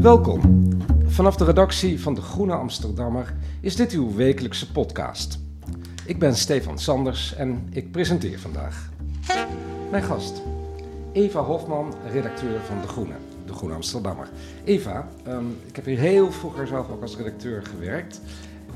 Welkom. 0.00 0.68
Vanaf 1.06 1.36
de 1.36 1.44
redactie 1.44 2.00
van 2.00 2.14
De 2.14 2.20
Groene 2.20 2.54
Amsterdammer 2.54 3.34
is 3.60 3.76
dit 3.76 3.92
uw 3.92 4.14
wekelijkse 4.14 4.72
podcast. 4.72 5.38
Ik 6.06 6.18
ben 6.18 6.36
Stefan 6.36 6.78
Sanders 6.78 7.34
en 7.34 7.68
ik 7.70 7.92
presenteer 7.92 8.38
vandaag. 8.38 8.88
Mijn 9.90 10.02
gast, 10.02 10.42
Eva 11.12 11.40
Hofman, 11.40 11.94
redacteur 12.12 12.60
van 12.60 12.80
De 12.80 12.86
Groene, 12.86 13.14
De 13.46 13.52
Groene 13.52 13.74
Amsterdammer. 13.74 14.28
Eva, 14.64 15.08
ehm, 15.24 15.50
ik 15.66 15.76
heb 15.76 15.84
hier 15.84 15.98
heel 15.98 16.32
vroeger 16.32 16.66
zelf 16.66 16.90
ook 16.90 17.02
als 17.02 17.16
redacteur 17.16 17.62
gewerkt. 17.62 18.20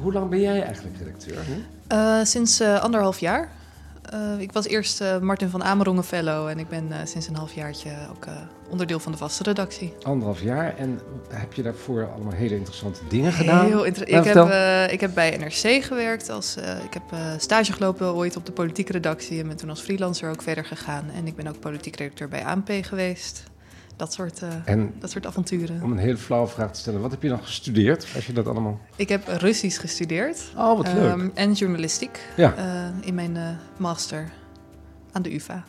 Hoe 0.00 0.12
lang 0.12 0.30
ben 0.30 0.41
jij 0.41 0.62
eigenlijk 0.62 0.96
redacteur? 0.96 1.45
Uh, 1.93 2.25
sinds 2.25 2.61
uh, 2.61 2.82
anderhalf 2.82 3.18
jaar. 3.18 3.50
Uh, 4.14 4.41
ik 4.41 4.52
was 4.52 4.66
eerst 4.66 5.00
uh, 5.00 5.18
Martin 5.18 5.48
van 5.48 5.64
Amerongen 5.64 6.05
fellow 6.05 6.48
en 6.48 6.59
ik 6.59 6.68
ben 6.68 6.87
uh, 6.91 6.96
sinds 7.05 7.29
een 7.29 7.34
halfjaartje 7.34 7.91
ook 8.11 8.27
onderdeel 8.69 9.00
van 9.00 9.12
de 9.12 9.19
vaste 9.19 9.43
redactie. 9.43 9.93
Anderhalf 10.02 10.43
jaar 10.43 10.77
en 10.77 11.01
heb 11.28 11.52
je 11.52 11.62
daarvoor 11.62 12.09
allemaal 12.14 12.33
hele 12.33 12.56
interessante 12.56 13.01
dingen 13.09 13.33
gedaan? 13.33 13.66
Heel 13.66 13.84
inter 13.84 14.09
ik, 14.09 14.25
heb, 14.25 14.91
ik 14.91 15.01
heb 15.01 15.14
bij 15.14 15.37
NRC 15.37 15.84
gewerkt, 15.84 16.30
als, 16.30 16.56
ik 16.84 16.95
heb 16.95 17.02
stage 17.38 17.73
gelopen 17.73 18.14
ooit 18.14 18.37
op 18.37 18.47
de 18.47 18.52
politieke 18.52 18.92
redactie 18.92 19.41
en 19.41 19.47
ben 19.48 19.56
toen 19.56 19.70
als 19.70 19.80
freelancer 19.80 20.30
ook 20.30 20.42
verder 20.42 20.64
gegaan. 20.64 21.05
En 21.16 21.27
ik 21.27 21.36
ben 21.36 21.47
ook 21.47 21.61
politiek 21.61 21.97
redacteur 21.97 22.28
bij 22.28 22.45
ANP 22.45 22.70
geweest 22.80 23.45
dat 23.97 24.12
soort, 24.12 24.43
uh, 24.43 24.48
en 24.65 24.95
dat 24.98 25.11
soort 25.11 25.27
avonturen. 25.27 25.83
Om 25.83 25.93
een 25.93 25.98
hele 25.98 26.16
flauwe 26.16 26.48
vraag 26.48 26.73
te 26.73 26.80
stellen, 26.80 27.01
wat 27.01 27.11
heb 27.11 27.23
je 27.23 27.29
dan 27.29 27.43
gestudeerd 27.43 28.07
als 28.15 28.27
je 28.27 28.33
dat 28.33 28.47
allemaal... 28.47 28.80
Ik 28.97 29.09
heb 29.09 29.29
Russisch 29.29 29.80
gestudeerd. 29.80 30.53
Oh, 30.57 30.77
wat 30.77 30.93
leuk. 30.93 31.12
Um, 31.12 31.30
en 31.34 31.53
journalistiek 31.53 32.19
ja. 32.37 32.55
uh, 32.59 33.07
in 33.07 33.15
mijn 33.15 33.37
uh, 33.37 33.48
master 33.77 34.33
aan 35.12 35.23
de 35.23 35.34
UvA. 35.34 35.65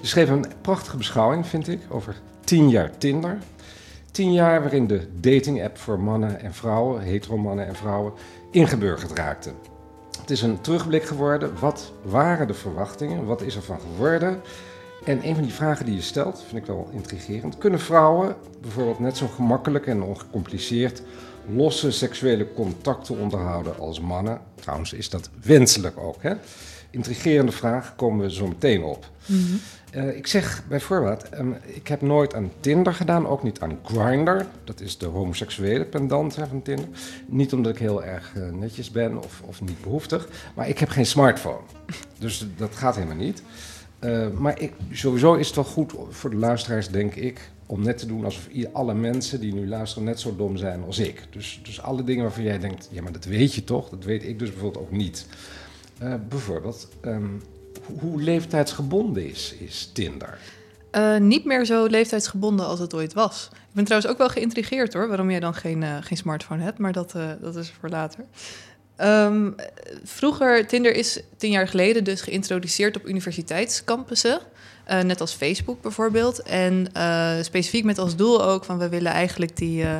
Je 0.00 0.06
schreef 0.06 0.28
een 0.28 0.44
prachtige 0.60 0.96
beschouwing, 0.96 1.46
vind 1.46 1.68
ik, 1.68 1.80
over 1.88 2.16
tien 2.44 2.68
jaar 2.68 2.98
Tinder. 2.98 3.38
Tien 4.10 4.32
jaar 4.32 4.60
waarin 4.60 4.86
de 4.86 5.08
dating-app 5.20 5.78
voor 5.78 6.00
mannen 6.00 6.40
en 6.40 6.54
vrouwen, 6.54 7.02
hetero 7.02 7.36
mannen 7.36 7.66
en 7.66 7.74
vrouwen, 7.74 8.12
ingeburgerd 8.50 9.12
raakte. 9.12 9.52
Het 10.20 10.30
is 10.30 10.42
een 10.42 10.60
terugblik 10.60 11.04
geworden. 11.04 11.58
Wat 11.60 11.92
waren 12.02 12.46
de 12.46 12.54
verwachtingen? 12.54 13.24
Wat 13.24 13.42
is 13.42 13.56
er 13.56 13.62
van 13.62 13.80
geworden? 13.80 14.40
En 15.04 15.26
een 15.26 15.34
van 15.34 15.44
die 15.44 15.52
vragen 15.52 15.86
die 15.86 15.94
je 15.94 16.00
stelt, 16.00 16.44
vind 16.48 16.62
ik 16.62 16.66
wel 16.66 16.88
intrigerend. 16.92 17.58
Kunnen 17.58 17.80
vrouwen 17.80 18.36
bijvoorbeeld 18.60 18.98
net 18.98 19.16
zo 19.16 19.26
gemakkelijk 19.26 19.86
en 19.86 20.02
ongecompliceerd 20.02 21.02
losse 21.54 21.90
seksuele 21.90 22.52
contacten 22.52 23.18
onderhouden 23.18 23.78
als 23.78 24.00
mannen? 24.00 24.40
Trouwens 24.54 24.92
is 24.92 25.10
dat 25.10 25.30
wenselijk 25.42 25.98
ook. 25.98 26.22
Hè? 26.22 26.34
Intrigerende 26.90 27.52
vraag, 27.52 27.96
komen 27.96 28.24
we 28.24 28.32
zo 28.32 28.46
meteen 28.46 28.82
op. 28.82 29.10
Mhm. 29.26 29.40
Eh, 29.90 30.16
ik 30.16 30.26
zeg 30.26 30.62
bijvoorbeeld, 30.68 31.38
um, 31.38 31.56
ik 31.64 31.88
heb 31.88 32.00
nooit 32.00 32.34
aan 32.34 32.50
Tinder 32.60 32.94
gedaan, 32.94 33.26
ook 33.26 33.42
niet 33.42 33.60
aan 33.60 33.78
Grindr. 33.84 34.44
Dat 34.64 34.80
is 34.80 34.98
de 34.98 35.06
homoseksuele 35.06 35.84
pendant 35.84 36.36
hè, 36.36 36.46
van 36.46 36.62
Tinder. 36.62 36.88
Niet 37.26 37.52
omdat 37.52 37.72
ik 37.72 37.78
heel 37.78 38.04
erg 38.04 38.34
uh, 38.36 38.50
netjes 38.50 38.90
ben 38.90 39.18
of, 39.18 39.42
of 39.44 39.60
niet 39.60 39.82
behoeftig, 39.82 40.28
maar 40.54 40.68
ik 40.68 40.78
heb 40.78 40.88
geen 40.88 41.06
smartphone. 41.06 41.60
Dus 42.18 42.46
dat 42.56 42.74
gaat 42.74 42.94
helemaal 42.94 43.16
niet. 43.16 43.42
Uh, 44.06 44.28
maar 44.38 44.60
ik, 44.60 44.72
sowieso 44.92 45.34
is 45.34 45.46
het 45.46 45.56
wel 45.56 45.64
goed 45.64 45.92
voor 46.10 46.30
de 46.30 46.36
luisteraars, 46.36 46.88
denk 46.88 47.14
ik, 47.14 47.50
om 47.66 47.82
net 47.82 47.98
te 47.98 48.06
doen 48.06 48.24
alsof 48.24 48.48
alle 48.72 48.94
mensen 48.94 49.40
die 49.40 49.54
nu 49.54 49.68
luisteren 49.68 50.04
net 50.04 50.20
zo 50.20 50.36
dom 50.36 50.56
zijn 50.56 50.82
als 50.84 50.98
ik. 50.98 51.22
Dus, 51.30 51.60
dus 51.62 51.82
alle 51.82 52.04
dingen 52.04 52.22
waarvan 52.22 52.42
jij 52.42 52.58
denkt, 52.58 52.88
ja, 52.92 53.02
maar 53.02 53.12
dat 53.12 53.24
weet 53.24 53.54
je 53.54 53.64
toch? 53.64 53.88
Dat 53.88 54.04
weet 54.04 54.24
ik 54.24 54.38
dus 54.38 54.50
bijvoorbeeld 54.50 54.84
ook 54.84 54.90
niet. 54.90 55.26
Uh, 56.02 56.14
bijvoorbeeld, 56.28 56.88
um, 57.04 57.42
hoe 58.00 58.22
leeftijdsgebonden 58.22 59.28
is, 59.28 59.54
is 59.58 59.90
Tinder? 59.92 60.38
Uh, 60.92 61.16
niet 61.16 61.44
meer 61.44 61.64
zo 61.64 61.86
leeftijdsgebonden 61.86 62.66
als 62.66 62.78
het 62.78 62.94
ooit 62.94 63.12
was. 63.12 63.48
Ik 63.52 63.72
ben 63.72 63.84
trouwens 63.84 64.12
ook 64.12 64.18
wel 64.18 64.28
geïntrigeerd 64.28 64.92
hoor, 64.92 65.08
waarom 65.08 65.30
jij 65.30 65.40
dan 65.40 65.54
geen, 65.54 65.84
geen 66.02 66.16
smartphone 66.16 66.62
hebt, 66.62 66.78
maar 66.78 66.92
dat, 66.92 67.14
dat 67.40 67.56
is 67.56 67.70
voor 67.80 67.88
later. 67.88 68.24
Um, 69.02 69.54
vroeger, 70.04 70.66
Tinder 70.66 70.94
is 70.94 71.20
tien 71.36 71.50
jaar 71.50 71.68
geleden 71.68 72.04
dus 72.04 72.20
geïntroduceerd 72.20 72.96
op 72.96 73.06
universiteitscampussen. 73.06 74.40
Uh, 74.90 75.00
net 75.00 75.20
als 75.20 75.32
Facebook 75.32 75.82
bijvoorbeeld. 75.82 76.42
En 76.42 76.88
uh, 76.96 77.32
specifiek 77.40 77.84
met 77.84 77.98
als 77.98 78.16
doel 78.16 78.44
ook 78.44 78.64
van 78.64 78.78
we 78.78 78.88
willen 78.88 79.12
eigenlijk 79.12 79.56
die, 79.56 79.82
uh, 79.82 79.96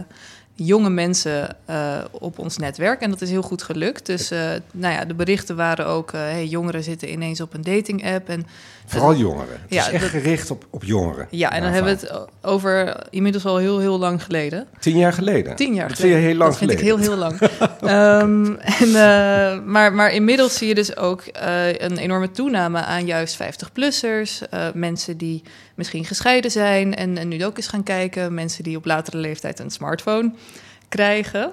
jonge 0.57 0.91
mensen 0.91 1.57
uh, 1.71 1.99
op 2.11 2.39
ons 2.39 2.57
netwerk. 2.57 3.01
En 3.01 3.11
dat 3.11 3.21
is 3.21 3.31
heel 3.31 3.43
goed 3.43 3.63
gelukt. 3.63 4.07
Dus 4.07 4.33
uh, 4.33 4.39
nou 4.73 4.95
ja, 4.95 5.05
de 5.05 5.15
berichten 5.15 5.57
waren 5.57 5.87
ook... 5.87 6.13
Uh, 6.13 6.21
hey, 6.21 6.47
jongeren 6.47 6.83
zitten 6.83 7.13
ineens 7.13 7.41
op 7.41 7.55
een 7.55 7.63
dating-app. 7.63 8.29
En, 8.29 8.47
Vooral 8.87 9.15
jongeren. 9.15 9.61
Het 9.63 9.75
ja, 9.75 9.87
is 9.87 9.93
echt 9.93 10.05
gericht 10.05 10.51
op, 10.51 10.67
op 10.71 10.85
jongeren. 10.85 11.27
Ja, 11.31 11.53
en 11.53 11.63
dan 11.63 11.73
hebben 11.73 11.99
we 11.99 12.07
het 12.07 12.27
over 12.43 12.97
inmiddels 13.11 13.45
al 13.45 13.57
heel, 13.57 13.79
heel 13.79 13.99
lang 13.99 14.23
geleden. 14.25 14.67
Tien 14.79 14.97
jaar 14.97 15.13
geleden? 15.13 15.57
Tien 15.57 15.75
jaar 15.75 15.89
dat 15.89 15.97
geleden. 15.97 16.19
vind 16.19 16.25
je 16.25 16.29
heel 16.29 16.39
lang 16.39 16.51
dat 16.51 16.59
vind 16.59 16.71
geleden. 16.71 16.97
ik 16.97 17.05
heel, 17.05 17.11
heel 17.11 17.17
lang. 17.17 17.41
um, 18.23 18.57
en, 18.81 19.71
maar, 19.71 19.93
maar 19.93 20.13
inmiddels 20.13 20.57
zie 20.57 20.69
je 20.69 20.75
dus 20.75 20.97
ook 20.97 21.23
een 21.79 21.97
enorme 21.97 22.31
toename 22.31 22.85
aan 22.85 23.07
juist 23.07 23.39
50-plussers. 23.43 24.49
mensen 24.75 25.17
die 25.17 25.43
misschien 25.75 26.05
gescheiden 26.05 26.51
zijn 26.51 26.95
en, 26.95 27.19
en 27.19 27.29
nu 27.29 27.45
ook 27.45 27.57
eens 27.57 27.69
gaan 27.69 27.83
kijken. 27.83 28.35
Mensen 28.35 28.65
die 28.65 28.77
op 28.77 28.85
latere 28.85 29.17
leeftijd 29.17 29.59
een 29.59 29.71
smartphone 29.71 30.33
krijgen. 30.89 31.53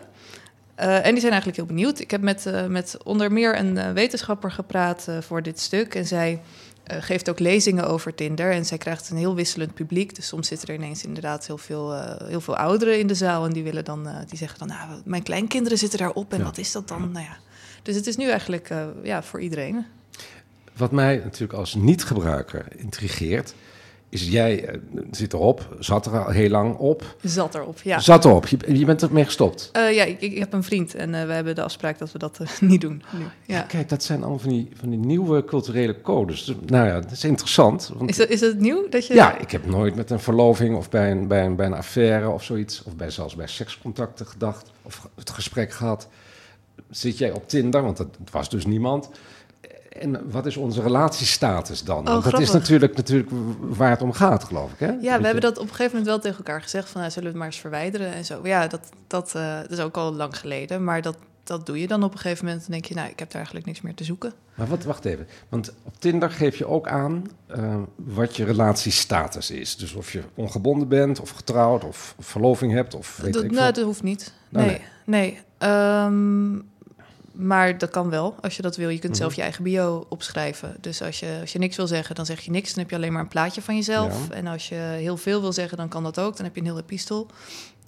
Uh, 0.80 1.06
en 1.06 1.12
die 1.12 1.20
zijn 1.20 1.32
eigenlijk 1.32 1.56
heel 1.56 1.66
benieuwd. 1.66 2.00
Ik 2.00 2.12
heb 2.12 2.22
met, 2.22 2.46
uh, 2.46 2.66
met 2.66 2.98
onder 3.04 3.32
meer 3.32 3.60
een 3.60 3.76
uh, 3.76 3.92
wetenschapper 3.92 4.52
gepraat 4.52 5.08
voor 5.20 5.42
dit 5.42 5.60
stuk. 5.60 5.96
En 5.96 6.06
zij 6.06 6.42
geeft 6.86 7.30
ook 7.30 7.40
lezingen 7.40 7.88
over 7.88 8.16
Tinder. 8.16 8.52
En 8.52 8.66
zij 8.66 8.78
krijgt 8.78 9.10
een 9.10 9.18
heel 9.18 9.36
wisselend 9.36 9.74
publiek. 9.74 10.16
Dus 10.16 10.28
soms 10.28 10.48
zitten 10.48 10.68
er 10.68 10.76
ineens 10.76 11.04
inderdaad 11.04 11.48
heel 11.48 11.58
veel, 11.58 12.18
heel 12.26 12.42
veel 12.42 12.58
ouderen 12.58 13.00
in 13.00 13.08
de 13.08 13.16
zaal. 13.16 13.46
En 13.46 13.54
die, 13.54 13.64
willen 13.64 13.86
dan, 13.86 14.08
die 14.28 14.38
zeggen 14.38 14.60
dan, 14.60 14.68
nou, 14.68 15.02
mijn 15.06 15.24
kleinkinderen 15.24 15.78
zitten 15.78 16.00
daarop. 16.00 16.32
En 16.32 16.38
ja. 16.38 16.44
wat 16.44 16.58
is 16.58 16.72
dat 16.72 16.88
dan? 16.88 17.12
Nou 17.12 17.26
ja. 17.26 17.38
Dus 17.84 17.96
het 17.96 18.08
is 18.08 18.18
nu 18.18 18.30
eigenlijk 18.30 18.70
ja, 19.04 19.24
voor 19.24 19.42
iedereen. 19.42 19.86
Wat 20.78 20.92
mij 20.92 21.22
natuurlijk 21.24 21.54
als 21.60 21.76
niet-gebruiker 21.76 22.66
intrigeert 22.76 23.54
is 24.14 24.28
jij 24.28 24.70
uh, 24.70 25.02
zit 25.12 25.34
erop, 25.34 25.76
zat 25.80 26.06
er 26.06 26.26
al 26.26 26.32
heel 26.32 26.50
lang 26.50 26.78
op. 26.78 27.16
Zat 27.22 27.56
erop, 27.56 27.82
ja. 27.82 28.00
Zat 28.00 28.26
erop. 28.26 28.48
Je, 28.48 28.78
je 28.78 28.86
bent 28.86 29.02
ermee 29.02 29.26
gestopt. 29.26 29.70
Uh, 29.78 29.96
ja, 29.96 30.04
ik, 30.04 30.22
ik, 30.22 30.38
heb 30.38 30.54
een 30.54 30.64
vriend 30.64 30.96
en 30.96 31.14
uh, 31.14 31.26
we 31.26 31.34
hebben 31.34 31.56
de 31.56 31.64
afspraak 31.64 31.98
dat 31.98 32.12
we 32.12 32.20
dat 32.20 32.40
niet 32.62 32.82
doen. 32.82 33.04
Nu. 33.12 33.20
Ja. 33.20 33.32
ja. 33.46 33.62
kijk, 33.62 33.90
dat 33.90 34.04
zijn 34.04 34.20
allemaal 34.20 34.40
van 34.40 34.50
die, 34.50 34.70
van 34.74 34.90
die 34.90 35.00
nieuwe 35.00 35.46
culturele 35.46 36.02
codes. 36.02 36.46
Dus, 36.46 36.56
nou 36.66 36.88
ja, 36.88 37.00
dat 37.00 37.12
is 37.12 37.24
interessant. 37.24 37.92
Want, 37.98 38.10
is, 38.10 38.18
dat, 38.18 38.30
is 38.30 38.42
het 38.42 38.60
nieuw 38.60 38.90
dat 38.90 39.08
je? 39.08 39.14
Ja, 39.14 39.38
ik 39.38 39.52
heb 39.52 39.66
nooit 39.66 39.96
met 39.96 40.10
een 40.10 40.20
verloving 40.20 40.76
of 40.76 40.90
bij 40.90 41.12
een, 41.12 41.28
bij 41.28 41.46
een, 41.46 41.56
bij 41.56 41.66
een 41.66 41.74
affaire 41.74 42.30
of 42.30 42.44
zoiets, 42.44 42.84
of 42.84 42.96
bij, 42.96 43.10
zelfs 43.10 43.36
bij 43.36 43.48
sekscontacten 43.48 44.26
gedacht 44.26 44.72
of 44.82 45.10
het 45.16 45.30
gesprek 45.30 45.72
gehad. 45.72 46.08
Zit 46.90 47.18
jij 47.18 47.32
op 47.32 47.48
Tinder? 47.50 47.84
Want 47.84 47.98
dat 47.98 48.18
was 48.32 48.50
dus 48.50 48.66
niemand. 48.66 49.10
En 50.00 50.32
wat 50.32 50.46
is 50.46 50.58
onze 50.58 50.82
relatiestatus 50.82 51.84
dan? 51.84 52.10
Oh, 52.10 52.24
dat 52.24 52.40
is 52.40 52.52
natuurlijk, 52.52 52.96
natuurlijk 52.96 53.30
waar 53.60 53.90
het 53.90 54.02
om 54.02 54.12
gaat, 54.12 54.44
geloof 54.44 54.72
ik. 54.72 54.80
Hè? 54.80 54.92
Ja, 55.02 55.18
we 55.18 55.26
hebben 55.26 55.42
dat 55.42 55.58
op 55.58 55.64
een 55.64 55.70
gegeven 55.70 55.92
moment 55.92 56.06
wel 56.06 56.20
tegen 56.20 56.38
elkaar 56.38 56.62
gezegd: 56.62 56.90
van 56.90 57.02
nou, 57.02 57.14
zullen 57.14 57.28
we 57.28 57.30
het 57.30 57.44
maar 57.44 57.54
eens 57.54 57.62
verwijderen 57.62 58.14
en 58.14 58.26
zo. 58.26 58.40
Ja, 58.44 58.68
dat, 58.68 58.90
dat, 59.08 59.34
uh, 59.36 59.58
dat 59.62 59.72
is 59.72 59.80
ook 59.80 59.98
al 59.98 60.14
lang 60.14 60.38
geleden, 60.38 60.84
maar 60.84 61.02
dat, 61.02 61.18
dat 61.44 61.66
doe 61.66 61.80
je 61.80 61.88
dan 61.88 62.04
op 62.04 62.14
een 62.14 62.20
gegeven 62.20 62.46
moment. 62.46 62.62
Dan 62.62 62.72
denk 62.72 62.86
je, 62.86 62.94
nou, 62.94 63.10
ik 63.10 63.20
heb 63.20 63.28
daar 63.28 63.36
eigenlijk 63.36 63.66
niks 63.66 63.82
meer 63.82 63.94
te 63.94 64.04
zoeken. 64.04 64.34
Maar 64.54 64.68
wat, 64.68 64.84
wacht 64.84 65.06
even. 65.06 65.28
Want 65.50 65.74
op 65.84 66.00
Tinder 66.00 66.32
geef 66.32 66.56
je 66.56 66.68
ook 66.68 66.88
aan 66.88 67.24
uh, 67.56 67.76
wat 67.96 68.36
je 68.36 68.44
relatiestatus 68.46 69.52
is. 69.52 69.78
Dus 69.78 69.94
of 69.94 70.12
je 70.12 70.22
ongebonden 70.34 70.88
bent, 70.88 71.20
of 71.20 71.30
getrouwd, 71.30 71.84
of 71.84 72.16
verloving 72.20 72.72
hebt, 72.72 72.96
of 72.96 73.18
weet 73.18 73.34
dat, 73.34 73.44
ik 73.44 73.52
Nou, 73.52 73.74
dat 73.74 73.84
hoeft 73.84 74.04
niet. 74.04 74.34
Nee, 74.50 74.66
nee. 74.66 74.82
nee. 75.06 75.40
Um, 75.70 76.70
maar 77.34 77.78
dat 77.78 77.90
kan 77.90 78.10
wel, 78.10 78.36
als 78.42 78.56
je 78.56 78.62
dat 78.62 78.76
wil. 78.76 78.90
Je 78.90 79.00
kunt 79.00 79.18
zelf 79.18 79.34
je 79.34 79.42
eigen 79.42 79.64
bio 79.64 80.06
opschrijven. 80.10 80.76
Dus 80.80 81.02
als 81.02 81.20
je, 81.20 81.38
als 81.42 81.52
je 81.52 81.60
niks 81.60 81.76
wil 81.76 81.88
zeggen, 81.88 82.16
dan 82.16 82.26
zeg 82.26 82.42
je 82.42 82.52
niks. 82.52 82.70
Dan 82.74 82.80
heb 82.80 82.90
je 82.90 82.96
alleen 82.96 83.14
maar 83.14 83.22
een 83.22 83.28
plaatje 83.28 83.62
van 83.62 83.76
jezelf. 83.76 84.28
Ja. 84.30 84.36
En 84.36 84.48
als 84.48 84.70
je 84.70 84.76
heel 84.76 85.18
veel 85.18 85.42
wil 85.42 85.54
zeggen, 85.54 85.78
dan 85.78 85.90
kan 85.90 86.04
dat 86.04 86.20
ook. 86.20 86.36
Dan 86.36 86.46
heb 86.46 86.56
je 86.56 86.62
een 86.62 86.68
heel 86.68 86.78
epistel. 86.78 87.28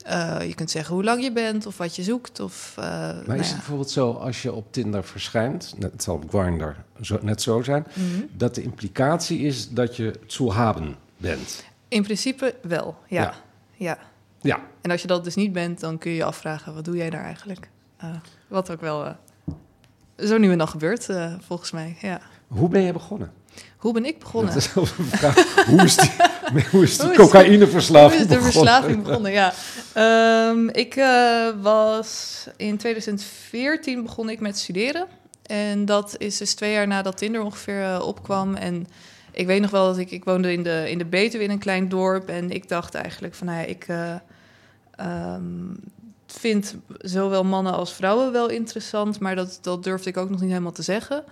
Uh, 0.07 0.37
je 0.47 0.53
kunt 0.53 0.71
zeggen 0.71 0.93
hoe 0.93 1.03
lang 1.03 1.23
je 1.23 1.31
bent 1.31 1.65
of 1.65 1.77
wat 1.77 1.95
je 1.95 2.03
zoekt. 2.03 2.39
Of, 2.39 2.75
uh, 2.79 2.85
maar 2.85 3.23
nou 3.25 3.39
is 3.39 3.39
het 3.39 3.47
ja. 3.47 3.55
bijvoorbeeld 3.55 3.89
zo, 3.89 4.11
als 4.11 4.41
je 4.41 4.53
op 4.53 4.71
Tinder 4.71 5.03
verschijnt... 5.03 5.73
Net, 5.77 5.91
het 5.91 6.03
zal 6.03 6.15
op 6.15 6.29
Grindr 6.29 6.75
zo, 7.01 7.19
net 7.21 7.41
zo 7.41 7.61
zijn... 7.61 7.87
Mm 7.93 8.11
-hmm. 8.11 8.29
dat 8.31 8.55
de 8.55 8.61
implicatie 8.61 9.39
is 9.39 9.69
dat 9.69 9.95
je 9.95 10.19
zu 10.25 10.49
haben 10.49 10.95
bent? 11.17 11.63
In 11.87 12.03
principe 12.03 12.55
wel, 12.61 12.95
ja. 13.07 13.21
ja. 13.21 13.33
ja. 13.75 13.97
ja. 14.41 14.59
En 14.81 14.91
als 14.91 15.01
je 15.01 15.07
dat 15.07 15.23
dus 15.23 15.35
niet 15.35 15.53
bent, 15.53 15.79
dan 15.79 15.97
kun 15.97 16.11
je 16.11 16.17
je 16.17 16.23
afvragen... 16.23 16.73
wat 16.73 16.85
doe 16.85 16.95
jij 16.95 17.09
daar 17.09 17.23
eigenlijk? 17.23 17.69
Uh, 18.03 18.09
wat 18.47 18.71
ook 18.71 18.81
wel 18.81 19.15
zo 20.17 20.37
nu 20.37 20.51
en 20.51 20.57
dan 20.57 20.67
gebeurt, 20.67 21.09
uh, 21.09 21.33
volgens 21.39 21.71
mij. 21.71 21.97
Ja. 22.01 22.21
Hoe 22.47 22.69
ben 22.69 22.81
je 22.81 22.91
begonnen? 22.91 23.31
Hoe 23.77 23.93
ben 23.93 24.05
ik 24.05 24.19
begonnen? 24.19 24.53
Dat 24.53 24.63
is 24.63 24.75
een 24.75 25.05
vraag. 25.05 25.65
hoe 25.65 25.83
is 25.83 25.95
die, 25.95 26.11
hoe 26.71 26.83
is 26.83 26.97
die 26.97 27.13
cocaïneverslaving 27.13 28.21
Hoe 28.21 28.37
is 28.37 28.43
de 28.43 28.51
verslaving 28.51 29.03
begonnen, 29.03 29.31
ja. 29.31 29.53
Um, 30.49 30.69
ik 30.69 30.95
uh, 30.95 31.47
was 31.61 32.43
in 32.57 32.77
2014 32.77 34.03
begon 34.03 34.29
ik 34.29 34.39
met 34.39 34.57
studeren. 34.57 35.07
En 35.45 35.85
dat 35.85 36.15
is 36.17 36.37
dus 36.37 36.53
twee 36.53 36.71
jaar 36.71 36.87
nadat 36.87 37.17
Tinder 37.17 37.41
ongeveer 37.41 37.81
uh, 37.81 38.01
opkwam. 38.07 38.55
En 38.55 38.87
ik 39.31 39.45
weet 39.45 39.61
nog 39.61 39.71
wel 39.71 39.85
dat 39.85 39.97
ik, 39.97 40.11
ik 40.11 40.23
woonde 40.23 40.51
in 40.51 40.63
de, 40.63 40.85
in 40.89 40.97
de 40.97 41.05
Betuwe 41.05 41.43
in 41.43 41.49
een 41.49 41.59
klein 41.59 41.89
dorp. 41.89 42.29
En 42.29 42.51
ik 42.51 42.67
dacht 42.67 42.95
eigenlijk 42.95 43.35
van, 43.35 43.47
nou 43.47 43.59
ja, 43.59 43.65
ik... 43.65 43.87
ehm, 44.95 45.41
vind 46.39 46.75
zowel 46.97 47.43
mannen 47.43 47.73
als 47.73 47.93
vrouwen 47.93 48.31
wel 48.31 48.49
interessant, 48.49 49.19
maar 49.19 49.35
dat, 49.35 49.57
dat 49.61 49.83
durfde 49.83 50.09
ik 50.09 50.17
ook 50.17 50.29
nog 50.29 50.39
niet 50.39 50.49
helemaal 50.49 50.71
te 50.71 50.81
zeggen. 50.81 51.23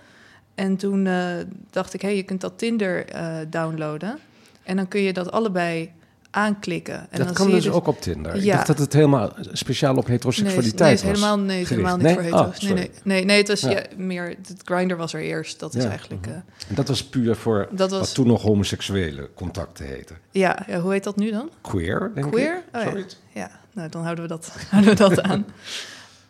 En 0.54 0.76
toen 0.76 1.06
eh, 1.06 1.36
dacht 1.70 1.94
ik, 1.94 2.00
hé, 2.00 2.08
hey, 2.08 2.16
je 2.16 2.22
kunt 2.22 2.40
dat 2.40 2.58
Tinder 2.58 3.06
eh, 3.06 3.36
downloaden. 3.48 4.18
En 4.62 4.76
dan 4.76 4.88
kun 4.88 5.00
je 5.00 5.12
dat 5.12 5.32
allebei 5.32 5.92
aanklikken. 6.34 6.94
En 6.94 7.06
dat 7.10 7.26
dan 7.26 7.34
kan 7.34 7.46
zie 7.46 7.54
je 7.54 7.60
dus 7.60 7.70
ook 7.70 7.86
op 7.86 8.00
Tinder. 8.00 8.34
Ik 8.34 8.42
Ja. 8.42 8.54
dacht 8.54 8.66
dat 8.66 8.78
het 8.78 8.92
helemaal 8.92 9.32
speciaal 9.52 9.96
op 9.96 10.02
Nee, 10.02 10.12
heteroseksualiteit 10.12 10.80
nee, 10.80 10.92
is 10.92 11.02
was. 11.02 11.10
helemaal, 11.10 11.38
nee, 11.38 11.66
helemaal 11.66 11.96
niet 11.96 12.06
voor 12.06 12.22
Nee? 12.22 12.30
hetero's. 12.32 12.56
Oh, 12.56 12.62
nee, 12.62 12.74
nee, 12.74 12.90
nee, 13.02 13.24
nee, 13.24 13.36
het 13.38 13.48
was 13.48 13.60
Ja. 13.60 13.70
ja, 13.70 13.82
meer... 13.96 14.28
Het 14.28 14.62
grinder 14.64 14.96
was 14.96 15.12
er 15.14 15.20
eerst. 15.20 15.60
Dat 15.60 15.74
is 15.74 15.84
eigenlijk... 15.84 16.26
mhm. 16.26 16.34
eh, 16.34 16.68
En 16.68 16.74
dat 16.74 16.88
was 16.88 17.04
puur 17.04 17.36
voor 17.36 17.68
dat 17.70 17.90
was... 17.90 18.00
wat 18.00 18.14
toen 18.14 18.26
nog 18.26 18.42
homoseksuele 18.42 19.30
contacten 19.34 19.86
heten. 19.86 20.16
Ja, 20.30 20.64
ja, 20.66 20.80
hoe 20.80 20.92
heet 20.92 21.04
dat 21.04 21.16
nu 21.16 21.30
dan? 21.30 21.50
Queer, 21.60 22.10
denk 22.14 22.30
Queer? 22.32 22.56
ik. 22.56 22.76
Oh, 22.76 22.82
ja. 22.82 22.90
Zoiets. 22.90 23.16
Ja, 23.32 23.50
nou, 23.72 23.88
dan 23.88 24.02
houden 24.02 24.24
we 24.24 24.30
dat, 24.30 24.52
houden 24.70 24.90
we 24.90 24.96
dat 24.96 25.22
aan. 25.22 25.46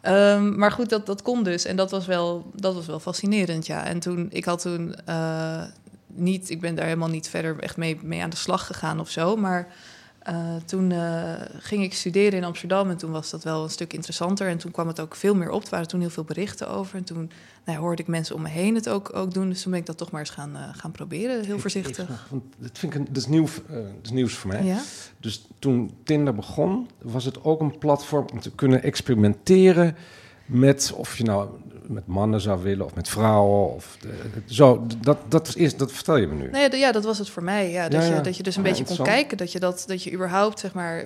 Ehm, 0.01 0.59
maar 0.59 0.73
goed, 0.73 0.89
dat, 0.89 1.07
dat 1.07 1.23
kon 1.23 1.43
dus. 1.43 1.65
En 1.65 1.77
dat 1.77 1.91
was, 1.91 2.07
wel, 2.07 2.51
dat 2.55 2.75
was 2.75 2.87
wel 2.87 3.01
fascinerend, 3.01 3.67
ja. 3.67 3.85
En 3.85 3.99
toen, 3.99 4.27
ik 4.31 4.45
had 4.45 4.61
toen 4.61 4.95
eh, 5.05 5.63
niet... 6.07 6.51
Ik 6.51 6.61
ben 6.61 6.75
daar 6.75 6.85
helemaal 6.85 7.09
niet 7.09 7.29
verder 7.29 7.59
echt 7.59 7.77
mee, 7.77 7.99
mee 8.03 8.23
aan 8.23 8.31
de 8.31 8.37
slag 8.37 8.67
gegaan 8.67 9.01
of 9.01 9.11
zo. 9.11 9.37
Maar 9.37 9.69
eh, 10.25 10.57
toen 10.65 10.93
eh, 10.93 11.33
ging 11.59 11.83
ik 11.83 11.95
studeren 11.95 12.39
in 12.39 12.45
Amsterdam. 12.45 12.91
En 12.91 12.97
toen 12.97 13.11
was 13.11 13.31
dat 13.31 13.45
wel 13.45 13.63
een 13.63 13.71
stuk 13.71 13.93
interessanter. 13.93 14.49
En 14.49 14.59
toen 14.59 14.71
kwam 14.71 14.87
het 14.87 15.01
ook 15.01 15.15
veel 15.15 15.35
meer 15.35 15.51
op. 15.51 15.65
Er 15.65 15.71
waren 15.71 15.89
toen 15.89 16.01
heel 16.01 16.11
veel 16.11 16.25
berichten 16.25 16.69
over. 16.69 16.97
En 16.97 17.05
toen 17.05 17.31
nou, 17.65 17.79
hoorde 17.79 18.03
ik 18.03 18.09
mensen 18.09 18.35
om 18.35 18.43
me 18.43 18.49
heen 18.49 18.75
het 18.75 18.89
ook, 18.89 19.17
ook 19.17 19.35
doen. 19.35 19.49
Dus 19.49 19.63
toen 19.63 19.71
ben 19.71 19.81
ik 19.81 19.87
dat 19.87 19.99
toch 19.99 20.11
maar 20.11 20.21
eens 20.21 20.31
gaan, 20.31 20.57
eh, 20.57 20.63
gaan 20.73 20.91
proberen. 20.91 21.45
Heel 21.45 21.59
voorzichtig. 21.59 22.27
Want 22.31 22.43
dat, 22.59 22.79
vind 22.79 22.95
ik 22.95 23.01
een, 23.01 23.07
dat, 23.07 23.17
is 23.17 23.27
nieuw, 23.27 23.47
dat 23.69 23.85
is 24.03 24.11
nieuws 24.11 24.35
voor 24.35 24.51
mij. 24.51 24.65
Ja? 24.65 24.81
Dus 25.21 25.47
toen 25.59 25.91
Tinder 26.05 26.35
begon, 26.35 26.89
was 27.03 27.25
het 27.25 27.45
ook 27.45 27.61
een 27.61 27.79
platform 27.79 28.27
om 28.33 28.41
te 28.41 28.51
kunnen 28.51 28.83
experimenteren 28.83 29.97
met 30.47 30.93
of 30.97 31.19
je 31.19 31.25
nou 31.25 31.49
met 31.87 32.07
mannen 32.07 32.41
zou 32.41 32.63
willen 32.63 32.85
of 32.85 32.95
met 32.95 33.09
vrouwen. 33.09 33.75
Of 33.75 33.97
de- 34.01 34.43
zo, 34.55 34.87
dat, 35.01 35.19
dat, 35.29 35.49
is, 35.49 35.55
eerst- 35.55 35.79
dat 35.79 35.93
vertel 35.93 36.17
je 36.17 36.27
me 36.27 36.35
nu. 36.35 36.51
Nee, 36.51 36.77
ja, 36.77 36.93
dat 36.93 37.05
was 37.05 37.19
het 37.19 37.29
voor 37.31 37.43
mij. 37.43 37.71
Ja, 37.71 37.89
dat, 37.89 38.03
Ja, 38.03 38.09
ja. 38.09 38.15
Je, 38.17 38.21
dat 38.21 38.37
je 38.37 38.43
dus 38.43 38.57
een 38.57 38.63
beetje 38.63 38.85
kon 38.85 38.97
kijken. 39.05 39.37
Dat 39.37 39.53
je, 39.53 39.61
dat, 39.61 39.85
dat 39.87 40.03
je 40.03 40.13
überhaupt, 40.13 40.59
zeg 40.61 40.73
maar, 40.75 41.05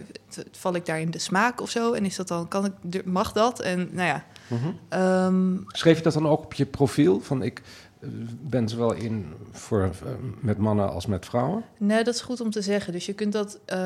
val 0.52 0.74
ik 0.74 0.86
daar 0.86 1.00
in 1.00 1.10
de 1.10 1.18
smaak 1.18 1.60
of 1.60 1.70
zo? 1.70 1.92
En 1.92 2.04
is 2.04 2.16
dat 2.16 2.28
dan, 2.28 2.48
kan 2.48 2.64
ik, 2.90 3.04
mag 3.04 3.32
dat? 3.32 3.60
En 3.60 3.88
nou 3.92 4.06
ja, 4.08 4.24
Mhm. 4.48 4.68
ehm, 4.88 5.56
Schreef 5.66 5.96
je 5.96 6.02
dat 6.02 6.12
dan 6.12 6.28
ook 6.28 6.44
op 6.44 6.54
je 6.54 6.66
profiel? 6.66 7.20
Van 7.20 7.42
ik 7.42 7.62
eh, 8.00 8.08
ben 8.40 8.68
zowel 8.68 8.92
in 8.92 9.26
voor, 9.52 9.82
eh, 9.82 9.88
met 10.40 10.58
mannen 10.58 10.90
als 10.92 11.06
met 11.06 11.26
vrouwen? 11.26 11.64
nee, 11.78 12.04
dat 12.04 12.14
is 12.14 12.20
goed 12.20 12.40
om 12.40 12.50
te 12.50 12.62
zeggen. 12.62 12.92
Dus 12.92 13.06
je 13.06 13.12
kunt 13.12 13.32
dat, 13.32 13.58
eh, 13.64 13.78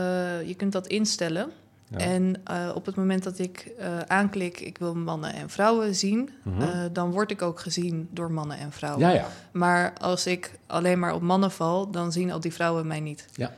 je 0.47 0.55
kunt 0.57 0.73
dat 0.73 0.87
instellen. 0.87 1.51
Ja. 1.93 1.99
En 1.99 2.41
eh, 2.45 2.71
op 2.75 2.87
het 2.87 2.95
moment 2.97 3.23
dat 3.23 3.39
ik 3.39 3.71
eh, 3.79 3.99
aanklik, 3.99 4.61
ik 4.61 4.79
wil 4.79 4.95
mannen 4.95 5.35
en 5.35 5.51
vrouwen 5.51 5.95
zien, 5.95 6.31
Mhm. 6.43 6.63
eh, 6.63 6.69
dan 6.93 7.11
word 7.11 7.31
ik 7.31 7.43
ook 7.43 7.61
gezien 7.61 8.09
door 8.11 8.31
mannen 8.33 8.59
en 8.59 8.73
vrouwen. 8.73 9.01
ja, 9.09 9.15
ja. 9.15 9.27
Maar 9.53 9.93
als 10.01 10.27
ik 10.27 10.51
alleen 10.67 10.99
maar 10.99 11.15
op 11.15 11.23
mannen 11.23 11.51
val, 11.51 11.91
dan 11.91 12.13
zien 12.13 12.31
al 12.33 12.41
die 12.41 12.53
vrouwen 12.53 12.87
mij 12.87 13.01
niet. 13.01 13.27
Ja. 13.33 13.53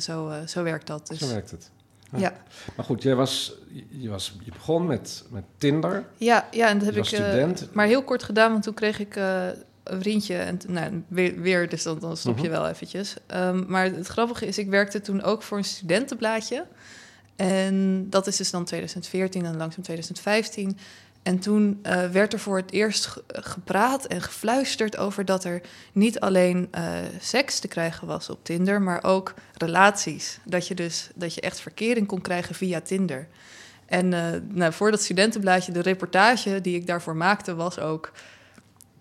Zo, 0.00 0.32
zo 0.46 0.62
werkt 0.62 0.86
dat. 0.86 1.06
Dus, 1.06 1.18
Zo 1.18 1.28
werkt 1.28 1.50
het. 1.50 1.70
ja. 2.16 2.32
Maar 2.76 2.84
goed, 2.84 3.02
jij 3.02 3.14
was, 3.14 3.52
je, 3.88 4.08
was, 4.08 4.36
je 4.44 4.50
begon 4.52 4.86
met, 4.86 5.24
met 5.30 5.44
Tinder. 5.58 6.04
Ja, 6.16 6.48
ja, 6.50 6.68
en 6.68 6.78
dat 6.78 6.86
heb 6.86 6.96
ik 6.96 7.04
student. 7.04 7.68
maar 7.72 7.86
heel 7.86 8.02
kort 8.02 8.22
gedaan, 8.22 8.50
want 8.52 8.62
toen 8.62 8.74
kreeg 8.74 8.98
ik 8.98 9.16
een 9.84 10.00
vriendje 10.00 10.36
en 10.36 10.58
nou, 10.68 11.02
weer, 11.08 11.40
weer 11.40 11.68
dus 11.68 11.82
dan, 11.82 11.98
dan 11.98 12.16
stop 12.16 12.36
je 12.38 12.42
Mhm. 12.48 12.50
wel 12.52 12.68
eventjes. 12.68 13.14
Ehm, 13.26 13.64
maar 13.66 13.84
het 13.84 14.06
grappige 14.06 14.46
is, 14.46 14.58
ik 14.58 14.68
werkte 14.68 15.00
toen 15.00 15.22
ook 15.22 15.42
voor 15.42 15.58
een 15.58 15.64
studentenblaadje. 15.64 16.64
En 17.36 18.06
dat 18.10 18.26
is 18.26 18.36
dus 18.36 18.50
dan 18.50 18.64
2014 18.64 19.44
en 19.44 19.56
langzaam 19.56 19.82
2015. 19.82 20.78
En 21.22 21.38
toen 21.38 21.78
eh, 21.82 22.08
werd 22.10 22.32
er 22.32 22.38
voor 22.38 22.56
het 22.56 22.70
eerst 22.72 23.06
ge- 23.06 23.22
gepraat 23.26 24.04
en 24.04 24.22
gefluisterd 24.22 24.96
over 24.96 25.24
dat 25.24 25.44
er 25.44 25.60
niet 25.92 26.20
alleen 26.20 26.68
eh, 26.70 26.84
seks 27.20 27.58
te 27.58 27.68
krijgen 27.68 28.06
was 28.06 28.30
op 28.30 28.38
Tinder, 28.44 28.82
maar 28.82 29.04
ook 29.04 29.34
relaties. 29.56 30.38
Dat 30.44 30.68
je 30.68 30.74
dus 30.74 31.08
dat 31.14 31.34
je 31.34 31.40
echt 31.40 31.60
verkering 31.60 32.06
kon 32.06 32.20
krijgen 32.20 32.54
via 32.54 32.80
Tinder. 32.80 33.26
En 33.86 34.12
eh, 34.12 34.40
nou, 34.48 34.72
voor 34.72 34.90
dat 34.90 35.02
studentenblaadje, 35.02 35.72
de 35.72 35.82
reportage 35.82 36.60
die 36.60 36.76
ik 36.76 36.86
daarvoor 36.86 37.16
maakte, 37.16 37.54
was 37.54 37.78
ook. 37.78 38.12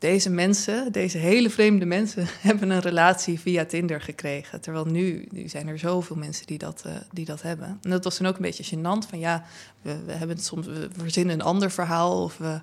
Deze 0.02 0.30
mensen, 0.30 0.92
deze 0.92 1.18
hele 1.18 1.50
vreemde 1.50 1.86
mensen, 1.86 2.26
hebben 2.50 2.70
een 2.70 2.80
relatie 2.80 3.40
via 3.40 3.66
Tinder 3.66 4.02
gekregen. 4.02 4.62
Terwijl 4.62 4.86
nu, 4.86 5.28
nu 5.32 5.48
zijn 5.50 5.68
er 5.68 5.80
zoveel 5.80 6.16
mensen 6.16 6.46
die 6.48 6.58
dat, 6.58 6.82
eh, 6.86 6.94
die 7.12 7.26
dat 7.26 7.42
hebben. 7.42 7.68
En 7.82 7.90
dat 7.90 8.04
was 8.04 8.18
dan 8.18 8.28
ook 8.28 8.36
een 8.36 8.42
beetje 8.42 8.76
gênant. 8.78 9.10
Van 9.10 9.20
ja, 9.20 9.44
we, 9.82 10.04
we 10.06 10.12
hebben 10.12 10.36
het 10.36 10.46
soms, 10.46 10.68
we 10.68 10.90
verzinnen 10.98 11.34
een 11.34 11.42
ander 11.46 11.72
verhaal. 11.72 12.24
Of 12.24 12.38
we, 12.38 12.62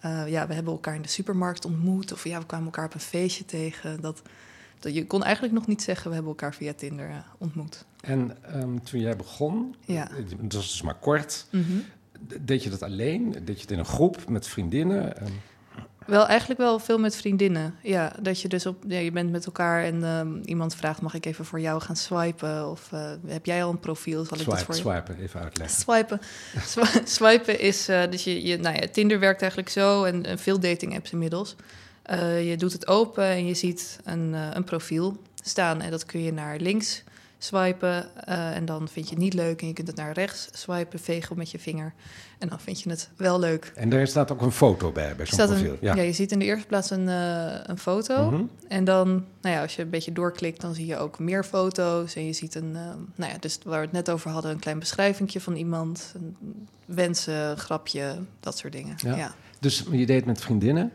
eh, 0.00 0.28
ja, 0.28 0.46
we 0.46 0.54
hebben 0.54 0.72
elkaar 0.72 0.94
in 0.94 1.02
de 1.02 1.08
supermarkt 1.08 1.64
ontmoet. 1.64 2.12
Of 2.12 2.24
ja, 2.24 2.38
we 2.38 2.46
kwamen 2.46 2.66
elkaar 2.66 2.84
op 2.86 2.94
een 2.94 3.00
feestje 3.00 3.44
tegen. 3.44 4.00
Dat, 4.00 4.22
dat, 4.78 4.94
je 4.94 5.06
kon 5.06 5.22
eigenlijk 5.22 5.54
nog 5.54 5.66
niet 5.66 5.82
zeggen, 5.82 6.08
we 6.08 6.14
hebben 6.14 6.32
elkaar 6.32 6.54
via 6.54 6.72
Tinder 6.72 7.08
eh, 7.10 7.16
ontmoet. 7.38 7.84
En 8.00 8.36
ehm, 8.42 8.78
toen 8.78 9.00
jij 9.00 9.16
begon, 9.16 9.74
Ja. 9.84 10.08
het 10.40 10.52
was 10.54 10.68
dus 10.70 10.82
maar 10.82 10.98
kort, 10.98 11.46
Mhm. 11.50 11.72
deed 12.40 12.62
je 12.62 12.70
dat 12.70 12.82
alleen? 12.82 13.30
Deed 13.30 13.54
je 13.56 13.60
het 13.62 13.70
in 13.70 13.78
een 13.78 13.84
groep 13.84 14.28
met 14.28 14.46
vriendinnen? 14.48 15.16
Ehm, 15.20 15.30
Wel, 16.06 16.26
eigenlijk 16.26 16.60
wel 16.60 16.78
veel 16.78 16.98
met 16.98 17.16
vriendinnen. 17.16 17.74
Ja, 17.82 18.12
dat 18.20 18.40
je 18.40 18.48
dus 18.48 18.66
op, 18.66 18.82
ja, 18.86 18.98
je 18.98 19.10
bent 19.12 19.30
met 19.30 19.46
elkaar 19.46 19.84
en 19.84 20.04
ehm, 20.04 20.36
iemand 20.44 20.74
vraagt: 20.74 21.00
mag 21.00 21.14
ik 21.14 21.26
even 21.26 21.44
voor 21.44 21.60
jou 21.60 21.80
gaan 21.80 21.96
swipen? 21.96 22.70
Of 22.70 22.92
eh, 22.92 23.10
heb 23.26 23.46
jij 23.46 23.64
al 23.64 23.70
een 23.70 23.80
profiel? 23.80 24.24
Zal 24.24 24.38
ik 24.38 24.44
dat 24.44 24.62
voor 24.62 24.74
je? 24.74 24.80
swipen, 24.80 25.18
even 25.18 25.40
uitleggen. 25.40 25.76
Swipen. 25.76 26.20
Swi- 26.72 27.02
Swipen 27.04 27.60
is, 27.60 27.84
dus 27.84 28.24
je, 28.24 28.46
je, 28.46 28.58
nou 28.58 28.74
ja, 28.80 28.86
Tinder 28.92 29.18
werkt 29.18 29.40
eigenlijk 29.40 29.70
zo 29.70 30.04
en, 30.04 30.24
en 30.24 30.38
veel 30.38 30.60
dating 30.60 30.96
apps 30.96 31.12
inmiddels. 31.12 31.56
Eh, 32.02 32.48
je 32.50 32.56
doet 32.56 32.72
het 32.72 32.86
open 32.86 33.24
en 33.24 33.46
je 33.46 33.54
ziet 33.54 33.98
een, 34.04 34.32
een 34.32 34.64
profiel 34.64 35.16
staan 35.42 35.80
en 35.80 35.90
dat 35.90 36.06
kun 36.06 36.22
je 36.22 36.32
naar 36.32 36.56
links 36.58 37.02
swipen 37.44 38.24
eh, 38.26 38.56
en 38.56 38.64
dan 38.64 38.88
vind 38.88 39.08
je 39.08 39.14
het 39.14 39.22
niet 39.22 39.34
leuk 39.34 39.60
en 39.60 39.66
je 39.66 39.72
kunt 39.72 39.86
het 39.86 39.96
naar 39.96 40.12
rechts 40.12 40.48
swipen, 40.52 40.98
vegen 40.98 41.36
met 41.36 41.50
je 41.50 41.58
vinger 41.58 41.92
en 42.38 42.48
dan 42.48 42.60
vind 42.60 42.80
je 42.80 42.90
het 42.90 43.10
wel 43.16 43.38
leuk. 43.38 43.72
En 43.74 43.88
daar 43.88 44.06
staat 44.06 44.32
ook 44.32 44.40
een 44.40 44.52
foto 44.52 44.92
bij, 44.92 45.16
bij 45.16 45.26
zo'n 45.26 45.40
een- 45.40 45.46
profiel. 45.46 45.76
ja. 45.80 45.94
je 45.94 46.12
ziet 46.12 46.32
in 46.32 46.38
de 46.38 46.44
eerste 46.44 46.66
plaats 46.66 46.90
een, 46.90 47.08
eh, 47.08 47.54
een 47.62 47.78
foto. 47.78 48.30
Mhm. 48.30 48.42
En 48.68 48.84
dan, 48.84 49.08
nou 49.40 49.54
ja, 49.54 49.62
als 49.62 49.76
je 49.76 49.82
een 49.82 49.90
beetje 49.90 50.12
doorklikt, 50.12 50.60
dan 50.60 50.74
zie 50.74 50.86
je 50.86 50.96
ook 50.96 51.18
meer 51.18 51.44
foto's. 51.44 52.14
En 52.14 52.26
je 52.26 52.32
ziet 52.32 52.54
een, 52.54 52.76
eh, 52.76 52.82
nou 53.14 53.32
ja, 53.32 53.38
dus 53.40 53.58
waar 53.64 53.78
we 53.78 53.84
het 53.84 53.92
net 53.92 54.10
over 54.10 54.30
hadden, 54.30 54.50
een 54.50 54.58
klein 54.58 54.78
beschrijvingje 54.78 55.40
van 55.40 55.56
iemand. 55.56 56.12
Een 56.16 56.36
wensen, 56.84 57.58
grapje, 57.58 58.16
dat 58.40 58.58
soort 58.58 58.72
dingen. 58.72 58.94
Ja. 58.96 59.10
Ja, 59.10 59.16
ja. 59.16 59.34
Dus 59.60 59.84
je 59.90 60.06
deed 60.06 60.24
met 60.24 60.40
vriendinnen. 60.40 60.92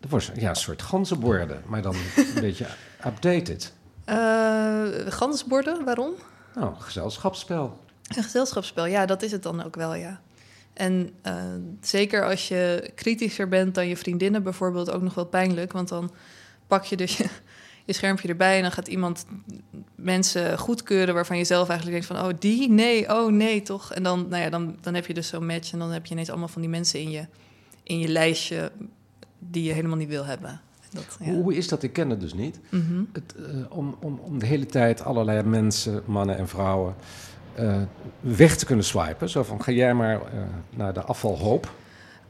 Dat 0.00 0.10
was 0.10 0.30
ja, 0.34 0.48
een 0.48 0.56
soort 0.56 0.82
ganzenborden, 0.82 1.62
maar 1.66 1.82
dan 1.82 1.94
een 2.16 2.40
beetje 2.48 2.66
updated. 3.06 3.72
Eh, 4.06 4.84
gansborden, 5.08 5.84
waarom? 5.84 6.12
Nou, 6.54 6.74
gezelschapsspel. 6.78 7.80
Een 8.16 8.22
gezelschapsspel, 8.22 8.86
ja, 8.86 9.06
dat 9.06 9.22
is 9.22 9.32
het 9.32 9.42
dan 9.42 9.64
ook 9.64 9.76
wel, 9.76 9.94
ja. 9.94 10.20
En 10.72 11.10
eh, 11.22 11.34
zeker 11.80 12.24
als 12.24 12.48
je 12.48 12.90
kritischer 12.94 13.48
bent 13.48 13.74
dan 13.74 13.88
je 13.88 13.96
vriendinnen 13.96 14.42
bijvoorbeeld, 14.42 14.90
ook 14.90 15.02
nog 15.02 15.14
wel 15.14 15.26
pijnlijk. 15.26 15.72
Want 15.72 15.88
dan 15.88 16.10
pak 16.66 16.84
je 16.84 16.96
dus 16.96 17.16
je, 17.18 17.28
je 17.84 17.92
schermpje 17.92 18.28
erbij 18.28 18.56
en 18.56 18.62
dan 18.62 18.72
gaat 18.72 18.88
iemand 18.88 19.26
mensen 19.94 20.58
goedkeuren 20.58 21.14
waarvan 21.14 21.38
je 21.38 21.44
zelf 21.44 21.68
eigenlijk 21.68 22.06
denkt 22.06 22.20
van... 22.20 22.30
oh, 22.30 22.38
die? 22.38 22.70
Nee, 22.70 23.14
oh 23.14 23.32
nee, 23.32 23.62
toch? 23.62 23.92
En 23.92 24.02
dan, 24.02 24.28
nou 24.28 24.42
ja, 24.42 24.50
dan, 24.50 24.76
dan 24.80 24.94
heb 24.94 25.06
je 25.06 25.14
dus 25.14 25.28
zo'n 25.28 25.46
match 25.46 25.72
en 25.72 25.78
dan 25.78 25.90
heb 25.90 26.06
je 26.06 26.12
ineens 26.12 26.30
allemaal 26.30 26.48
van 26.48 26.62
die 26.62 26.70
mensen 26.70 27.00
in 27.00 27.10
je, 27.10 27.26
in 27.82 27.98
je 27.98 28.08
lijstje 28.08 28.72
die 29.38 29.62
je 29.62 29.72
helemaal 29.72 29.96
niet 29.96 30.08
wil 30.08 30.24
hebben. 30.24 30.60
Dat, 30.90 31.16
ja. 31.20 31.32
Hoe 31.32 31.54
is 31.54 31.68
dat? 31.68 31.82
Ik 31.82 31.92
ken 31.92 32.10
het 32.10 32.20
dus 32.20 32.34
niet. 32.34 32.60
Mhm. 32.70 33.02
Het, 33.12 33.34
eh, 33.34 33.76
om, 33.76 33.96
om, 34.00 34.18
om 34.22 34.38
de 34.38 34.46
hele 34.46 34.66
tijd 34.66 35.04
allerlei 35.04 35.42
mensen, 35.42 36.02
mannen 36.04 36.38
en 36.38 36.48
vrouwen, 36.48 36.94
eh, 37.54 37.76
weg 38.20 38.56
te 38.56 38.66
kunnen 38.66 38.84
swipen. 38.84 39.28
Zo 39.28 39.42
van, 39.42 39.62
ga 39.62 39.72
jij 39.72 39.94
maar 39.94 40.14
eh, 40.20 40.40
naar 40.70 40.92
de 40.92 41.02
afvalhoop. 41.02 41.70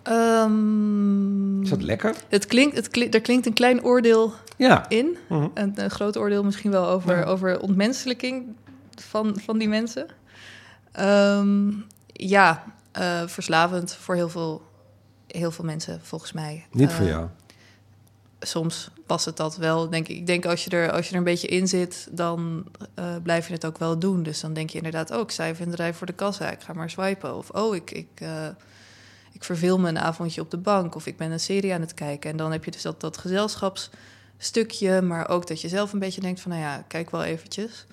Ehm, 0.03 1.63
Is 1.63 1.69
dat 1.71 1.83
lekker? 1.83 2.15
het 2.29 2.47
klinkt, 2.47 2.77
het 2.77 2.89
klinkt, 2.89 3.15
er 3.15 3.21
klinkt 3.21 3.47
een 3.47 3.53
klein 3.53 3.85
oordeel 3.85 4.33
Ja. 4.57 4.89
in. 4.89 5.17
Mhm. 5.29 5.47
Een, 5.55 5.73
een 5.75 5.91
groot 5.91 6.17
oordeel 6.17 6.45
misschien 6.45 6.71
wel 6.71 6.87
over, 6.89 7.17
Ja. 7.19 7.25
over 7.25 7.61
ontmenselijking 7.61 8.45
van, 8.95 9.39
van 9.45 9.59
die 9.59 9.69
mensen. 9.69 10.07
Ehm, 10.93 11.71
ja, 12.07 12.65
verslavend 13.27 13.95
voor 13.95 14.15
heel 14.15 14.29
veel, 14.29 14.63
heel 15.27 15.51
veel 15.51 15.65
mensen, 15.65 16.01
volgens 16.03 16.33
mij. 16.33 16.67
Niet 16.71 16.93
voor 16.93 17.07
jou. 17.07 17.27
Soms 18.41 18.91
was 19.07 19.25
het 19.25 19.37
dat 19.37 19.57
wel, 19.57 19.89
denk 19.89 20.09
ik. 20.09 20.17
Ik 20.17 20.27
denk 20.27 20.47
als 20.47 20.65
je 20.65 20.71
er, 20.71 20.93
als 20.93 21.07
je 21.07 21.13
er 21.13 21.19
een 21.19 21.25
beetje 21.25 21.49
in 21.49 21.69
zit, 21.69 22.09
dan 22.11 22.67
eh, 22.95 23.17
blijf 23.23 23.47
je 23.47 23.53
het 23.53 23.67
ook 23.67 23.79
wel 23.79 23.99
doen. 23.99 24.23
Dus 24.23 24.41
dan 24.41 24.53
denk 24.53 24.71
je 24.71 24.77
inderdaad, 24.77 25.11
oh, 25.11 25.47
even 25.47 25.65
in 25.65 25.71
de 25.71 25.77
rij 25.77 25.95
voor 25.95 26.07
de 26.07 26.13
kassa. 26.13 26.51
Ik 26.51 26.61
ga 26.61 26.73
maar 26.73 26.91
swipen. 26.91 27.37
Of, 27.37 27.51
oh, 27.51 27.75
ik, 27.75 27.91
ik, 27.91 28.09
eh, 28.15 28.49
ik 29.33 29.45
verveel 29.45 29.79
me 29.79 29.89
een 29.89 29.99
avondje 29.99 30.41
op 30.41 30.51
de 30.51 30.59
bank. 30.59 30.95
Of 30.95 31.07
ik 31.07 31.17
ben 31.17 31.31
een 31.31 31.41
serie 31.41 31.75
aan 31.75 31.81
het 31.81 31.95
kijken. 31.95 32.31
En 32.31 32.37
dan 32.37 32.53
heb 32.53 32.65
je 32.65 32.71
dus 32.71 32.83
dat, 32.83 33.01
dat 33.01 33.19
gezelschapsstukje. 33.19 35.03
Maar 35.03 35.29
ook 35.29 35.47
dat 35.47 35.61
je 35.61 35.69
zelf 35.69 35.93
een 35.93 35.99
beetje 35.99 36.21
denkt 36.21 36.41
van, 36.41 36.51
nou 36.51 36.63
ja, 36.63 36.85
kijk 36.89 37.11
wel 37.11 37.25
eventjes. 37.25 37.87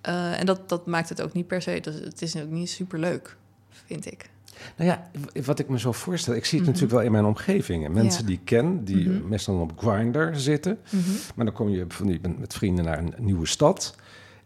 Eh, 0.00 0.40
en 0.40 0.46
dat, 0.46 0.68
dat 0.68 0.86
maakt 0.86 1.08
het 1.08 1.22
ook 1.22 1.32
niet 1.32 1.46
per 1.46 1.62
se, 1.62 1.80
dat, 1.80 1.94
het 1.94 2.22
is 2.22 2.36
ook 2.36 2.48
niet 2.48 2.70
super 2.70 2.98
leuk, 2.98 3.36
vind 3.70 4.06
ik. 4.06 4.30
Nou 4.76 4.90
ja, 4.90 5.10
wat 5.44 5.58
ik 5.58 5.68
me 5.68 5.78
zo 5.78 5.92
voorstel, 5.92 6.34
ik 6.34 6.44
zie 6.44 6.58
het 6.58 6.68
Mhm. 6.68 6.76
natuurlijk 6.76 6.92
wel 6.92 7.06
in 7.06 7.12
mijn 7.12 7.24
omgeving. 7.24 7.88
Mensen 7.88 8.20
Ja. 8.20 8.26
die 8.26 8.36
ik 8.36 8.44
ken, 8.44 8.84
die 8.84 9.08
Mhm. 9.08 9.28
meestal 9.28 9.60
op 9.60 9.72
Grindr 9.78 10.28
zitten. 10.34 10.78
Mhm. 10.90 11.10
Maar 11.34 11.44
dan 11.44 11.54
kom 11.54 11.68
je 11.68 11.84
van 11.88 12.06
die, 12.06 12.20
met 12.38 12.54
vrienden 12.54 12.84
naar 12.84 12.98
een 12.98 13.14
nieuwe 13.18 13.46
stad. 13.46 13.96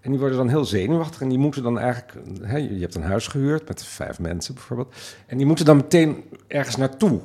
En 0.00 0.11
die 0.11 0.19
worden 0.21 0.37
dan 0.38 0.49
heel 0.49 0.64
zenuwachtig. 0.64 1.21
En 1.21 1.28
die 1.28 1.38
moeten 1.38 1.62
dan 1.62 1.78
eigenlijk... 1.78 2.14
Hè, 2.42 2.57
je 2.57 2.81
hebt 2.81 2.95
een 2.95 3.02
huis 3.02 3.26
gehuurd 3.26 3.69
met 3.69 3.85
vijf 3.85 4.19
mensen 4.21 4.54
bijvoorbeeld. 4.54 4.95
En 5.26 5.37
die 5.37 5.47
moeten 5.47 5.64
dan 5.64 5.76
meteen 5.76 6.25
ergens 6.47 6.76
naartoe. 6.76 7.21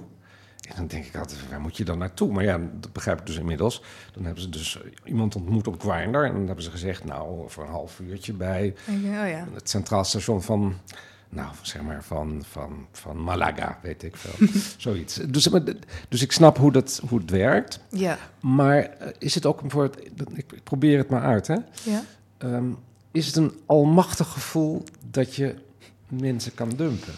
En 0.69 0.73
dan 0.75 0.87
denk 0.87 1.05
ik 1.05 1.15
altijd, 1.15 1.39
waar 1.49 1.61
moet 1.61 1.77
je 1.77 1.83
dan 1.85 1.97
naartoe? 1.97 2.31
Maar 2.31 2.43
ja, 2.43 2.59
dat 2.79 2.93
begrijp 2.93 3.19
ik 3.19 3.25
dus 3.25 3.37
inmiddels. 3.37 3.83
Dan 4.13 4.25
hebben 4.25 4.41
ze 4.43 4.49
dus 4.49 4.79
iemand 5.03 5.35
ontmoet 5.35 5.67
op 5.67 5.81
Grindr. 5.81 6.17
En 6.17 6.33
dan 6.33 6.45
hebben 6.45 6.63
ze 6.63 6.71
gezegd, 6.71 7.03
nou, 7.05 7.49
voor 7.49 7.63
een 7.63 7.69
half 7.69 7.99
uurtje 7.99 8.33
bij 8.33 8.73
oh 8.89 9.03
ja. 9.03 9.47
het 9.53 9.69
centraal 9.69 10.03
station 10.03 10.41
van... 10.41 10.73
Nou, 11.29 11.49
zeg 11.61 11.81
maar 11.81 12.03
van, 12.03 12.43
van, 12.49 12.87
van 12.91 13.17
Malaga, 13.23 13.79
weet 13.81 14.03
ik 14.03 14.15
veel. 14.15 14.47
Zoiets. 14.77 15.15
Dus, 15.15 15.49
dus 16.09 16.21
ik 16.21 16.31
snap 16.31 16.57
hoe, 16.57 16.71
dat, 16.71 17.01
hoe 17.09 17.19
het 17.19 17.29
werkt. 17.29 17.79
Ja, 17.89 18.17
Maar 18.39 18.77
eh, 18.77 19.07
is 19.19 19.35
het 19.35 19.45
ook 19.45 19.61
een 19.61 19.71
voor 19.71 19.83
het, 19.83 19.97
ik, 20.33 20.63
probeer 20.63 20.97
het 20.97 21.09
maar 21.09 21.23
uit, 21.23 21.47
hè? 21.47 21.57
ja. 21.83 22.03
Ehm, 22.37 22.65
is 23.11 23.25
het 23.25 23.35
een 23.35 23.51
almachtig 23.65 24.27
gevoel 24.27 24.83
dat 25.09 25.35
je 25.35 25.55
mensen 26.07 26.53
kan 26.53 26.69
dumpen? 26.69 27.13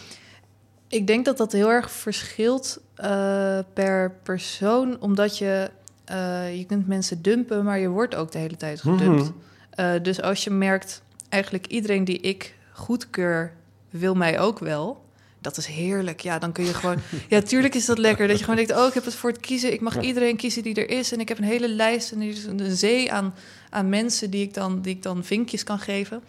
Ik 0.88 1.06
denk 1.06 1.24
dat 1.24 1.36
dat 1.36 1.52
heel 1.52 1.70
erg 1.70 1.90
verschilt 1.90 2.80
eh, 2.94 3.58
per 3.72 4.10
persoon, 4.22 5.00
omdat 5.00 5.38
je, 5.38 5.70
eh, 6.04 6.58
je 6.58 6.64
kunt 6.64 6.86
mensen 6.86 7.22
dumpen, 7.22 7.64
maar 7.64 7.78
je 7.78 7.88
wordt 7.88 8.14
ook 8.14 8.32
de 8.32 8.38
hele 8.38 8.56
tijd 8.56 8.80
gedumpt. 8.80 9.32
Mhm. 9.76 10.02
Dus 10.02 10.22
als 10.22 10.44
je 10.44 10.50
merkt, 10.50 11.02
eigenlijk 11.28 11.66
iedereen 11.66 12.04
die 12.04 12.20
ik 12.20 12.54
goedkeur, 12.72 13.52
wil 13.90 14.14
mij 14.14 14.40
ook 14.40 14.58
wel. 14.58 15.04
Dat 15.38 15.56
is 15.56 15.66
heerlijk. 15.66 16.20
Ja, 16.20 16.38
dan 16.38 16.52
kun 16.52 16.64
je 16.64 16.74
gewoon. 16.74 16.96
Ja, 17.28 17.40
tuurlijk 17.42 17.74
is 17.74 17.84
dat 17.86 17.98
lekker. 17.98 18.28
Dat 18.28 18.38
je 18.38 18.44
gewoon 18.44 18.64
denkt: 18.66 18.80
Oh, 18.80 18.86
ik 18.86 18.94
heb 18.94 19.04
het 19.04 19.14
voor 19.14 19.30
het 19.30 19.40
kiezen. 19.40 19.72
Ik 19.72 19.80
mag 19.80 19.94
Ja. 19.94 20.00
iedereen 20.00 20.36
kiezen 20.36 20.62
die 20.62 20.74
er 20.74 20.90
is. 20.90 21.12
En 21.12 21.20
ik 21.20 21.28
heb 21.28 21.38
een 21.38 21.44
hele 21.44 21.68
lijst 21.68 22.12
en 22.12 22.20
er 22.20 22.28
is 22.28 22.44
een 22.44 22.76
zee 22.76 23.12
aan, 23.12 23.34
aan 23.70 23.88
mensen 23.88 24.30
die 24.30 24.42
ik, 24.42 24.54
dan, 24.54 24.80
die 24.80 24.94
ik 24.94 25.02
dan 25.02 25.24
vinkjes 25.24 25.64
kan 25.64 25.78
geven. 25.78 26.22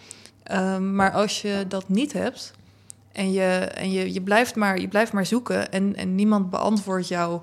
Ehm, 0.44 0.96
maar 0.96 1.12
als 1.12 1.42
je 1.42 1.66
dat 1.68 1.90
niet 1.90 2.14
hebt 2.14 2.54
en 3.12 3.32
je, 3.32 3.50
en 3.74 3.92
je, 3.92 4.14
je, 4.14 4.22
blijft, 4.22 4.56
maar, 4.56 4.80
je 4.80 4.88
blijft 4.88 5.14
maar 5.14 5.26
zoeken 5.26 5.72
en, 5.72 5.96
en 5.96 6.16
niemand 6.16 6.50
beantwoordt 6.50 7.08
jou, 7.08 7.42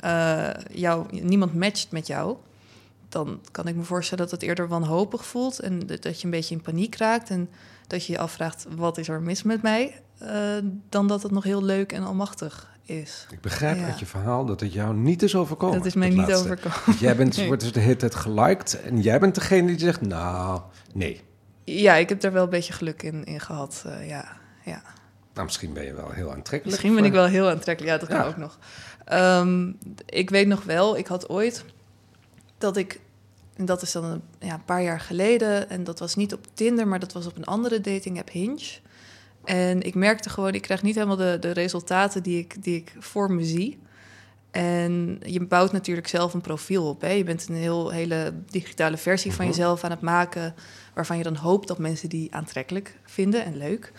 eh, 0.00 0.48
jou, 0.72 1.06
niemand 1.22 1.54
matcht 1.54 1.90
met 1.90 2.06
jou, 2.06 2.36
dan 3.16 3.40
kan 3.50 3.68
ik 3.68 3.74
me 3.74 3.82
voorstellen 3.82 4.24
dat 4.24 4.32
het 4.32 4.42
eerder 4.42 4.68
wanhopig 4.68 5.26
voelt 5.26 5.58
en 5.60 5.86
dat 5.86 6.20
je 6.20 6.24
een 6.24 6.30
beetje 6.30 6.54
in 6.54 6.60
paniek 6.62 6.96
raakt 6.96 7.30
en 7.30 7.48
dat 7.86 8.06
je 8.06 8.12
je 8.12 8.18
afvraagt 8.18 8.66
wat 8.76 8.98
is 8.98 9.08
er 9.08 9.20
mis 9.22 9.42
met 9.42 9.62
mij, 9.62 10.00
eh, 10.18 10.30
dan 10.88 11.06
dat 11.08 11.22
het 11.22 11.32
nog 11.32 11.44
heel 11.44 11.62
leuk 11.62 11.92
en 11.92 12.02
almachtig 12.02 12.74
is. 12.84 13.26
Ik 13.30 13.40
begrijp 13.40 13.76
Ja. 13.78 13.84
uit 13.84 13.98
je 13.98 14.06
verhaal 14.06 14.44
dat 14.44 14.60
het 14.60 14.72
jou 14.72 14.94
niet 14.96 15.22
is 15.22 15.34
overkomen. 15.34 15.76
dat 15.76 15.86
is 15.86 15.94
mij 15.94 16.08
niet 16.08 16.16
laatste. 16.16 16.44
overkomen. 16.44 16.98
Jij 16.98 17.16
bent, 17.16 17.36
Nee. 17.36 17.46
wordt 17.46 17.62
dus 17.62 17.72
de 17.72 17.80
hele 17.80 17.96
tijd 17.96 18.14
geliked 18.14 18.80
en 18.82 19.00
jij 19.00 19.18
bent 19.20 19.34
degene 19.34 19.66
die 19.66 19.78
zegt, 19.78 20.00
nou, 20.00 20.60
nee. 20.94 21.20
Ja, 21.64 21.94
ik 21.94 22.08
heb 22.08 22.20
daar 22.20 22.32
wel 22.32 22.44
een 22.44 22.50
beetje 22.50 22.72
geluk 22.72 23.02
in, 23.02 23.24
in 23.24 23.40
gehad. 23.40 23.82
eh, 23.86 24.08
ja, 24.08 24.36
ja. 24.64 24.82
Nou, 25.34 25.46
misschien 25.48 25.72
ben 25.72 25.84
je 25.84 25.94
wel 25.94 26.10
heel 26.10 26.26
aantrekkelijk. 26.30 26.64
Misschien 26.64 26.94
ben 26.94 27.04
ik 27.04 27.12
wel 27.12 27.26
heel 27.26 27.48
aantrekkelijk. 27.50 27.92
Ja, 27.94 27.98
dat 28.06 28.08
kan 28.08 28.18
Ja. 28.18 28.26
ook 28.26 28.36
nog. 28.36 28.58
Ehm, 29.04 29.72
ik 30.06 30.30
weet 30.30 30.46
nog 30.46 30.64
wel, 30.64 30.96
ik 30.98 31.06
had 31.06 31.28
ooit 31.28 31.64
dat 32.58 32.76
ik... 32.76 33.00
En 33.56 33.64
dat 33.64 33.82
is 33.82 33.92
dan 33.92 34.04
een, 34.04 34.22
ja, 34.38 34.54
een 34.54 34.64
paar 34.64 34.82
jaar 34.82 35.00
geleden. 35.00 35.70
En 35.70 35.84
dat 35.84 35.98
was 35.98 36.14
niet 36.14 36.32
op 36.32 36.46
Tinder, 36.54 36.88
maar 36.88 36.98
dat 36.98 37.12
was 37.12 37.26
op 37.26 37.36
een 37.36 37.44
andere 37.44 37.80
dating 37.80 38.18
app, 38.18 38.30
Hinge. 38.30 38.78
En 39.44 39.82
ik 39.82 39.94
merkte 39.94 40.30
gewoon, 40.30 40.54
ik 40.54 40.62
krijg 40.62 40.82
niet 40.82 40.94
helemaal 40.94 41.16
de, 41.16 41.36
de 41.40 41.50
resultaten 41.50 42.22
die 42.22 42.38
ik, 42.38 42.62
die 42.62 42.76
ik 42.76 42.94
voor 42.98 43.32
me 43.32 43.44
zie. 43.44 43.78
En 44.50 45.20
je 45.22 45.46
bouwt 45.46 45.72
natuurlijk 45.72 46.08
zelf 46.08 46.34
een 46.34 46.40
profiel 46.40 46.88
op. 46.88 47.00
Hè? 47.00 47.10
Je 47.10 47.24
bent 47.24 47.48
een 47.48 47.54
heel, 47.54 47.90
hele 47.90 48.32
digitale 48.46 48.96
versie 48.96 49.32
van 49.32 49.44
Mhm. 49.44 49.54
jezelf 49.54 49.84
aan 49.84 49.90
het 49.90 50.00
maken... 50.00 50.54
waarvan 50.94 51.16
je 51.16 51.22
dan 51.22 51.36
hoopt 51.36 51.68
dat 51.68 51.78
mensen 51.78 52.08
die 52.08 52.34
aantrekkelijk 52.34 52.98
vinden 53.04 53.44
en 53.44 53.56
leuk. 53.56 53.92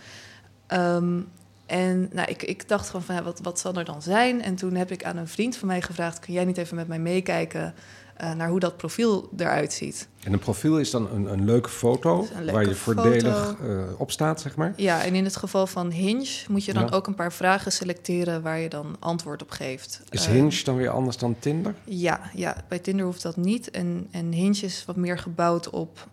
Ehm, 0.67 1.19
en 1.65 2.09
nou, 2.13 2.29
ik, 2.29 2.43
ik 2.43 2.67
dacht 2.67 2.85
gewoon 2.87 3.01
van, 3.01 3.15
ja, 3.15 3.23
wat, 3.23 3.39
wat 3.39 3.59
zal 3.59 3.73
er 3.73 3.85
dan 3.85 4.01
zijn? 4.01 4.41
En 4.41 4.55
toen 4.55 4.75
heb 4.75 4.91
ik 4.91 5.03
aan 5.03 5.17
een 5.17 5.27
vriend 5.27 5.57
van 5.57 5.67
mij 5.67 5.81
gevraagd... 5.81 6.19
kun 6.19 6.33
jij 6.33 6.45
niet 6.45 6.57
even 6.57 6.75
met 6.75 6.87
mij 6.87 6.99
meekijken 6.99 7.73
eh, 8.17 8.33
naar 8.33 8.49
hoe 8.49 8.59
dat 8.59 8.77
profiel 8.77 9.29
eruit 9.37 9.73
ziet? 9.73 10.07
En 10.23 10.33
een 10.33 10.39
profiel 10.39 10.79
is 10.79 10.89
dan 10.91 11.11
een, 11.11 11.31
een 11.31 11.45
leuke 11.45 11.69
foto 11.69 12.21
is 12.21 12.29
een 12.29 12.35
leuke 12.39 12.51
waar 12.51 12.67
je 12.67 12.75
voordelig 12.75 13.55
eh, 13.61 13.79
op 13.97 14.11
staat, 14.11 14.41
zeg 14.41 14.55
maar. 14.55 14.73
Ja, 14.75 15.03
en 15.03 15.15
in 15.15 15.23
het 15.23 15.35
geval 15.35 15.67
van 15.67 15.91
Hinge 15.91 16.27
moet 16.49 16.65
je 16.65 16.73
dan 16.73 16.83
Ja. 16.85 16.89
ook 16.95 17.07
een 17.07 17.15
paar 17.15 17.33
vragen 17.33 17.71
selecteren... 17.71 18.41
waar 18.41 18.59
je 18.59 18.69
dan 18.69 18.95
antwoord 18.99 19.41
op 19.41 19.49
geeft. 19.49 20.01
Is 20.09 20.25
Eh, 20.25 20.31
Hinge 20.31 20.63
dan 20.63 20.75
weer 20.75 20.89
anders 20.89 21.17
dan 21.17 21.35
Tinder? 21.39 21.75
Ja, 21.83 22.19
ja, 22.33 22.63
bij 22.67 22.79
Tinder 22.79 23.05
hoeft 23.05 23.21
dat 23.21 23.35
niet. 23.35 23.71
En, 23.71 24.07
en 24.11 24.31
Hinge 24.31 24.61
is 24.61 24.83
wat 24.85 24.95
meer 24.95 25.17
gebouwd 25.19 25.69
op 25.69 26.07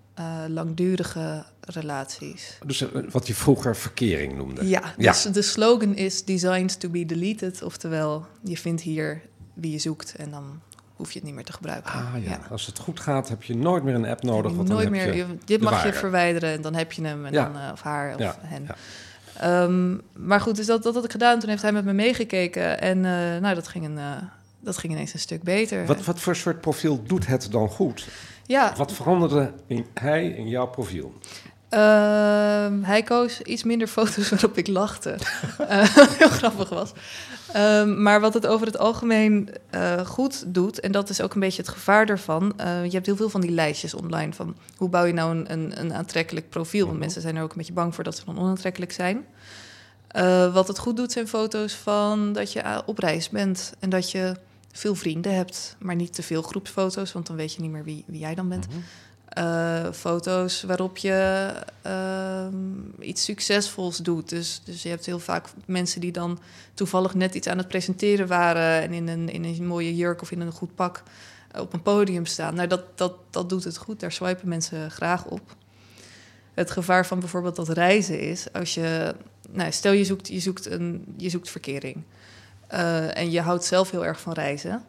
langdurige 0.49 1.45
relaties. 1.61 2.59
Dus 2.67 2.85
wat 3.11 3.27
je 3.27 3.35
vroeger 3.35 3.77
verkering 3.77 4.37
noemde. 4.37 4.69
Ja, 4.69 4.83
Ja. 4.99 5.11
dus 5.13 5.23
de 5.23 5.43
slogan 5.43 5.95
is 5.97 6.25
designed 6.25 6.81
to 6.81 6.89
be 6.89 7.07
deleted. 7.07 7.63
Oftewel, 7.63 8.27
je 8.43 8.57
vindt 8.57 8.83
hier 8.83 9.23
wie 9.55 9.71
je 9.73 9.79
zoekt 9.79 10.15
en 10.15 10.31
dan 10.31 10.61
hoef 10.95 11.09
je 11.13 11.15
het 11.19 11.25
niet 11.25 11.35
meer 11.35 11.45
te 11.45 11.53
gebruiken. 11.53 11.93
Ah 11.93 12.25
ja. 12.25 12.39
als 12.51 12.67
het 12.67 12.79
goed 12.79 13.01
gaat 13.01 13.29
heb 13.29 13.43
je 13.43 13.57
nooit 13.57 13.83
meer 13.83 13.95
een 13.95 14.07
app 14.07 14.23
nodig. 14.23 14.53
Dan 14.53 14.67
nooit 14.67 14.81
heb 14.83 14.91
meer, 14.91 15.15
je... 15.15 15.27
dit 15.45 15.61
mag 15.61 15.85
je 15.85 15.93
verwijderen 15.93 16.51
en 16.53 16.63
dan 16.63 16.75
heb 16.75 16.93
je 16.93 17.03
hem 17.05 17.27
en 17.27 17.33
Ja. 17.33 17.45
dan, 17.45 17.61
eh, 17.63 17.73
of 17.73 17.83
haar 17.83 18.15
of 18.15 18.21
Ja, 18.21 18.37
hen. 18.41 18.67
Ehm, 19.39 19.99
maar 20.27 20.41
goed, 20.41 20.57
dus 20.57 20.67
dat, 20.67 20.83
dat 20.83 20.95
had 20.95 21.05
ik 21.05 21.11
gedaan. 21.11 21.39
Toen 21.39 21.49
heeft 21.49 21.63
hij 21.63 21.73
met 21.73 21.85
me 21.85 21.93
meegekeken 21.93 22.81
en 22.81 22.97
eh, 23.05 23.41
nou, 23.41 23.55
dat 23.55 23.69
ging, 23.69 23.85
een, 23.85 23.99
eh, 23.99 24.17
dat 24.61 24.79
ging 24.79 24.93
ineens 24.93 25.13
een 25.13 25.19
stuk 25.19 25.43
beter. 25.43 25.87
Wat, 25.87 26.05
wat 26.05 26.21
voor 26.21 26.37
soort 26.37 26.61
profiel 26.61 27.03
doet 27.03 27.27
het 27.27 27.49
dan 27.51 27.69
goed? 27.69 28.09
ja, 28.47 28.73
Wat 28.77 28.93
veranderde 28.93 29.53
in, 29.67 29.87
hij 29.95 30.27
in 30.27 30.49
jouw 30.49 30.67
profiel? 30.67 31.15
Ehm, 31.69 32.83
hij 32.83 33.03
koos 33.03 33.41
iets 33.41 33.63
minder 33.65 33.87
foto's 33.87 34.29
waarop 34.31 34.59
ik 34.59 34.67
lachte. 34.67 35.17
Eh, 35.69 35.97
heel 35.97 36.29
grappig 36.29 36.69
was. 36.69 36.93
Ehm, 37.55 38.03
maar 38.03 38.21
wat 38.21 38.35
het 38.35 38.47
over 38.47 38.67
het 38.67 38.79
algemeen 38.79 39.49
eh, 39.71 40.07
goed 40.07 40.45
doet, 40.55 40.81
en 40.81 40.93
dat 40.93 41.09
is 41.09 41.21
ook 41.21 41.35
een 41.35 41.41
beetje 41.41 41.63
het 41.63 41.71
gevaar 41.71 42.09
ervan. 42.09 42.53
eh, 42.59 42.85
je 42.85 42.91
hebt 42.91 43.07
heel 43.07 43.17
veel 43.17 43.29
van 43.29 43.41
die 43.41 43.51
lijstjes 43.51 43.95
online 43.95 44.33
van 44.33 44.57
hoe 44.77 44.89
bouw 44.89 45.05
je 45.05 45.13
nou 45.13 45.37
een, 45.37 45.53
een, 45.53 45.81
een 45.81 45.95
aantrekkelijk 45.95 46.49
profiel. 46.49 46.81
Want 46.81 46.91
Mhm. 46.93 47.01
mensen 47.01 47.23
zijn 47.23 47.37
er 47.37 47.43
ook 47.43 47.51
een 47.51 47.57
beetje 47.57 47.73
bang 47.73 47.95
voor 47.95 48.05
dat 48.05 48.17
ze 48.17 48.25
dan 48.25 48.39
onaantrekkelijk 48.39 48.93
zijn. 48.93 49.25
Eh, 50.09 50.55
wat 50.55 50.69
het 50.69 50.79
goed 50.79 50.97
doet 50.97 51.13
zijn 51.13 51.29
foto's 51.29 51.73
van 51.75 52.33
dat 52.33 52.53
je 52.53 52.83
op 52.87 52.99
reis 52.99 53.29
bent 53.29 53.73
en 53.79 53.91
dat 53.91 54.11
je 54.11 54.35
veel 54.73 54.95
vrienden 54.95 55.35
hebt, 55.35 55.77
maar 55.79 55.95
niet 55.95 56.15
te 56.15 56.23
veel 56.23 56.43
groepsfoto's, 56.43 57.13
want 57.13 57.27
dan 57.27 57.37
weet 57.37 57.55
je 57.55 57.61
niet 57.61 57.71
meer 57.71 57.85
wie, 57.85 58.05
wie 58.07 58.21
jij 58.21 58.35
dan 58.35 58.49
bent. 58.49 58.69
Mhm. 58.69 58.77
Eh, 59.35 59.93
foto's 59.93 60.63
waarop 60.63 60.97
je 60.97 61.51
ehm, 61.83 63.01
iets 63.01 63.25
succesvols 63.25 63.97
doet. 63.97 64.29
Dus, 64.29 64.61
dus 64.65 64.83
je 64.83 64.89
hebt 64.89 65.07
heel 65.07 65.19
vaak 65.19 65.49
mensen 65.67 66.01
die 66.01 66.13
dan 66.13 66.39
toevallig 66.75 67.15
net 67.15 67.35
iets 67.35 67.47
aan 67.47 67.59
het 67.59 67.69
presenteren 67.69 68.27
waren 68.27 68.83
en 68.83 68.93
in 68.93 69.09
een, 69.09 69.29
in 69.29 69.45
een 69.45 69.67
mooie 69.67 69.97
jurk 69.97 70.23
of 70.23 70.31
in 70.31 70.41
een 70.41 70.53
goed 70.53 70.75
pak 70.75 71.03
eh, 71.51 71.61
op 71.61 71.73
een 71.73 71.83
podium 71.83 72.27
staan. 72.27 72.55
Nou, 72.55 72.69
dat, 72.69 72.99
dat, 72.99 73.15
dat 73.31 73.49
doet 73.49 73.65
het 73.65 73.77
goed. 73.77 74.01
Daar 74.01 74.13
swipen 74.13 74.49
mensen 74.49 74.91
graag 74.91 75.25
op. 75.25 75.57
Het 76.55 76.71
gevaar 76.71 77.07
van 77.07 77.19
bijvoorbeeld 77.19 77.57
dat 77.57 77.69
reizen 77.69 78.21
is 78.21 78.53
als 78.53 78.75
je, 78.75 79.15
nou, 79.51 79.73
stel 79.73 79.93
je 79.93 80.05
zoekt, 80.05 80.29
je 80.29 80.41
zoekt, 80.41 80.71
een, 80.71 81.15
je 81.17 81.31
zoekt 81.31 81.51
verkering 81.51 82.03
eh, 82.67 83.17
en 83.17 83.31
je 83.31 83.41
houdt 83.41 83.65
zelf 83.65 83.91
heel 83.91 84.07
erg 84.07 84.21
van 84.21 84.33
reizen 84.33 84.85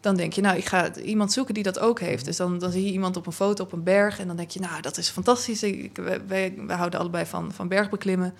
dan 0.00 0.16
denk 0.16 0.32
je, 0.32 0.40
nou, 0.40 0.56
ik 0.56 0.64
ga 0.64 0.94
iemand 0.94 1.32
zoeken 1.32 1.54
die 1.54 1.62
dat 1.62 1.78
ook 1.78 2.00
heeft. 2.00 2.24
Dus 2.24 2.36
dan, 2.36 2.58
dan 2.58 2.70
zie 2.70 2.84
je 2.84 2.92
iemand 2.92 3.16
op 3.16 3.26
een 3.26 3.32
foto 3.32 3.64
op 3.64 3.72
een 3.72 3.82
berg 3.82 4.18
en 4.20 4.26
dan 4.26 4.36
denk 4.36 4.50
je, 4.50 4.60
nou, 4.60 4.80
dat 4.80 4.96
is 4.98 5.08
fantastisch. 5.08 5.62
Ik, 5.62 5.96
wij, 5.96 6.20
wij, 6.26 6.54
wij 6.66 6.76
houden 6.76 7.00
allebei 7.00 7.26
van, 7.26 7.52
van 7.52 7.68
bergbeklimmen. 7.68 8.34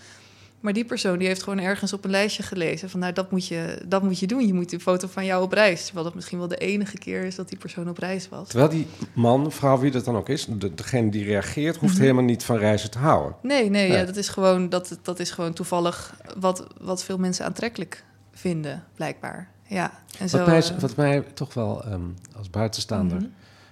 Maar 0.61 0.73
die 0.73 0.85
persoon 0.85 1.19
die 1.19 1.27
heeft 1.27 1.43
gewoon 1.43 1.59
ergens 1.59 1.93
op 1.93 2.05
een 2.05 2.11
lijstje 2.11 2.43
gelezen 2.43 2.91
van, 2.91 3.01
nou, 3.01 3.13
dat 3.13 3.31
moet 3.31 3.47
je, 3.47 3.83
dat 3.87 4.03
moet 4.03 4.19
je 4.19 4.27
doen. 4.27 4.47
Je 4.47 4.55
moet 4.55 4.73
een 4.73 4.81
foto 4.81 5.09
van 5.09 5.25
jou 5.25 5.43
op 5.43 5.53
reis. 5.53 5.85
Terwijl 5.85 6.05
dat 6.05 6.15
misschien 6.15 6.39
wel 6.39 6.49
de 6.49 6.57
enige 6.57 6.99
keer 6.99 7.25
is 7.25 7.35
dat 7.35 7.49
die 7.49 7.59
persoon 7.59 7.89
op 7.89 7.99
reis 7.99 8.29
was. 8.29 8.49
Terwijl 8.49 8.71
die 8.71 8.87
man, 9.13 9.53
vrouw, 9.53 9.79
wie 9.79 9.91
dat 9.91 10.05
dan 10.05 10.17
ook 10.17 10.29
is, 10.29 10.47
de, 10.47 10.75
degene 10.75 11.11
die 11.11 11.25
reageert, 11.25 11.77
hoeft 11.77 11.93
Mhm. 11.93 12.03
helemaal 12.03 12.25
niet 12.25 12.45
van 12.45 12.57
reizen 12.57 12.91
te 12.91 12.99
houden. 12.99 13.37
Nee, 13.43 13.71
nee, 13.71 13.89
Nee. 13.89 13.99
Ja, 13.99 14.05
dat, 14.05 14.17
is 14.17 14.29
gewoon, 14.29 14.69
dat, 14.69 14.99
dat 15.03 15.21
is 15.21 15.31
gewoon 15.31 15.53
toevallig 15.53 16.15
wat, 16.39 16.67
wat 16.81 17.05
veel 17.05 17.19
mensen 17.19 17.45
aantrekkelijk 17.45 18.05
vinden, 18.33 18.85
blijkbaar. 18.95 19.49
Ja, 19.71 19.93
en 20.19 20.29
zo, 20.29 20.37
Wat 20.39 20.47
mij, 20.47 20.63
eh, 20.63 20.79
wat 20.79 20.97
mij 20.97 21.21
toch 21.21 21.55
wel 21.55 21.85
ehm, 21.85 22.03
als 22.37 22.51
buitenstaander 22.51 23.17
mhm. 23.17 23.29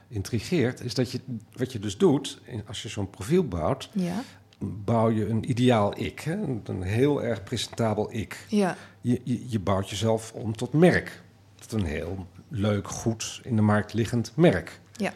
intrigeert, 0.08 0.80
is 0.80 0.94
dat 0.94 1.10
je 1.10 1.20
wat 1.56 1.72
je 1.72 1.78
dus 1.78 1.96
doet, 1.96 2.40
als 2.66 2.82
je 2.82 2.88
zo'n 2.88 3.10
profiel 3.10 3.48
bouwt, 3.48 3.90
Ja, 3.92 4.22
bouw 4.58 5.10
je 5.10 5.28
een 5.28 5.50
ideaal 5.50 6.00
ik. 6.00 6.20
Hè? 6.20 6.32
Een, 6.32 6.62
een 6.64 6.82
heel 6.82 7.22
erg 7.22 7.42
presentabel 7.42 8.08
ik. 8.12 8.44
ja. 8.48 8.76
Je, 9.00 9.20
je, 9.24 9.50
je 9.50 9.60
bouwt 9.60 9.90
jezelf 9.90 10.32
om 10.32 10.56
tot 10.56 10.72
merk. 10.72 11.22
Tot 11.54 11.72
een 11.72 11.86
heel 11.86 12.26
leuk, 12.48 12.88
goed 12.88 13.40
in 13.44 13.56
de 13.56 13.62
markt 13.62 13.92
liggend 13.92 14.32
merk. 14.34 14.80
Ja. 14.96 15.12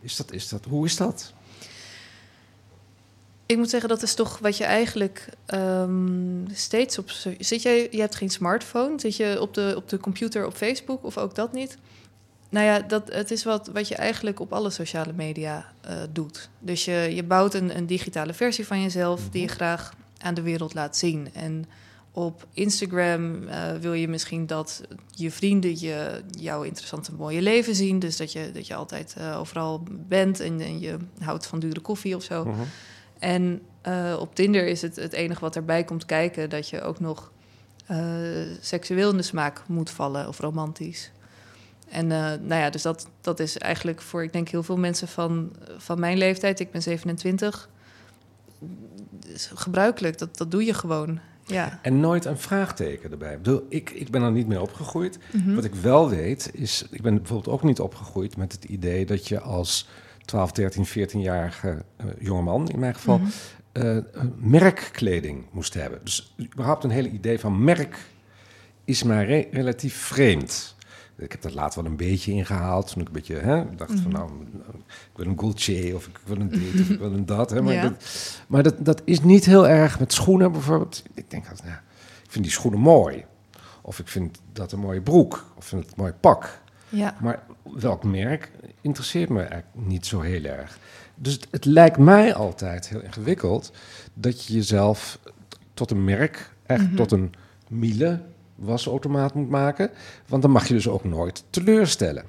Is 0.00 0.16
dat, 0.16 0.32
is 0.32 0.48
dat, 0.48 0.64
hoe 0.64 0.86
is 0.86 0.96
dat? 0.96 1.32
Ik 3.50 3.56
moet 3.56 3.70
zeggen, 3.70 3.88
dat 3.88 4.02
is 4.02 4.14
toch 4.14 4.38
wat 4.38 4.56
je 4.56 4.64
eigenlijk 4.64 5.28
ehm, 5.46 6.48
steeds 6.52 6.98
op... 6.98 7.10
Zit 7.38 7.62
jij, 7.62 7.88
je 7.90 8.00
hebt 8.00 8.14
geen 8.14 8.30
smartphone, 8.30 9.00
zit 9.00 9.16
je 9.16 9.40
op 9.40 9.54
de, 9.54 9.72
op 9.76 9.88
de 9.88 9.98
computer 9.98 10.46
op 10.46 10.54
Facebook 10.54 11.04
of 11.04 11.18
ook 11.18 11.34
dat 11.34 11.52
niet? 11.52 11.78
Nou 12.48 12.66
ja, 12.66 12.80
dat, 12.80 13.12
het 13.12 13.30
is 13.30 13.44
wat, 13.44 13.70
wat 13.72 13.88
je 13.88 13.94
eigenlijk 13.94 14.40
op 14.40 14.52
alle 14.52 14.70
sociale 14.70 15.12
media 15.12 15.72
uh, 15.86 15.92
doet. 16.12 16.48
Dus 16.58 16.84
je, 16.84 17.10
je 17.14 17.24
bouwt 17.24 17.54
een, 17.54 17.76
een 17.76 17.86
digitale 17.86 18.32
versie 18.32 18.66
van 18.66 18.82
jezelf 18.82 19.28
die 19.30 19.40
je 19.40 19.46
Mhm. 19.46 19.56
graag 19.56 19.94
aan 20.18 20.34
de 20.34 20.42
wereld 20.42 20.74
laat 20.74 20.96
zien. 20.96 21.28
En 21.32 21.64
op 22.12 22.46
Instagram 22.52 23.42
uh, 23.42 23.72
wil 23.80 23.92
je 23.92 24.08
misschien 24.08 24.46
dat 24.46 24.82
je 25.14 25.30
vrienden 25.30 25.80
je, 25.80 26.22
jouw 26.30 26.62
interessante 26.62 27.12
mooie 27.12 27.42
leven 27.42 27.74
zien. 27.74 27.98
Dus 27.98 28.16
dat 28.16 28.32
je, 28.32 28.50
dat 28.52 28.66
je 28.66 28.74
altijd 28.74 29.14
uh, 29.18 29.38
overal 29.38 29.82
bent 29.90 30.40
en, 30.40 30.60
en, 30.60 30.80
je 30.80 30.96
houdt 31.18 31.46
van 31.46 31.58
dure 31.58 31.80
koffie 31.80 32.16
of 32.16 32.22
zo. 32.22 32.44
Mhm. 32.44 32.60
En 33.20 33.62
uh, 33.88 34.16
op 34.20 34.34
Tinder 34.34 34.66
is 34.66 34.82
het 34.82 34.96
het 34.96 35.12
enige 35.12 35.40
wat 35.40 35.56
erbij 35.56 35.84
komt 35.84 36.06
kijken... 36.06 36.50
dat 36.50 36.68
je 36.68 36.82
ook 36.82 37.00
nog 37.00 37.32
uh, 37.90 37.98
seksueel 38.60 39.10
in 39.10 39.16
de 39.16 39.22
smaak 39.22 39.62
moet 39.66 39.90
vallen 39.90 40.28
of 40.28 40.38
romantisch. 40.38 41.10
En 41.88 42.04
uh, 42.04 42.18
nou 42.20 42.54
ja, 42.60 42.70
dus 42.70 42.82
dat, 42.82 43.06
dat 43.20 43.40
is 43.40 43.58
eigenlijk 43.58 44.00
voor, 44.00 44.22
ik 44.22 44.32
denk, 44.32 44.48
heel 44.48 44.62
veel 44.62 44.76
mensen 44.76 45.08
van, 45.08 45.52
van 45.76 46.00
mijn 46.00 46.18
leeftijd... 46.18 46.60
ik 46.60 46.70
ben 46.70 46.82
27, 46.82 47.68
gebruikelijk. 49.54 50.18
Dat, 50.18 50.36
dat 50.36 50.50
doe 50.50 50.64
je 50.64 50.74
gewoon, 50.74 51.20
ja. 51.46 51.78
En 51.82 52.00
nooit 52.00 52.24
een 52.24 52.38
vraagteken 52.38 53.10
erbij. 53.10 53.32
Ik, 53.32 53.42
bedoel, 53.42 53.66
ik, 53.68 53.90
ik 53.90 54.10
ben 54.10 54.22
er 54.22 54.32
niet 54.32 54.46
mee 54.46 54.60
opgegroeid. 54.60 55.18
Mhm. 55.32 55.54
Wat 55.54 55.64
ik 55.64 55.74
wel 55.74 56.08
weet, 56.08 56.50
is... 56.52 56.86
Ik 56.90 57.02
ben 57.02 57.16
bijvoorbeeld 57.16 57.54
ook 57.54 57.62
niet 57.62 57.80
opgegroeid 57.80 58.36
met 58.36 58.52
het 58.52 58.64
idee 58.64 59.06
dat 59.06 59.28
je 59.28 59.40
als 59.40 59.88
12, 60.30 60.52
13, 60.52 60.86
14-jarige 60.86 61.84
uh, 62.00 62.06
jongeman, 62.18 62.68
in 62.68 62.78
mijn 62.78 62.94
geval... 62.94 63.18
Mm-hmm. 63.18 63.32
Uh, 63.72 63.98
merkkleding 64.36 65.44
moest 65.50 65.74
hebben. 65.74 66.00
Dus 66.04 66.34
überhaupt 66.40 66.84
een 66.84 66.90
hele 66.90 67.10
idee 67.10 67.38
van 67.40 67.64
merk 67.64 67.98
is 68.84 69.02
maar 69.02 69.24
re 69.24 69.48
relatief 69.50 69.96
vreemd. 69.96 70.76
Ik 71.16 71.32
heb 71.32 71.42
dat 71.42 71.54
later 71.54 71.82
wel 71.82 71.90
een 71.90 71.96
beetje 71.96 72.32
ingehaald. 72.32 72.92
Toen 72.92 73.00
ik 73.00 73.06
een 73.06 73.12
beetje 73.12 73.36
hè, 73.36 73.74
dacht 73.76 74.00
van 74.00 74.12
nou, 74.12 74.30
ik 74.84 75.16
wil 75.16 75.26
een 75.26 75.38
Gaultier 75.38 75.94
of 75.94 76.06
ik 76.06 76.20
wil 76.24 76.36
een 76.36 76.48
dit 76.48 76.80
of 76.80 76.88
ik 76.88 76.98
wil 76.98 77.12
een 77.12 77.26
dat. 77.26 77.50
Hè, 77.50 77.62
maar 77.62 77.74
ja. 77.74 77.82
dat, 77.82 78.04
maar 78.48 78.62
dat, 78.62 78.84
dat 78.84 79.02
is 79.04 79.20
niet 79.20 79.44
heel 79.44 79.68
erg 79.68 79.98
met 79.98 80.12
schoenen 80.12 80.52
bijvoorbeeld. 80.52 81.02
Ik 81.14 81.30
denk 81.30 81.48
dat, 81.48 81.62
nou, 81.64 81.76
ik 82.24 82.30
vind 82.30 82.44
die 82.44 82.52
schoenen 82.52 82.80
mooi. 82.80 83.24
Of 83.82 83.98
ik 83.98 84.08
vind 84.08 84.40
dat 84.52 84.72
een 84.72 84.80
mooie 84.80 85.02
broek. 85.02 85.44
Of 85.56 85.64
vind 85.64 85.82
het 85.82 85.90
een 85.90 86.02
mooi 86.02 86.12
pak. 86.12 86.60
Ja. 86.90 87.14
Maar 87.20 87.42
welk 87.62 88.04
merk 88.04 88.50
interesseert 88.80 89.28
me 89.28 89.40
eigenlijk 89.40 89.86
niet 89.88 90.06
zo 90.06 90.20
heel 90.20 90.44
erg. 90.44 90.78
Dus 91.14 91.32
het, 91.32 91.46
het, 91.50 91.64
lijkt 91.64 91.98
mij 91.98 92.34
altijd 92.34 92.88
heel 92.88 93.00
ingewikkeld 93.00 93.72
dat 94.14 94.44
je 94.44 94.54
jezelf 94.54 95.18
tot 95.74 95.90
een 95.90 96.04
merk, 96.04 96.50
echt 96.66 96.80
mm-hmm. 96.80 96.96
tot 96.96 97.12
een 97.12 97.34
Miele 97.68 98.20
wasautomaat 98.54 99.34
moet 99.34 99.48
maken. 99.48 99.90
Want 100.26 100.42
dan 100.42 100.50
mag 100.50 100.68
je 100.68 100.74
dus 100.74 100.88
ook 100.88 101.04
nooit 101.04 101.44
teleurstellen. 101.50 102.24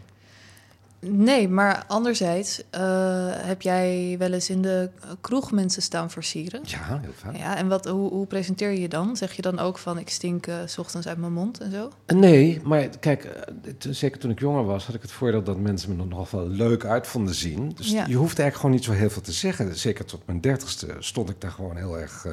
Nee, 1.05 1.49
maar 1.49 1.83
anderzijds 1.87 2.61
uh, 2.75 3.27
heb 3.31 3.61
jij 3.61 4.15
wel 4.19 4.33
eens 4.33 4.49
in 4.49 4.61
de 4.61 4.89
kroeg 5.21 5.51
mensen 5.51 5.81
staan 5.81 6.11
versieren. 6.11 6.61
Ja, 6.63 6.99
heel 7.01 7.13
vaak. 7.15 7.35
Ja, 7.35 7.57
en 7.57 7.67
wat, 7.67 7.85
hoe, 7.85 8.09
hoe 8.09 8.25
presenteer 8.25 8.71
je 8.71 8.81
je 8.81 8.89
dan? 8.89 9.17
Zeg 9.17 9.33
je 9.33 9.41
dan 9.41 9.59
ook 9.59 9.77
van 9.77 9.97
ik 9.97 10.09
stink 10.09 10.47
uh, 10.47 10.55
s 10.65 10.77
ochtends 10.77 11.07
uit 11.07 11.17
mijn 11.17 11.33
mond 11.33 11.59
en 11.59 11.71
zo? 11.71 11.91
Nee, 12.07 12.61
maar 12.63 12.89
kijk, 12.99 13.25
uh, 13.25 13.73
zeker 13.93 14.19
toen 14.19 14.31
ik 14.31 14.39
jonger 14.39 14.65
was, 14.65 14.85
had 14.85 14.95
ik 14.95 15.01
het 15.01 15.11
voordeel 15.11 15.43
dat 15.43 15.57
mensen 15.57 15.95
me 15.95 16.05
nog 16.05 16.31
wel 16.31 16.47
leuk 16.47 16.85
uit 16.85 17.07
vonden 17.07 17.35
zien. 17.35 17.71
Dus 17.75 17.91
ja. 17.91 18.05
je 18.07 18.15
hoeft 18.15 18.39
eigenlijk 18.39 18.55
gewoon 18.55 18.71
niet 18.71 18.83
zo 18.83 18.91
heel 18.91 19.09
veel 19.09 19.21
te 19.21 19.31
zeggen. 19.31 19.77
Zeker 19.77 20.05
tot 20.05 20.25
mijn 20.25 20.41
dertigste 20.41 20.95
stond 20.99 21.29
ik 21.29 21.41
daar 21.41 21.51
gewoon 21.51 21.75
heel 21.75 21.99
erg. 21.99 22.25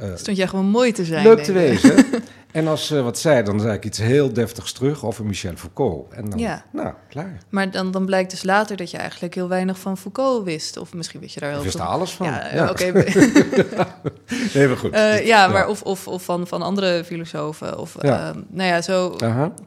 Uh, 0.00 0.16
Stond 0.16 0.36
jij 0.36 0.46
gewoon 0.46 0.66
mooi 0.66 0.92
te 0.92 1.04
zijn? 1.04 1.22
Leuk 1.22 1.42
te 1.42 1.52
wezen. 1.52 1.94
en 2.52 2.66
als 2.66 2.86
ze 2.86 3.02
wat 3.02 3.18
zei, 3.18 3.42
dan 3.42 3.60
zei 3.60 3.72
ik 3.74 3.84
iets 3.84 3.98
heel 3.98 4.32
deftigs 4.32 4.72
terug 4.72 5.04
over 5.04 5.24
Michel 5.24 5.56
Foucault. 5.56 6.12
En 6.12 6.30
dan, 6.30 6.38
ja. 6.38 6.64
nou, 6.72 6.94
klaar. 7.08 7.38
Maar 7.48 7.70
dan, 7.70 7.90
dan 7.90 8.06
blijkt 8.06 8.30
dus 8.30 8.42
later 8.42 8.76
dat 8.76 8.90
je 8.90 8.96
eigenlijk 8.96 9.34
heel 9.34 9.48
weinig 9.48 9.78
van 9.78 9.98
Foucault 9.98 10.44
wist. 10.44 10.76
Of 10.76 10.94
misschien 10.94 11.20
wist 11.20 11.34
je 11.34 11.40
daar 11.40 11.48
wel 11.50 11.58
Ik 11.58 11.64
wist 11.64 11.78
er 11.78 11.84
alles 11.84 12.10
van. 12.10 12.26
Ja, 12.26 12.54
ja. 12.54 12.70
oké. 12.70 12.92
nee, 14.54 14.68
maar 14.68 14.76
goed. 14.76 14.94
Uh, 14.94 15.26
ja, 15.26 15.48
maar 15.48 15.68
of, 15.68 15.82
of, 15.82 16.08
of 16.08 16.24
van, 16.24 16.46
van 16.46 16.62
andere 16.62 17.04
filosofen. 17.04 17.78
Of, 17.78 17.96
uh, 18.02 18.30
nou 18.48 18.68
ja, 18.68 18.82
zo 18.82 19.16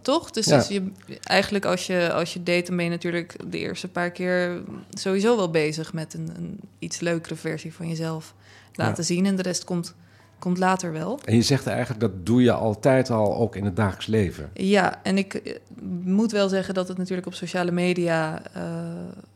toch? 0.02 0.32
Dus, 0.32 0.46
dus 0.46 0.68
je, 0.68 0.92
eigenlijk 1.24 1.66
als 1.66 1.88
je, 1.88 2.14
als 2.14 2.34
je 2.34 2.44
date, 2.44 2.64
dan 2.66 2.76
ben 2.76 2.86
je 2.86 2.92
natuurlijk 2.92 3.36
de 3.48 3.58
eerste 3.58 3.88
paar 3.88 4.12
keer 4.12 4.62
sowieso 4.90 5.36
wel 5.36 5.50
bezig 5.50 5.94
met 5.94 6.14
een, 6.14 6.32
een 6.38 6.60
iets 6.80 7.00
leukere 7.00 7.36
versie 7.36 7.74
van 7.74 7.88
jezelf 7.88 8.34
laten 8.74 9.04
zien. 9.04 9.26
En 9.26 9.36
de 9.36 9.42
rest 9.42 9.64
komt, 9.64 9.96
komt 10.42 10.58
later 10.58 10.92
wel. 10.92 11.20
En 11.26 11.36
je 11.36 11.42
zegt 11.42 11.68
eigenlijk, 11.68 12.00
dat 12.00 12.26
doe 12.26 12.42
je 12.42 12.52
altijd 12.52 13.10
al, 13.10 13.36
ook 13.36 13.56
in 13.56 13.66
het 13.66 13.76
dagelijks 13.76 14.06
leven. 14.06 14.50
Ja, 14.54 15.04
en 15.04 15.18
ik 15.18 15.34
eh, 15.34 15.56
moet 16.04 16.32
wel 16.32 16.50
zeggen 16.50 16.74
dat 16.74 16.88
het 16.88 16.98
natuurlijk 16.98 17.28
op 17.28 17.34
sociale 17.34 17.72
media 17.72 18.42
eh, 18.54 18.64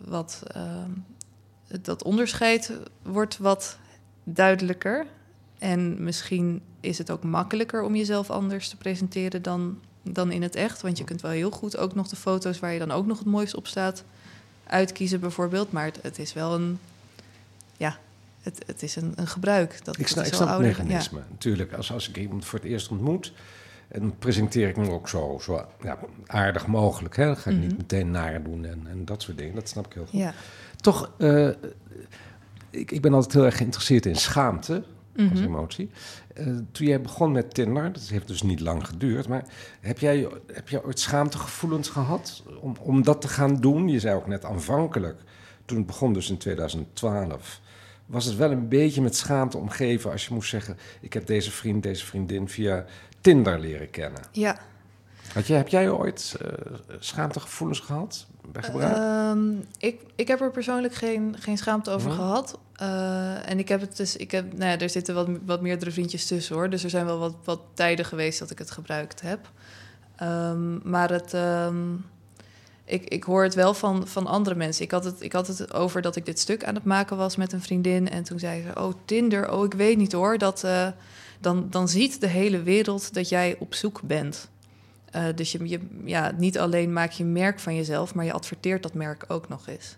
wat 0.06 0.44
eh, 0.52 0.62
dat 1.82 2.04
onderscheid 2.04 2.72
wordt 3.02 3.38
wat 3.38 3.78
duidelijker. 4.24 5.06
En 5.58 6.04
misschien 6.04 6.62
is 6.80 6.98
het 6.98 7.12
ook 7.12 7.24
makkelijker 7.24 7.84
om 7.84 7.96
jezelf 7.96 8.30
anders 8.30 8.70
te 8.70 8.78
presenteren 8.78 9.41
dan, 9.41 9.80
dan 10.02 10.32
in 10.32 10.41
het 10.41 10.56
echt. 10.56 10.82
Want 10.82 10.98
je 10.98 11.04
kunt 11.04 11.22
wel 11.22 11.32
heel 11.32 11.52
goed 11.52 11.78
ook 11.78 11.96
nog 11.96 12.08
de 12.08 12.15
foto's 12.15 12.60
waar 12.60 12.74
je 12.74 12.80
dan 12.80 12.91
ook 12.91 13.06
nog 13.06 13.18
het 13.18 13.28
mooist 13.28 13.56
op 13.56 13.68
staat 13.68 14.04
uitkiezen, 14.68 15.20
bijvoorbeeld. 15.20 15.72
Maar 15.72 15.86
het, 15.86 16.00
het 16.02 16.20
is 16.20 16.34
wel 16.34 16.54
een. 16.56 16.80
Ja, 17.78 17.98
het, 18.45 18.63
het 18.65 18.84
is 18.84 18.95
een, 18.95 19.12
een 19.15 19.27
gebruik. 19.27 19.79
Dat, 19.86 19.99
Ik 19.99 20.08
snap, 20.08 20.25
ik 20.25 20.34
snap 20.34 20.47
het 20.49 20.60
mechanisme. 20.60 21.19
Natuurlijk, 21.29 21.73
als, 21.73 21.91
als 21.91 22.10
ik 22.10 22.17
iemand 22.17 22.45
voor 22.45 22.60
het 22.60 22.67
eerst 22.67 22.89
ontmoet... 22.89 23.34
en 23.88 24.17
presenteer 24.17 24.67
ik 24.67 24.77
me 24.77 24.89
ook 24.91 25.10
zo, 25.10 25.38
zo 25.41 25.65
ja, 25.84 25.97
aardig 26.25 26.67
mogelijk. 26.67 27.15
Hè? 27.15 27.25
Dan 27.25 27.38
ga 27.38 27.49
ik 27.49 27.55
Mhm. 27.58 27.67
niet 27.67 27.77
meteen 27.77 28.12
naar 28.12 28.43
doen 28.43 28.65
en, 28.65 28.88
en 28.88 29.05
dat 29.05 29.21
soort 29.21 29.38
dingen. 29.38 29.55
Dat 29.55 29.69
snap 29.69 29.86
ik 29.86 29.93
heel 29.93 30.05
goed. 30.05 30.19
Ja. 30.19 30.34
Toch, 30.75 31.12
eh, 31.17 31.47
ik, 32.69 32.91
ik 32.91 33.01
ben 33.01 33.13
altijd 33.13 33.34
heel 33.34 33.45
erg 33.45 33.58
geïnteresseerd 33.58 34.05
in 34.05 34.15
schaamte 34.15 34.84
als 35.17 35.23
Mhm. 35.27 35.43
emotie. 35.43 35.89
Eh, 36.34 36.45
toen 36.71 36.88
jij 36.88 37.01
begon 37.01 37.31
met 37.31 37.53
Tinder, 37.53 37.93
dat 37.93 38.01
heeft 38.08 38.27
dus 38.27 38.41
niet 38.41 38.60
lang 38.60 38.88
geduurd... 38.88 39.27
maar 39.27 39.43
heb 39.81 39.99
jij, 39.99 40.27
heb 40.53 40.69
jij 40.69 40.84
ooit 40.84 40.99
schaamtegevoelens 40.99 41.89
gehad 41.89 42.43
om, 42.60 42.75
om 42.79 43.03
dat 43.03 43.21
te 43.21 43.27
gaan 43.27 43.55
doen? 43.55 43.88
Je 43.89 43.99
zei 43.99 44.15
ook 44.15 44.27
net 44.27 44.45
aanvankelijk, 44.45 45.21
toen 45.65 45.77
het 45.77 45.88
begon 45.88 46.13
dus 46.13 46.29
in 46.29 46.38
2012... 46.38 47.62
was 48.06 48.26
het 48.26 48.36
wel 48.36 48.52
een 48.52 48.68
beetje 48.68 49.02
met 49.02 49.15
schaamte 49.15 49.58
omgeven 49.58 50.12
als 50.12 50.28
je 50.28 50.34
moest 50.34 50.50
zeggen... 50.50 50.78
ik 51.02 51.13
heb 51.13 51.26
deze 51.26 51.52
vriend, 51.52 51.84
deze 51.84 52.06
vriendin 52.06 52.50
via 52.50 52.86
Tinder 53.22 53.60
leren 53.60 53.89
kennen. 53.89 54.22
ja. 54.32 54.58
Had 55.34 55.48
jij, 55.48 55.58
heb 55.58 55.68
jij 55.68 55.89
ooit 55.89 56.36
eh, 56.41 56.50
schaamtegevoelens 57.00 57.80
gehad 57.80 58.26
bij 58.52 58.63
gebruik? 58.63 58.96
Ehm, 58.96 59.54
ik, 59.78 60.02
ik 60.15 60.28
heb 60.28 60.41
er 60.41 60.52
persoonlijk 60.52 60.94
geen, 60.94 61.36
geen 61.39 61.58
schaamte 61.58 61.91
over 61.91 62.10
Ja. 62.10 62.15
gehad. 62.15 62.60
Eh, 62.76 63.50
en 63.50 63.60
ik 63.60 63.68
heb 63.68 63.82
het 63.82 63.98
dus, 63.98 64.15
ik 64.15 64.32
heb, 64.32 64.54
nou 64.58 64.72
ja, 64.72 64.80
er 64.80 64.89
zitten 64.89 65.15
wat, 65.15 65.28
wat 65.46 65.62
meerdere 65.62 65.91
vriendjes 65.91 66.26
tussen 66.26 66.56
hoor. 66.56 66.70
Dus 66.70 66.84
er 66.84 66.89
zijn 66.89 67.06
wel 67.06 67.20
wat, 67.20 67.36
wat 67.44 67.60
tijden 67.74 68.06
geweest 68.06 68.39
dat 68.39 68.50
ik 68.52 68.58
het 68.58 68.72
gebruikt 68.72 69.22
heb. 69.22 69.52
Ehm, 70.15 70.89
maar 70.89 71.10
het, 71.12 71.34
ehm, 71.34 71.76
ik, 72.86 73.04
ik 73.04 73.24
hoor 73.24 73.43
het 73.43 73.54
wel 73.54 73.74
van, 73.74 74.08
van 74.08 74.28
andere 74.28 74.56
mensen. 74.56 74.84
Ik 74.84 74.91
had, 74.91 75.04
het, 75.04 75.21
ik 75.21 75.32
had 75.32 75.48
het 75.48 75.74
over 75.74 76.02
dat 76.02 76.15
ik 76.15 76.26
dit 76.26 76.39
stuk 76.39 76.63
aan 76.63 76.76
het 76.76 76.84
maken 76.84 77.17
was 77.17 77.36
met 77.36 77.54
een 77.54 77.62
vriendin. 77.62 78.10
En 78.10 78.24
toen 78.24 78.39
zei 78.39 78.62
ze: 78.62 78.82
Oh, 78.82 78.93
Tinder, 79.06 79.52
oh, 79.52 79.65
ik 79.65 79.74
weet 79.74 79.98
niet 79.98 80.12
hoor. 80.12 80.38
Dat, 80.38 80.63
eh, 80.63 80.88
dan, 81.39 81.67
dan 81.69 81.89
ziet 81.89 82.21
de 82.21 82.28
hele 82.28 82.63
wereld 82.63 83.13
dat 83.13 83.30
jij 83.30 83.56
op 83.60 83.74
zoek 83.74 84.02
bent. 84.02 84.50
Eh, 85.12 85.24
dus 85.36 85.52
je, 85.52 85.69
je, 85.69 85.80
ja, 86.04 86.32
niet 86.38 86.60
alleen 86.60 86.93
maak 86.93 87.12
je 87.12 87.24
een 87.24 87.32
merk 87.32 87.60
van 87.60 87.76
jezelf, 87.76 88.13
maar 88.13 88.26
je 88.26 88.34
adverteert 88.34 88.84
dat 88.84 88.93
merk 88.93 89.26
ook 89.28 89.50
nog 89.50 89.67
eens. 89.67 89.98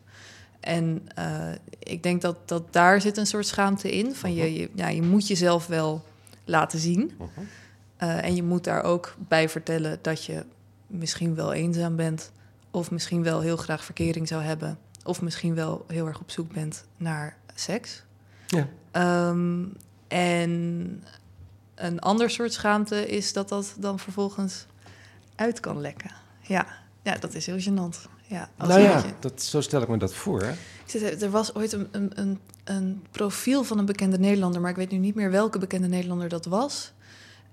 En 0.60 1.08
eh, 1.16 1.52
ik 1.80 2.04
denk 2.04 2.22
dat, 2.22 2.36
dat 2.46 2.74
daar 2.74 3.02
zit 3.02 3.18
een 3.18 3.28
soort 3.28 3.48
schaamte 3.48 3.92
in. 3.92 4.16
Van 4.16 4.34
je, 4.34 4.54
je, 4.54 4.70
ja, 4.76 4.88
je 4.88 5.02
moet 5.02 5.28
jezelf 5.28 5.68
wel 5.68 6.04
laten 6.46 6.80
zien. 6.80 7.12
Mhm. 7.18 7.30
En 7.98 8.36
je 8.36 8.44
moet 8.44 8.64
daar 8.64 8.84
ook 8.84 9.16
bij 9.28 9.50
vertellen 9.50 10.00
dat 10.02 10.26
je 10.26 10.46
misschien 10.88 11.36
wel 11.36 11.54
eenzaam 11.54 11.96
bent. 11.96 12.32
Of 12.72 12.92
misschien 12.92 13.24
wel 13.24 13.42
heel 13.42 13.58
graag 13.58 13.84
verkering 13.84 14.28
zou 14.28 14.42
hebben. 14.42 14.80
Of 15.04 15.22
misschien 15.22 15.56
wel 15.56 15.86
heel 15.88 16.08
erg 16.08 16.20
op 16.20 16.32
zoek 16.32 16.54
bent 16.54 16.84
naar 16.98 17.38
seks. 17.56 18.04
Ja. 18.48 18.68
Ehm, 18.92 19.66
en 20.08 21.04
een 21.76 22.00
ander 22.00 22.30
soort 22.30 22.54
schaamte 22.54 23.08
is 23.08 23.34
dat 23.34 23.50
dat 23.50 23.76
dan 23.80 24.00
vervolgens 24.00 24.66
uit 25.36 25.60
kan 25.60 25.82
lekken. 25.82 26.12
Ja, 26.42 26.68
ja 27.02 27.18
dat 27.18 27.34
is 27.34 27.46
heel 27.46 27.60
gênant. 27.60 28.10
Ja, 28.28 28.50
als 28.58 28.70
Nou 28.70 28.82
ja, 28.82 29.04
dat, 29.20 29.42
zo 29.42 29.62
stel 29.62 29.82
ik 29.82 29.88
me 29.88 29.98
dat 29.98 30.14
voor. 30.14 30.44
Hè? 30.44 30.54
er 31.20 31.30
was 31.30 31.56
ooit 31.56 31.72
een, 31.72 31.88
een, 31.92 32.40
een 32.64 33.06
profiel 33.12 33.64
van 33.64 33.78
een 33.78 33.86
bekende 33.86 34.20
Nederlander, 34.20 34.62
maar 34.62 34.70
ik 34.70 34.76
weet 34.76 34.92
nu 34.92 34.98
niet 34.98 35.16
meer 35.16 35.32
welke 35.32 35.60
bekende 35.60 35.88
Nederlander 35.88 36.30
dat 36.30 36.46
was. 36.46 36.92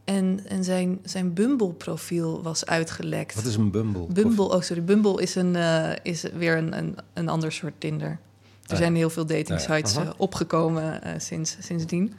En, 0.04 0.40
en 0.48 0.64
zijn, 0.64 0.98
zijn 1.02 1.32
Bumble-profiel 1.32 2.42
was 2.42 2.66
uitgelekt. 2.66 3.34
Wat 3.34 3.44
is 3.44 3.56
een 3.56 3.70
Bumble? 3.70 4.06
Bumble, 4.12 4.44
oh 4.44 4.60
sorry, 4.60 4.84
Bumble 4.84 5.22
is, 5.22 5.34
een, 5.34 5.56
eh, 5.56 5.90
is 6.02 6.22
weer 6.22 6.56
een, 6.56 6.78
een, 6.78 6.96
een 7.12 7.28
ander 7.28 7.52
soort 7.52 7.74
Tinder. 7.78 8.18
Er 8.66 8.76
zijn 8.76 8.96
heel 8.96 9.10
veel 9.10 9.26
dating 9.26 9.60
sites 9.60 9.96
Aha. 9.96 10.14
opgekomen 10.16 11.02
eh, 11.02 11.12
sinds, 11.18 11.56
sindsdien. 11.60 12.14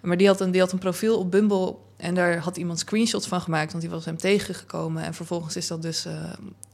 Maar 0.00 0.16
die 0.16 0.26
had, 0.26 0.40
een, 0.40 0.50
die 0.50 0.60
had 0.60 0.72
een 0.72 0.78
profiel 0.78 1.18
op 1.18 1.30
Bumble 1.30 1.74
en 1.96 2.14
daar 2.14 2.38
had 2.38 2.56
iemand 2.56 2.78
screenshots 2.78 3.26
van 3.26 3.40
gemaakt, 3.40 3.70
want 3.70 3.82
die 3.82 3.92
was 3.92 4.04
hem 4.04 4.16
tegengekomen. 4.16 5.02
En 5.02 5.14
vervolgens 5.14 5.56
is 5.56 5.66
dat 5.66 5.82
dus 5.82 6.04
eh, 6.04 6.14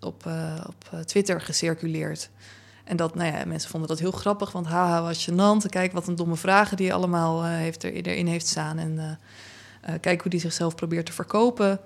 op, 0.01 0.27
eh, 0.27 0.65
op 0.67 0.89
eh, 0.91 1.01
Twitter 1.01 1.41
gecirculeerd. 1.41 2.31
En 2.85 2.97
dat, 2.97 3.15
nou 3.15 3.37
ja, 3.37 3.45
mensen 3.45 3.71
vonden 3.71 3.89
dat 3.89 3.99
heel 3.99 4.11
grappig, 4.11 4.53
want 4.53 4.67
haha, 4.67 5.03
wat 5.03 5.31
gênant. 5.31 5.69
Kijk 5.69 5.93
wat 5.93 6.07
een 6.07 6.17
domme 6.17 6.37
vragen 6.37 6.77
die 6.77 6.87
hij 6.87 6.95
allemaal 6.95 7.43
eh, 7.43 7.51
heeft 7.51 7.83
er, 7.83 7.93
erin 7.93 8.27
heeft 8.27 8.47
staan. 8.47 8.79
En 8.79 9.19
eh, 9.88 9.94
eh, 9.94 10.01
kijk 10.01 10.20
hoe 10.20 10.31
die 10.31 10.40
zichzelf 10.40 10.74
probeert 10.74 11.07
te 11.07 11.12
verkopen. 11.12 11.81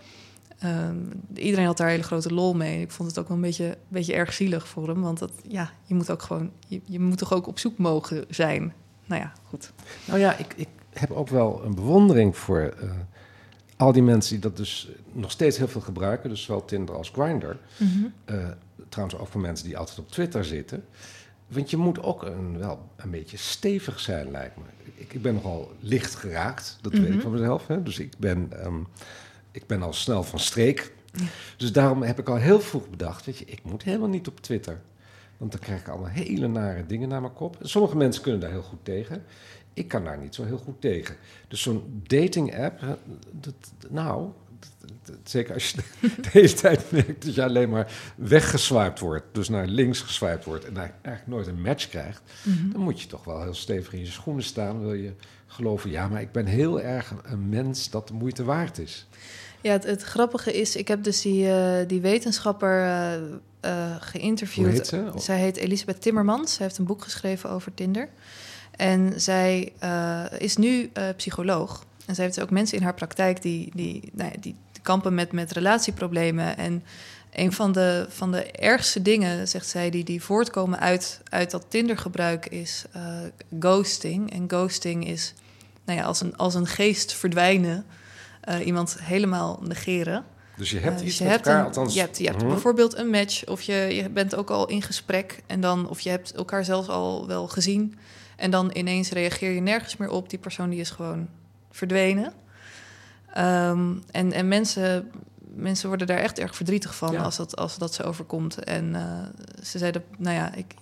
Ehm, 0.59 0.97
iedereen 1.35 1.67
had 1.67 1.77
daar 1.77 1.89
hele 1.89 2.03
grote 2.03 2.35
lol 2.35 2.55
mee. 2.55 2.81
Ik 2.81 2.91
vond 2.91 3.09
het 3.09 3.19
ook 3.19 3.29
wel 3.29 3.37
een 3.37 3.43
beetje, 3.43 3.77
beetje 3.89 4.15
erg 4.15 4.33
zielig 4.33 4.69
voor 4.69 4.89
hem. 4.89 5.01
Want 5.01 5.19
dat, 5.19 5.33
ja, 5.49 5.71
je 5.85 5.95
moet 5.95 6.11
ook 6.11 6.23
gewoon, 6.23 6.51
je, 6.67 6.81
je 6.85 7.01
moet 7.01 7.19
toch 7.19 7.33
ook 7.33 7.47
op 7.47 7.59
zoek 7.59 7.79
mogen 7.79 8.25
zijn. 8.29 8.73
Nou 9.07 9.23
ja, 9.23 9.33
goed. 9.49 9.73
Nou 10.05 10.19
ja, 10.19 10.37
ik, 10.37 10.55
ik 10.57 10.69
heb 10.93 11.11
ook 11.11 11.29
wel 11.29 11.65
een 11.65 11.75
bewondering 11.75 12.37
voor 12.37 12.75
eh, 12.81 12.91
al 13.77 13.93
die 13.93 14.03
mensen 14.03 14.33
die 14.33 14.43
dat 14.43 14.57
dus 14.57 14.91
nog 15.13 15.31
steeds 15.31 15.59
heel 15.59 15.69
veel 15.69 15.81
gebruiken. 15.81 16.31
Dus 16.31 16.43
zowel 16.43 16.65
Tinder 16.65 16.97
als 16.97 17.11
Grindr. 17.11 17.57
Eh, 18.25 18.49
trouwens 18.89 19.19
ook 19.19 19.29
voor 19.29 19.41
mensen 19.41 19.67
die 19.67 19.79
altijd 19.79 19.99
op 19.99 20.11
Twitter 20.11 20.45
zitten. 20.45 20.85
Want 21.53 21.71
je 21.71 21.77
moet 21.77 22.03
ook 22.03 22.23
een, 22.23 22.59
wel 22.59 22.89
een 22.97 23.11
beetje 23.11 23.37
stevig 23.37 24.01
zijn, 24.01 24.31
lijkt 24.31 24.57
me. 24.57 24.63
Ik, 24.95 25.13
ik 25.13 25.23
ben 25.23 25.35
nogal 25.35 25.73
licht 25.81 26.15
geraakt, 26.15 26.79
dat 26.81 26.93
weet 26.93 27.03
ik 27.03 27.09
Mhm. 27.13 27.21
van 27.21 27.31
mezelf. 27.33 27.67
Hè? 27.67 27.83
Dus 27.83 27.99
ik 27.99 28.13
ben, 28.19 28.49
ehm, 28.63 28.79
ik 29.51 29.67
ben 29.67 29.83
al 29.83 29.93
snel 29.93 30.23
van 30.23 30.39
streek. 30.39 30.93
Dus 31.57 31.73
daarom 31.73 32.03
heb 32.03 32.19
ik 32.19 32.29
al 32.29 32.37
heel 32.37 32.61
vroeg 32.61 32.89
bedacht, 32.91 33.25
weet 33.27 33.39
je, 33.39 33.45
ik 33.45 33.61
moet 33.65 33.83
helemaal 33.83 34.09
niet 34.09 34.29
op 34.29 34.41
Twitter. 34.41 34.81
Want 35.37 35.53
dan 35.53 35.61
krijg 35.61 35.81
ik 35.81 35.89
allemaal 35.89 36.09
hele 36.09 36.49
nare 36.49 36.87
dingen 36.87 37.09
naar 37.09 37.21
mijn 37.21 37.33
kop. 37.33 37.57
Sommige 37.61 37.97
mensen 37.97 38.23
kunnen 38.23 38.41
daar 38.41 38.51
heel 38.51 38.63
goed 38.63 38.85
tegen. 38.85 39.25
Ik 39.75 39.89
kan 39.89 40.05
daar 40.05 40.19
niet 40.19 40.35
zo 40.35 40.45
heel 40.45 40.59
goed 40.59 40.81
tegen. 40.81 41.17
Dus 41.49 41.63
zo'n 41.63 42.03
dating 42.07 42.59
app, 42.59 42.81
dat, 43.31 43.55
nou, 43.89 44.29
zeker 45.25 45.55
als 45.55 45.71
je 45.71 45.77
de 46.23 46.29
hele 46.31 46.53
tijd 46.53 46.91
merkt 46.91 47.25
dat 47.25 47.35
je 47.35 47.45
alleen 47.45 47.69
maar 47.69 47.93
weggeswiped 48.17 48.99
wordt. 48.99 49.25
Dus 49.33 49.49
naar 49.49 49.67
links 49.67 50.01
geswiped 50.01 50.45
wordt 50.45 50.65
en 50.65 50.75
daar 50.75 50.95
eigenlijk 51.03 51.37
nooit 51.37 51.47
een 51.47 51.63
match 51.63 51.89
krijgt. 51.89 52.23
Dan 52.73 52.81
moet 52.81 53.01
je 53.01 53.07
toch 53.07 53.25
wel 53.25 53.43
heel 53.43 53.55
stevig 53.55 53.93
in 53.93 54.01
je 54.01 54.07
schoenen 54.07 54.45
staan. 54.45 54.81
Wil 54.81 54.95
je 54.95 55.13
geloven, 55.47 55.91
ja, 55.91 56.09
maar 56.09 56.21
ik 56.21 56.33
ben 56.33 56.47
heel 56.47 56.81
erg 56.81 57.15
een 57.23 57.49
mens 57.49 57.91
dat 57.91 58.09
de 58.09 58.15
moeite 58.15 58.45
waard 58.45 58.79
is. 58.79 59.07
Ja, 59.61 59.73
het, 59.73 59.85
het 59.85 60.03
grappige 60.03 60.53
is, 60.53 60.77
ik 60.77 60.89
heb 60.89 61.05
dus 61.05 61.21
die, 61.21 61.49
eh, 61.49 61.89
die 61.89 62.01
wetenschapper 62.01 62.83
eh, 62.83 63.15
eh, 63.61 63.97
geïnterviewd. 64.01 64.73
Heet 64.73 64.87
ze? 64.87 65.13
Zij 65.17 65.39
heet 65.39 65.57
Elisabeth 65.57 66.03
Timmermans. 66.03 66.55
Zij 66.55 66.67
heeft 66.67 66.79
een 66.79 66.85
boek 66.85 67.03
geschreven 67.03 67.51
over 67.51 67.75
Tinder. 67.75 68.09
En 68.77 69.21
zij 69.21 69.73
is 70.39 70.57
nu 70.57 70.91
psycholoog. 71.17 71.85
En 72.07 72.15
zij 72.15 72.25
heeft 72.25 72.41
ook 72.41 72.51
mensen 72.51 72.79
in 72.79 72.83
haar 72.83 72.95
praktijk 72.95 73.43
die, 73.43 73.71
die, 73.75 74.11
nou 74.13 74.31
ja, 74.33 74.41
die 74.41 74.55
kampen 74.83 75.15
met, 75.15 75.33
met 75.33 75.53
relatieproblemen. 75.53 76.57
En 76.57 76.85
een 77.33 77.53
van 77.53 77.73
de, 77.73 78.07
van 78.09 78.33
de 78.33 78.51
ergste 78.51 79.03
dingen, 79.03 79.49
zegt 79.49 79.67
zij, 79.69 79.91
die, 79.91 80.05
die 80.05 80.23
voortkomen 80.23 80.79
uit, 80.81 81.21
uit 81.29 81.51
dat 81.51 81.65
Tinder-gebruik 81.69 82.47
is 82.47 82.85
eh, 82.93 83.03
ghosting. 83.61 84.33
En 84.33 84.45
ghosting 84.49 85.07
is 85.09 85.35
nou 85.85 85.99
ja, 85.99 86.05
als, 86.05 86.21
een, 86.21 86.37
als 86.37 86.55
een 86.55 86.67
geest 86.67 87.13
verdwijnen, 87.15 87.85
eh, 88.41 88.67
iemand 88.67 88.97
helemaal 89.01 89.61
negeren. 89.63 90.25
Dus 90.57 90.71
je 90.71 90.79
hebt 90.79 90.93
Eh, 90.95 90.99
dus 90.99 91.09
iets 91.09 91.19
je 91.19 91.25
met 91.25 91.33
hebt 91.33 91.47
elkaar, 91.47 91.61
een- 91.61 91.67
althans... 91.67 91.95
Je 91.95 92.01
hebt, 92.01 92.19
je 92.19 92.25
hebt 92.27 92.39
Mhm. 92.43 92.49
bijvoorbeeld 92.49 92.97
een 92.97 93.11
match, 93.11 93.47
of 93.47 93.63
je, 93.63 93.75
je 93.75 94.11
bent 94.11 94.35
ook 94.35 94.51
al 94.51 94.69
in 94.69 94.83
gesprek 94.83 95.43
en 95.47 95.61
dan, 95.61 95.89
of 95.89 96.01
je 96.01 96.11
hebt 96.11 96.33
elkaar 96.35 96.65
zelfs 96.65 96.89
al 96.89 97.27
wel 97.27 97.49
gezien. 97.49 97.99
En 98.37 98.51
dan 98.51 98.71
ineens 98.75 99.11
reageer 99.11 99.51
je 99.51 99.61
nergens 99.61 99.97
meer 99.97 100.11
op. 100.11 100.31
Die 100.31 100.39
persoon 100.39 100.71
die 100.71 100.81
is 100.81 100.91
gewoon 100.91 101.29
verdwenen. 101.71 102.33
Ehm, 103.33 103.93
en 104.11 104.33
en 104.33 104.49
mensen, 104.49 105.11
mensen 105.55 105.89
worden 105.89 106.07
daar 106.07 106.19
echt 106.19 106.39
erg 106.39 106.57
verdrietig 106.57 106.95
van 106.97 107.13
Ja. 107.13 107.23
als, 107.23 107.37
dat, 107.37 107.57
als 107.57 107.79
dat 107.79 107.95
ze 107.95 108.03
overkomt. 108.03 108.65
En 108.65 108.95
eh, 108.95 109.03
ze 109.63 109.79
zeiden, 109.79 110.05
nou 110.19 110.37
ja, 110.37 110.55
ik, 110.55 110.75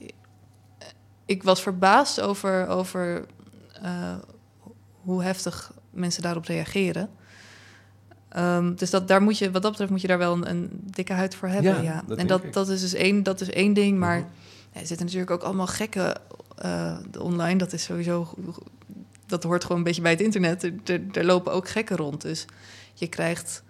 ik 1.24 1.42
was 1.42 1.62
verbaasd 1.62 2.20
over, 2.20 2.66
over 2.68 3.26
eh, 3.82 4.14
hoe 5.00 5.22
heftig 5.22 5.72
mensen 5.90 6.22
daarop 6.22 6.44
reageren. 6.44 7.10
Ehm, 8.28 8.74
dus 8.74 8.90
dat, 8.90 9.08
daar 9.08 9.22
moet 9.22 9.38
je, 9.38 9.50
wat 9.50 9.62
dat 9.62 9.70
betreft 9.70 9.90
moet 9.90 10.00
je 10.00 10.06
daar 10.08 10.18
wel 10.18 10.32
een, 10.32 10.50
een 10.50 10.68
dikke 10.72 11.12
huid 11.12 11.34
voor 11.34 11.48
hebben. 11.48 11.74
Ja, 11.74 11.80
Ja, 11.82 12.02
dat 12.06 12.18
en 12.18 12.26
dat, 12.26 12.44
ik. 12.44 12.52
dat 12.52 12.68
is 12.68 12.80
dus 12.80 12.94
één, 12.94 13.22
dat 13.22 13.40
is 13.40 13.50
één 13.50 13.72
ding. 13.72 13.98
Maar 13.98 14.18
Mhm. 14.18 14.26
er 14.72 14.86
zitten 14.86 15.06
natuurlijk 15.06 15.30
ook 15.32 15.42
allemaal 15.42 15.66
gekken 15.66 16.14
eh, 16.56 16.96
online. 17.18 17.58
Dat 17.58 17.72
is 17.72 17.82
sowieso. 17.82 18.34
Dat 19.30 19.42
hoort 19.42 19.62
gewoon 19.62 19.78
een 19.78 19.84
beetje 19.84 20.02
bij 20.02 20.10
het 20.10 20.20
internet. 20.20 20.62
Er, 20.62 20.74
er, 20.84 21.00
er 21.12 21.24
lopen 21.24 21.52
ook 21.52 21.68
gekken 21.68 21.96
rond. 21.96 22.22
Dus 22.22 22.44
je 22.94 23.08
krijgt 23.08 23.62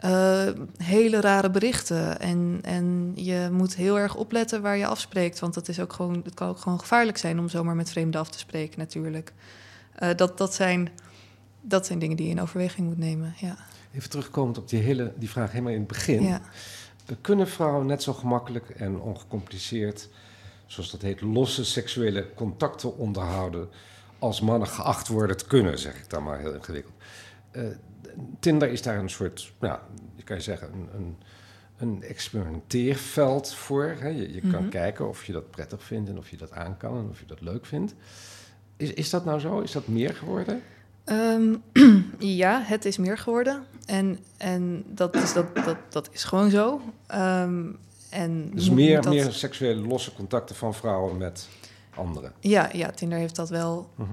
eh, 0.00 0.48
hele 0.76 1.20
rare 1.20 1.50
berichten. 1.50 2.20
En, 2.20 2.58
en 2.62 3.12
je 3.14 3.48
moet 3.52 3.76
heel 3.76 3.98
erg 3.98 4.14
opletten 4.14 4.62
waar 4.62 4.76
je 4.76 4.86
afspreekt. 4.86 5.38
Want 5.38 5.54
dat 5.54 5.68
is 5.68 5.80
ook 5.80 5.92
gewoon, 5.92 6.20
het 6.24 6.34
kan 6.34 6.48
ook 6.48 6.58
gewoon 6.58 6.80
gevaarlijk 6.80 7.18
zijn 7.18 7.38
om 7.38 7.48
zomaar 7.48 7.76
met 7.76 7.90
vreemden 7.90 8.20
af 8.20 8.30
te 8.30 8.38
spreken, 8.38 8.78
natuurlijk. 8.78 9.32
Eh, 9.94 10.08
dat, 10.16 10.38
dat, 10.38 10.54
zijn, 10.54 10.88
dat 11.60 11.86
zijn 11.86 11.98
dingen 11.98 12.16
die 12.16 12.26
je 12.26 12.32
in 12.32 12.40
overweging 12.40 12.86
moet 12.86 12.98
nemen. 12.98 13.34
Ja. 13.36 13.56
Even 13.94 14.10
terugkomend 14.10 14.58
op 14.58 14.68
die, 14.68 14.80
hele, 14.80 15.12
die 15.16 15.30
vraag 15.30 15.50
helemaal 15.50 15.72
in 15.72 15.78
het 15.78 15.88
begin. 15.88 16.22
ja. 16.22 16.40
Kunnen 17.20 17.48
vrouwen 17.48 17.86
net 17.86 18.02
zo 18.02 18.12
gemakkelijk 18.12 18.70
en 18.70 19.00
ongecompliceerd, 19.00 20.08
zoals 20.66 20.90
dat 20.90 21.02
heet, 21.02 21.20
losse 21.20 21.64
seksuele 21.64 22.34
contacten 22.34 22.96
onderhouden 22.96 23.68
als 24.20 24.40
mannen 24.40 24.68
geacht 24.68 25.08
worden 25.08 25.36
te 25.36 25.46
kunnen, 25.46 25.78
zeg 25.78 25.98
ik 25.98 26.10
dan 26.10 26.22
maar 26.22 26.38
heel 26.38 26.54
ingewikkeld. 26.54 26.94
Eh, 27.50 27.62
Tinder 28.40 28.68
is 28.68 28.82
daar 28.82 28.98
een 28.98 29.10
soort, 29.10 29.52
ja, 29.60 29.82
je 30.16 30.22
kan 30.22 30.36
je 30.36 30.42
zeggen, 30.42 30.72
een, 30.72 30.88
een, 30.96 31.16
een 31.78 32.02
experimenteerveld 32.02 33.54
voor. 33.54 33.94
Hè? 33.98 34.08
Je, 34.08 34.32
je 34.34 34.40
kan 34.40 34.50
Mhm. 34.60 34.68
kijken 34.68 35.08
of 35.08 35.24
je 35.24 35.32
dat 35.32 35.50
prettig 35.50 35.82
vindt 35.82 36.08
en 36.08 36.18
of 36.18 36.30
je 36.30 36.36
dat 36.36 36.52
aan 36.52 36.76
kan 36.76 36.96
en 36.98 37.08
of 37.10 37.20
je 37.20 37.26
dat 37.26 37.40
leuk 37.40 37.66
vindt. 37.66 37.94
Is, 38.76 38.92
is 38.92 39.10
dat 39.10 39.24
nou 39.24 39.40
zo? 39.40 39.60
Is 39.60 39.72
dat 39.72 39.86
meer 39.88 40.14
geworden? 40.14 40.62
Ehm, 41.04 41.54
ja, 42.18 42.60
het 42.64 42.84
is 42.84 42.98
meer 42.98 43.18
geworden. 43.18 43.64
En, 43.86 44.18
en 44.36 44.84
dat, 44.86 45.14
is, 45.16 45.32
dat, 45.32 45.54
dat, 45.64 45.76
dat 45.88 46.08
is 46.12 46.24
gewoon 46.24 46.50
zo. 46.50 46.80
Ehm, 47.06 47.64
en 48.10 48.50
Dus 48.54 48.70
meer, 48.70 49.02
dat- 49.02 49.12
meer 49.12 49.32
seksuele 49.32 49.80
losse 49.86 50.14
contacten 50.14 50.56
van 50.56 50.74
vrouwen 50.74 51.16
met 51.16 51.48
anderen. 51.94 52.32
Ja, 52.40 52.68
ja, 52.72 52.90
Tinder 52.90 53.18
heeft 53.18 53.36
dat 53.36 53.48
wel 53.48 53.90
Mhm. 53.94 54.08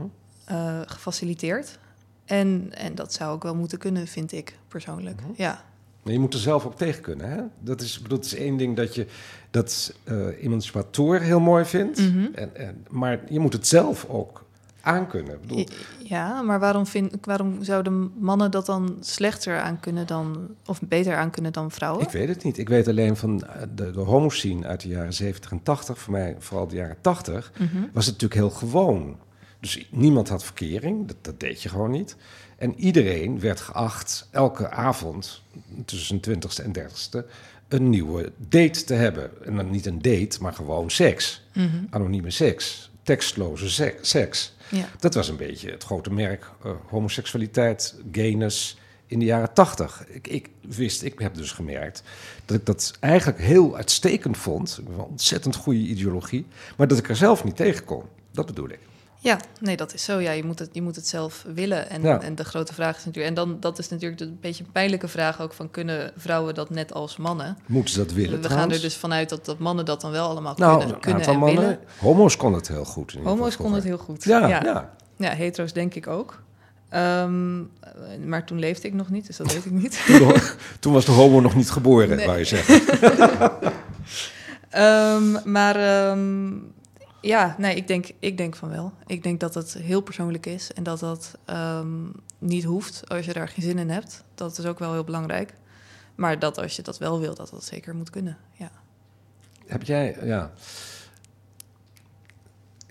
eh, 0.45 0.79
gefaciliteerd. 0.85 1.79
En, 2.25 2.69
en 2.73 2.95
dat 2.95 3.13
zou 3.13 3.33
ook 3.33 3.43
wel 3.43 3.55
moeten 3.55 3.77
kunnen, 3.77 4.07
vind 4.07 4.31
ik 4.31 4.57
persoonlijk. 4.67 5.21
Mhm. 5.21 5.31
Ja. 5.35 5.63
Maar 6.03 6.13
je 6.13 6.19
moet 6.19 6.33
er 6.33 6.39
zelf 6.39 6.65
ook 6.65 6.75
tegen 6.75 7.01
kunnen. 7.01 7.29
Hè? 7.29 7.41
Dat, 7.59 7.81
is, 7.81 8.01
het 8.09 8.25
is 8.25 8.35
één 8.35 8.57
ding 8.57 8.75
dat 8.75 8.95
je 8.95 9.07
dat 9.51 9.93
eh 10.03 10.43
emancipator 10.43 11.19
heel 11.19 11.39
mooi 11.39 11.65
vindt. 11.65 11.99
Mhm. 11.99 12.25
en, 12.33 12.55
en, 12.55 12.85
maar 12.89 13.19
je 13.29 13.39
moet 13.39 13.53
het 13.53 13.67
zelf 13.67 14.05
ook 14.05 14.45
aankunnen. 14.87 15.37
Bedoel, 15.41 15.67
Ja, 16.03 16.41
maar 16.41 16.59
waarom, 16.59 16.85
vind, 16.87 17.15
waarom 17.21 17.63
zouden 17.63 18.11
mannen 18.19 18.51
dat 18.51 18.65
dan 18.65 18.97
slechter 18.99 19.59
aan 19.59 19.79
kunnen 19.79 20.07
dan, 20.07 20.47
of 20.65 20.79
beter 20.81 21.15
aan 21.15 21.29
kunnen 21.29 21.53
dan 21.53 21.71
vrouwen? 21.71 22.03
ik 22.03 22.09
weet 22.11 22.27
het 22.27 22.43
niet. 22.43 22.57
Ik 22.57 22.69
weet 22.69 22.87
alleen 22.87 23.15
van 23.17 23.43
eh, 23.45 23.61
de, 23.75 23.91
de 23.91 23.99
homoscene 23.99 24.67
uit 24.67 24.81
de 24.81 24.87
jaren 24.87 25.13
70 25.13 25.51
en 25.51 25.63
80, 25.63 25.99
voor 25.99 26.11
mij 26.13 26.35
vooral 26.39 26.67
de 26.67 26.75
jaren 26.75 26.97
80, 27.01 27.51
Mhm. 27.57 27.77
was 27.93 28.05
het 28.05 28.21
natuurlijk 28.21 28.33
heel 28.41 28.69
gewoon. 28.69 29.17
Dus 29.59 29.87
niemand 29.91 30.29
had 30.29 30.43
verkering, 30.43 31.07
dat, 31.07 31.17
dat 31.21 31.39
deed 31.39 31.61
je 31.63 31.69
gewoon 31.69 31.91
niet. 31.91 32.15
En 32.57 32.75
iedereen 32.79 33.39
werd 33.39 33.59
geacht 33.59 34.27
elke 34.31 34.69
avond 34.69 35.41
tussen 35.85 36.07
zijn 36.07 36.39
20ste 36.39 36.63
en 36.63 36.71
30ste 36.73 37.25
een 37.67 37.89
nieuwe 37.89 38.31
date 38.37 38.83
te 38.83 38.93
hebben. 38.93 39.45
En 39.45 39.55
dan 39.55 39.69
niet 39.71 39.85
een 39.85 40.01
date, 40.01 40.37
maar 40.41 40.53
gewoon 40.53 40.89
seks. 40.89 41.45
Mhm. 41.53 41.67
Anonieme 41.89 42.29
seks, 42.31 42.91
tekstloze 43.07 43.69
se- 43.69 43.97
seks. 44.01 44.53
Ja. 44.69 44.85
Dat 44.99 45.13
was 45.13 45.29
een 45.29 45.37
beetje 45.37 45.71
het 45.71 45.83
grote 45.83 46.11
merk 46.13 46.49
eh, 46.63 46.71
homoseksualiteit, 46.87 47.95
gayness 48.11 48.77
in 49.05 49.19
de 49.19 49.25
jaren 49.25 49.53
tachtig. 49.53 50.03
Ik, 50.07 50.27
ik 50.27 50.49
wist, 50.61 51.03
ik 51.03 51.19
heb 51.19 51.35
dus 51.35 51.51
gemerkt 51.51 52.03
dat 52.45 52.57
ik 52.57 52.65
dat 52.65 52.93
eigenlijk 52.99 53.39
heel 53.41 53.75
uitstekend 53.75 54.37
vond. 54.37 54.79
Een 54.87 54.99
ontzettend 54.99 55.55
goede 55.55 55.79
ideologie, 55.79 56.45
maar 56.77 56.87
dat 56.87 56.97
ik 56.97 57.09
er 57.09 57.15
zelf 57.15 57.43
niet 57.43 57.55
tegen 57.55 57.83
kon. 57.83 58.03
Dat 58.31 58.45
bedoel 58.45 58.69
ik. 58.69 58.79
Ja, 59.27 59.39
nee, 59.59 59.77
dat 59.77 59.93
is 59.93 60.03
zo. 60.03 60.19
Ja, 60.19 60.31
je 60.31 60.43
moet 60.43 60.59
het, 60.59 60.69
je 60.71 60.81
moet 60.81 60.95
het 60.95 61.07
zelf 61.07 61.45
willen. 61.53 61.89
En, 61.89 62.01
Ja. 62.01 62.21
en 62.21 62.35
de 62.35 62.43
grote 62.43 62.73
vraag 62.73 62.97
is 62.97 63.05
natuurlijk... 63.05 63.37
En 63.37 63.43
dan, 63.43 63.59
dat 63.59 63.79
is 63.79 63.89
natuurlijk 63.89 64.21
een 64.21 64.37
beetje 64.41 64.63
een 64.63 64.71
pijnlijke 64.71 65.07
vraag 65.07 65.41
ook... 65.41 65.53
van 65.53 65.71
kunnen 65.71 66.11
vrouwen 66.17 66.53
dat 66.55 66.69
net 66.69 66.93
als 66.93 67.17
mannen? 67.17 67.57
Moeten 67.65 67.93
ze 67.93 67.99
dat 67.99 68.11
willen 68.11 68.41
We 68.41 68.49
gaan 68.49 68.71
er 68.71 68.81
dus 68.81 68.95
vanuit 68.95 69.29
dat, 69.29 69.45
dat 69.45 69.59
mannen 69.59 69.85
dat 69.85 70.01
dan 70.01 70.11
wel 70.11 70.29
allemaal 70.29 70.53
nou, 70.57 70.77
kunnen, 70.77 70.99
kunnen 70.99 71.19
aantal 71.19 71.33
en 71.33 71.39
mannen, 71.39 71.63
willen. 71.63 71.79
homo's 71.99 72.37
kon 72.37 72.53
het 72.53 72.67
heel 72.67 72.85
goed. 72.85 73.13
in 73.13 73.23
Homo's 73.23 73.55
konden 73.55 73.75
het 73.75 73.83
heel 73.83 73.97
goed. 73.97 74.23
Ja, 74.23 74.47
ja. 74.47 74.63
ja. 74.63 74.95
Ja, 75.17 75.29
hetero's 75.29 75.73
denk 75.73 75.93
ik 75.95 76.07
ook. 76.07 76.41
Ehm, 76.89 77.57
maar 78.25 78.45
toen 78.45 78.59
leefde 78.59 78.87
ik 78.87 78.93
nog 78.93 79.09
niet, 79.09 79.27
dus 79.27 79.37
dat 79.37 79.53
weet 79.53 79.65
ik 79.65 79.71
niet. 79.71 80.05
Toen, 80.79 80.93
was 80.93 81.05
de 81.05 81.11
homo 81.11 81.39
nog 81.39 81.55
niet 81.55 81.71
geboren, 81.71 82.15
Nee. 82.15 82.25
wou 82.25 82.37
je 82.37 82.43
zeggen. 82.45 82.81
Ehm, 84.69 85.51
maar 85.51 85.75
ehm, 85.75 86.49
Ja, 87.27 87.55
nee, 87.57 87.75
ik 87.75 87.87
denk, 87.87 88.09
ik 88.19 88.37
denk 88.37 88.55
van 88.55 88.69
wel. 88.69 88.93
Ik 89.05 89.23
denk 89.23 89.39
dat 89.39 89.53
het 89.53 89.73
heel 89.73 90.01
persoonlijk 90.01 90.45
is 90.45 90.73
en 90.73 90.83
dat 90.83 90.99
dat 90.99 91.37
ehm, 91.45 92.05
niet 92.37 92.63
hoeft 92.63 93.09
als 93.09 93.25
je 93.25 93.33
daar 93.33 93.47
geen 93.47 93.63
zin 93.63 93.77
in 93.77 93.89
hebt. 93.89 94.23
Dat 94.35 94.57
is 94.57 94.65
ook 94.65 94.79
wel 94.79 94.91
heel 94.91 95.03
belangrijk. 95.03 95.53
Maar 96.15 96.39
dat 96.39 96.57
als 96.57 96.75
je 96.75 96.81
dat 96.81 96.97
wel 96.97 97.19
wil, 97.19 97.35
dat 97.35 97.49
dat 97.49 97.63
zeker 97.63 97.95
moet 97.95 98.09
kunnen. 98.09 98.37
Ja. 98.51 98.71
Heb 99.65 99.83
jij, 99.83 100.17
ja. 100.23 100.51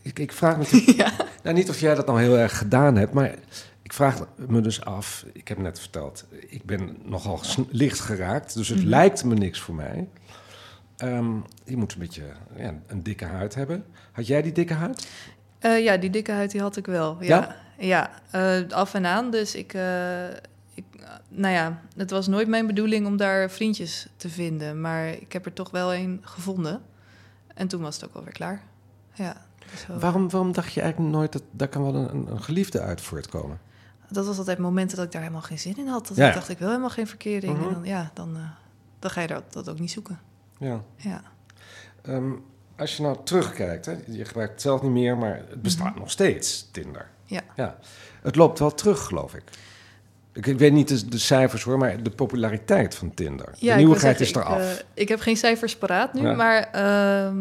Ik, 0.03 0.19
ik 0.19 0.33
vraag 0.33 0.57
me 0.57 0.83
ja. 0.97 1.13
nou, 1.43 1.57
niet 1.57 1.69
of 1.69 1.81
jij 1.81 1.95
dat 1.95 2.07
nou 2.07 2.21
heel 2.21 2.39
erg 2.39 2.59
gedaan 2.59 2.97
hebt, 2.97 3.13
maar 3.13 3.35
ik 3.83 3.93
vraag 3.93 4.27
me 4.37 4.61
dus 4.61 4.85
af. 4.85 5.25
Ik 5.33 5.49
heb 5.49 5.59
net 5.59 5.81
verteld, 5.81 6.25
ik 6.49 6.65
ben 6.65 6.97
nogal 7.05 7.41
licht 7.71 8.01
geraakt, 8.01 8.55
dus 8.55 8.69
het 8.69 8.79
mhm. 8.79 8.89
lijkt 8.89 9.25
me 9.25 9.35
niks 9.35 9.61
voor 9.61 9.75
mij. 9.75 10.09
Um, 11.03 11.45
je 11.65 11.77
moet 11.77 11.93
een 11.93 11.99
beetje 11.99 12.23
ja, 12.57 12.75
een 12.87 13.03
dikke 13.03 13.25
huid 13.25 13.55
hebben. 13.55 13.85
Had 14.13 14.27
jij 14.27 14.43
die 14.43 14.53
dikke 14.53 14.75
huid? 14.75 15.09
Uh, 15.61 15.85
ja, 15.85 15.97
die 15.97 16.11
dikke 16.11 16.33
huid 16.33 16.51
die 16.51 16.61
had 16.61 16.77
ik 16.77 16.87
wel. 16.87 17.17
Ja, 17.21 17.57
ja, 17.79 18.11
ja 18.33 18.61
uh, 18.61 18.71
af 18.71 18.95
en 18.95 19.07
aan. 19.07 19.31
Dus 19.31 19.55
ik, 19.55 19.75
uh, 19.75 20.29
ik, 20.75 20.85
nou 21.29 21.55
ja, 21.55 21.81
het 21.97 22.11
was 22.11 22.27
nooit 22.27 22.49
mijn 22.49 22.67
bedoeling 22.67 23.07
om 23.07 23.17
daar 23.17 23.51
vriendjes 23.51 24.09
te 24.17 24.29
vinden. 24.29 24.81
Maar 24.81 25.09
ik 25.09 25.33
heb 25.33 25.47
er 25.47 25.53
toch 25.53 25.71
wel 25.71 25.95
een 25.95 26.21
gevonden. 26.23 26.83
En 27.55 27.69
toen 27.69 27.81
was 27.81 27.95
het 27.95 28.05
ook 28.05 28.15
alweer 28.15 28.33
klaar. 28.33 28.63
Ja. 29.15 29.37
Waarom, 29.99 30.31
waarom 30.31 30.53
dacht 30.53 30.73
je 30.73 30.81
eigenlijk 30.81 31.13
nooit 31.13 31.33
dat 31.33 31.43
daar 31.51 31.69
kan 31.69 31.83
wel 31.83 31.95
een, 31.95 32.31
een 32.31 32.43
geliefde 32.43 32.81
uit 32.81 33.01
voortkomen? 33.01 33.61
Dat 34.11 34.27
was 34.27 34.39
altijd 34.39 34.59
momenten 34.59 34.97
dat 34.97 35.07
ik 35.07 35.13
daar 35.13 35.23
helemaal 35.23 35.43
geen 35.43 35.59
zin 35.59 35.79
in 35.79 35.87
had. 35.87 36.09
Dat 36.09 36.17
ja. 36.17 36.29
ik 36.29 36.35
dacht, 36.35 36.49
ik 36.49 36.59
wil 36.59 36.69
helemaal 36.69 36.91
geen 36.91 37.07
verkering. 37.07 37.55
En 37.55 37.61
mhm. 37.61 37.73
dan, 37.73 37.85
ja, 37.85 38.11
dan, 38.15 38.37
dan 38.99 39.11
ga 39.11 39.21
je 39.21 39.27
dat, 39.27 39.53
dat 39.53 39.69
ook 39.69 39.79
niet 39.79 39.91
zoeken. 39.91 40.19
Ja. 40.59 40.83
ja. 40.97 41.23
Ehm, 42.03 42.33
als 42.77 42.97
je 42.97 43.03
nou 43.03 43.17
terugkijkt, 43.25 43.87
hè, 43.87 43.95
je 44.07 44.25
gebruikt 44.25 44.53
het 44.53 44.63
zelf 44.63 44.83
niet 44.83 44.91
meer, 44.91 45.17
maar 45.17 45.43
het 45.49 45.63
bestaat 45.63 45.91
mhm. 45.91 45.99
nog 45.99 46.11
steeds, 46.11 46.69
Tinder. 46.71 47.09
Ja. 47.25 47.43
ja. 47.57 47.79
Het 48.23 48.37
loopt 48.37 48.59
wel 48.59 48.75
terug, 48.75 49.05
geloof 49.05 49.35
ik. 49.35 49.43
Ik, 50.33 50.47
ik 50.47 50.59
weet 50.59 50.73
niet 50.73 51.11
de, 51.11 51.19
cijfers 51.19 51.63
hoor, 51.63 51.79
maar 51.79 52.03
de 52.03 52.11
populariteit 52.11 52.95
van 52.95 53.15
Tinder. 53.15 53.49
Ja, 53.59 53.73
de 53.73 53.79
nieuwigheid 53.79 54.21
is 54.21 54.35
eraf. 54.35 54.73
Ik, 54.73 54.79
uh, 54.79 54.85
ik 54.95 55.09
heb 55.09 55.21
geen 55.21 55.37
cijfers 55.37 55.77
paraat 55.77 56.15
nu, 56.15 56.35
maar 56.35 56.69
uh, 56.75 57.33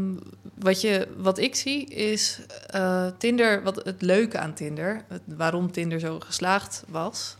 wat, 0.53 0.81
je, 0.81 1.07
wat 1.17 1.37
ik 1.37 1.55
zie 1.55 1.85
is 1.85 2.39
uh, 2.75 3.07
Tinder, 3.17 3.63
wat 3.63 3.75
het 3.85 4.01
leuke 4.01 4.39
aan 4.39 4.53
Tinder, 4.53 5.01
het, 5.07 5.21
waarom 5.25 5.71
Tinder 5.71 5.99
zo 5.99 6.19
geslaagd 6.19 6.83
was, 6.87 7.37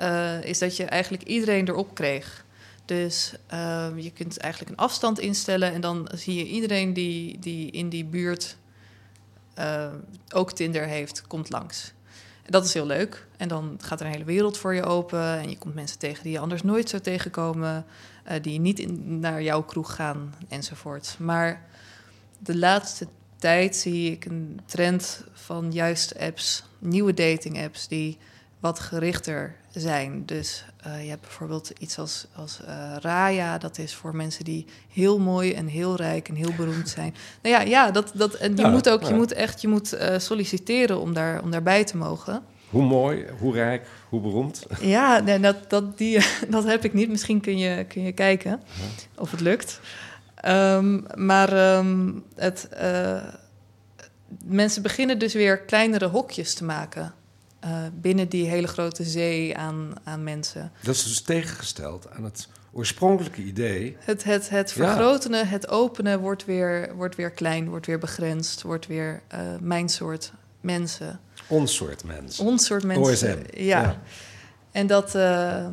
uh, 0.00 0.44
is 0.44 0.58
dat 0.58 0.76
je 0.76 0.84
eigenlijk 0.84 1.22
iedereen 1.22 1.68
erop 1.68 1.94
kreeg. 1.94 2.43
Dus 2.84 3.34
uh, 3.52 3.88
je 3.96 4.10
kunt 4.10 4.38
eigenlijk 4.38 4.72
een 4.72 4.84
afstand 4.84 5.18
instellen 5.18 5.72
en 5.72 5.80
dan 5.80 6.08
zie 6.14 6.34
je 6.34 6.46
iedereen 6.46 6.92
die, 6.92 7.38
die 7.38 7.70
in 7.70 7.88
die 7.88 8.04
buurt 8.04 8.56
uh, 9.58 9.92
ook 10.34 10.52
Tinder 10.52 10.86
heeft, 10.86 11.26
komt 11.26 11.50
langs. 11.50 11.92
En 12.42 12.52
dat 12.52 12.64
is 12.64 12.74
heel 12.74 12.86
leuk. 12.86 13.26
En 13.36 13.48
dan 13.48 13.78
gaat 13.80 14.00
er 14.00 14.06
een 14.06 14.12
hele 14.12 14.24
wereld 14.24 14.58
voor 14.58 14.74
je 14.74 14.82
open 14.82 15.38
en 15.38 15.50
je 15.50 15.58
komt 15.58 15.74
mensen 15.74 15.98
tegen 15.98 16.22
die 16.22 16.32
je 16.32 16.38
anders 16.38 16.62
nooit 16.62 16.88
zou 16.88 17.02
tegenkomen, 17.02 17.86
uh, 18.28 18.32
die 18.42 18.60
niet 18.60 18.78
in, 18.78 19.20
naar 19.20 19.42
jouw 19.42 19.62
kroeg 19.62 19.94
gaan 19.94 20.34
enzovoort. 20.48 21.16
Maar 21.18 21.66
de 22.38 22.56
laatste 22.56 23.06
tijd 23.38 23.76
zie 23.76 24.10
ik 24.10 24.24
een 24.24 24.60
trend 24.66 25.24
van 25.32 25.72
juist 25.72 26.18
apps, 26.18 26.64
nieuwe 26.78 27.14
dating 27.14 27.62
apps 27.62 27.88
die 27.88 28.18
wat 28.60 28.78
gerichter 28.78 29.56
zijn. 29.80 30.22
Dus 30.26 30.64
uh, 30.86 31.02
je 31.02 31.08
hebt 31.08 31.20
bijvoorbeeld 31.20 31.72
iets 31.78 31.98
als, 31.98 32.26
als 32.36 32.60
uh, 32.68 32.96
Raya, 33.00 33.58
dat 33.58 33.78
is 33.78 33.94
voor 33.94 34.16
mensen 34.16 34.44
die 34.44 34.66
heel 34.92 35.18
mooi 35.18 35.52
en 35.52 35.66
heel 35.66 35.96
rijk 35.96 36.28
en 36.28 36.34
heel 36.34 36.52
beroemd 36.56 36.88
zijn. 36.88 37.14
Nou 37.42 37.54
ja, 37.54 37.60
ja 37.60 37.90
dat, 37.90 38.12
dat, 38.14 38.34
en 38.34 38.56
je 38.56 38.66
moet 38.66 38.88
ook, 38.88 39.02
je 39.02 39.14
moet 39.14 39.32
echt, 39.32 39.60
je 39.60 39.68
moet 39.68 39.94
uh, 39.94 40.18
solliciteren 40.18 41.00
om, 41.00 41.14
daar, 41.14 41.42
om 41.42 41.50
daarbij 41.50 41.84
te 41.84 41.96
mogen. 41.96 42.42
Hoe 42.70 42.82
mooi, 42.82 43.26
hoe 43.38 43.54
rijk, 43.54 43.86
hoe 44.08 44.20
beroemd? 44.20 44.66
Ja, 44.80 45.20
nee, 45.20 45.40
dat, 45.40 45.70
dat, 45.70 45.98
die, 45.98 46.26
dat 46.48 46.64
heb 46.64 46.84
ik 46.84 46.92
niet. 46.92 47.08
Misschien 47.08 47.40
kun 47.40 47.58
je, 47.58 47.84
kun 47.84 48.02
je 48.02 48.12
kijken 48.12 48.62
of 49.16 49.30
het 49.30 49.40
lukt. 49.40 49.80
Um, 50.48 51.06
maar 51.14 51.76
um, 51.76 52.24
het, 52.36 52.68
mensen 54.44 54.82
beginnen 54.82 55.18
dus 55.18 55.34
weer 55.34 55.58
kleinere 55.58 56.06
hokjes 56.06 56.54
te 56.54 56.64
maken. 56.64 57.14
Uh, 57.64 57.70
binnen 58.00 58.28
die 58.28 58.46
hele 58.46 58.66
grote 58.66 59.04
zee 59.04 59.56
aan, 59.56 59.92
aan 60.04 60.22
mensen. 60.22 60.72
Dat 60.80 60.94
is 60.94 61.04
dus 61.04 61.20
tegengesteld 61.20 62.10
aan 62.10 62.24
het 62.24 62.48
oorspronkelijke 62.72 63.42
idee. 63.42 63.96
Het, 63.98 64.24
het, 64.24 64.50
het 64.50 64.72
vergroten, 64.72 65.48
het 65.48 65.68
openen 65.68 66.20
wordt 66.20 66.44
weer, 66.44 66.94
wordt 66.94 67.16
weer 67.16 67.30
klein, 67.30 67.68
wordt 67.68 67.86
weer 67.86 67.98
begrensd, 67.98 68.62
wordt 68.62 68.86
weer 68.86 69.22
uh, 69.34 69.38
mijn 69.60 69.88
soort 69.88 70.32
mensen. 70.60 71.20
Ons 71.46 71.74
soort 71.74 72.04
mensen. 72.04 72.44
Ons 72.44 72.64
soort 72.64 72.84
mensen. 72.84 73.38
Ja. 73.50 73.80
ja. 73.80 74.00
En 74.70 74.86
dat, 74.86 75.14
uh, 75.14 75.66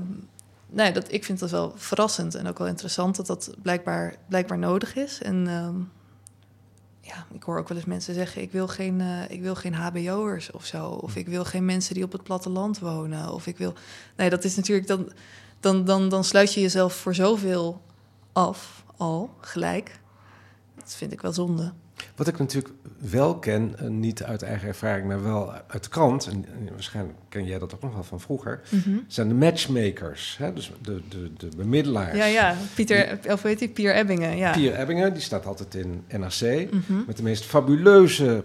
nee, 0.69 0.91
dat, 0.91 1.11
ik 1.11 1.25
vind 1.25 1.39
dat 1.39 1.51
wel 1.51 1.73
verrassend 1.75 2.35
en 2.35 2.47
ook 2.47 2.57
wel 2.57 2.67
interessant 2.67 3.15
dat 3.15 3.27
dat 3.27 3.53
blijkbaar, 3.61 4.15
blijkbaar 4.29 4.57
nodig 4.57 4.95
is. 4.95 5.21
En 5.21 5.47
ehm, 5.47 5.75
ja, 7.13 7.25
ik 7.33 7.43
hoor 7.43 7.59
ook 7.59 7.67
wel 7.67 7.77
eens 7.77 7.85
mensen 7.85 8.13
zeggen: 8.13 8.41
ik 8.41 8.51
wil 8.51 8.67
geen, 8.67 8.99
uh, 8.99 9.29
ik 9.29 9.41
wil 9.41 9.55
geen 9.55 9.73
HBO'ers 9.73 10.51
of 10.51 10.65
zo. 10.65 10.87
Of 10.87 11.15
ik 11.15 11.27
wil 11.27 11.45
geen 11.45 11.65
mensen 11.65 11.93
die 11.93 12.03
op 12.03 12.11
het 12.11 12.23
platteland 12.23 12.79
wonen. 12.79 13.33
Of 13.33 13.47
ik 13.47 13.57
wil. 13.57 13.73
Nee, 14.15 14.29
dat 14.29 14.43
is 14.43 14.55
natuurlijk 14.55 14.87
dan. 14.87 15.11
Dan, 15.59 15.85
dan, 15.85 16.09
dan 16.09 16.23
sluit 16.23 16.53
je 16.53 16.61
jezelf 16.61 16.93
voor 16.93 17.15
zoveel 17.15 17.81
af 18.33 18.83
al 18.97 19.35
gelijk. 19.39 19.99
Dat 20.75 20.95
vind 20.95 21.11
ik 21.11 21.21
wel 21.21 21.33
zonde. 21.33 21.73
Wat 22.15 22.27
ik 22.27 22.37
natuurlijk 22.37 22.73
wel 22.97 23.39
ken, 23.39 23.75
eh, 23.79 23.87
niet 23.87 24.23
uit 24.23 24.41
eigen 24.41 24.67
ervaring, 24.67 25.07
maar 25.07 25.23
wel 25.23 25.53
uit 25.67 25.83
de 25.83 25.89
krant, 25.89 26.27
en, 26.27 26.45
waarschijnlijk 26.71 27.17
ken 27.29 27.45
jij 27.45 27.59
dat 27.59 27.73
ook 27.73 27.81
nog 27.81 27.93
wel 27.93 28.03
van 28.03 28.19
vroeger, 28.19 28.61
mhm. 28.69 28.89
zijn 29.07 29.27
de 29.27 29.33
matchmakers, 29.33 30.35
hè? 30.37 30.53
dus 30.53 30.71
de, 30.81 31.01
de, 31.09 31.31
de 31.37 31.47
bemiddelaars. 31.57 32.17
Ja, 32.17 32.25
ja, 32.25 32.55
Pieter, 32.75 33.19
of 33.27 33.41
weet 33.41 33.59
je, 33.59 33.69
Pier 33.69 33.95
Ebbingen, 33.95 34.37
ja. 34.37 34.51
Pier 34.51 34.75
Ebbingen, 34.75 35.13
die 35.13 35.21
staat 35.21 35.45
altijd 35.45 35.75
in 35.75 36.03
NRC, 36.07 36.71
mhm. 36.71 37.03
met 37.07 37.17
de 37.17 37.23
meest 37.23 37.45
fabuleuze, 37.45 38.43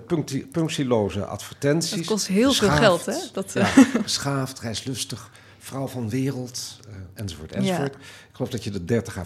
punctieloze 0.53 1.25
advertenties. 1.25 1.97
Dat 1.97 2.05
kost 2.05 2.27
heel 2.27 2.53
veel 2.53 2.69
geld, 2.69 3.07
hè? 3.07 3.17
Dat, 3.33 3.53
ja, 3.53 3.65
geschaafd, 4.03 4.61
reislustig, 4.61 5.31
vrouw 5.67 5.87
van 5.87 6.09
wereld, 6.09 6.81
uh, 6.89 6.95
enzovoort, 7.15 7.53
enzovoort. 7.53 7.95
Ik 7.95 8.33
geloof 8.33 8.51
dat 8.51 8.65
je 8.65 8.73
er 8.73 8.87
30 8.87 9.19
à 9.19 9.25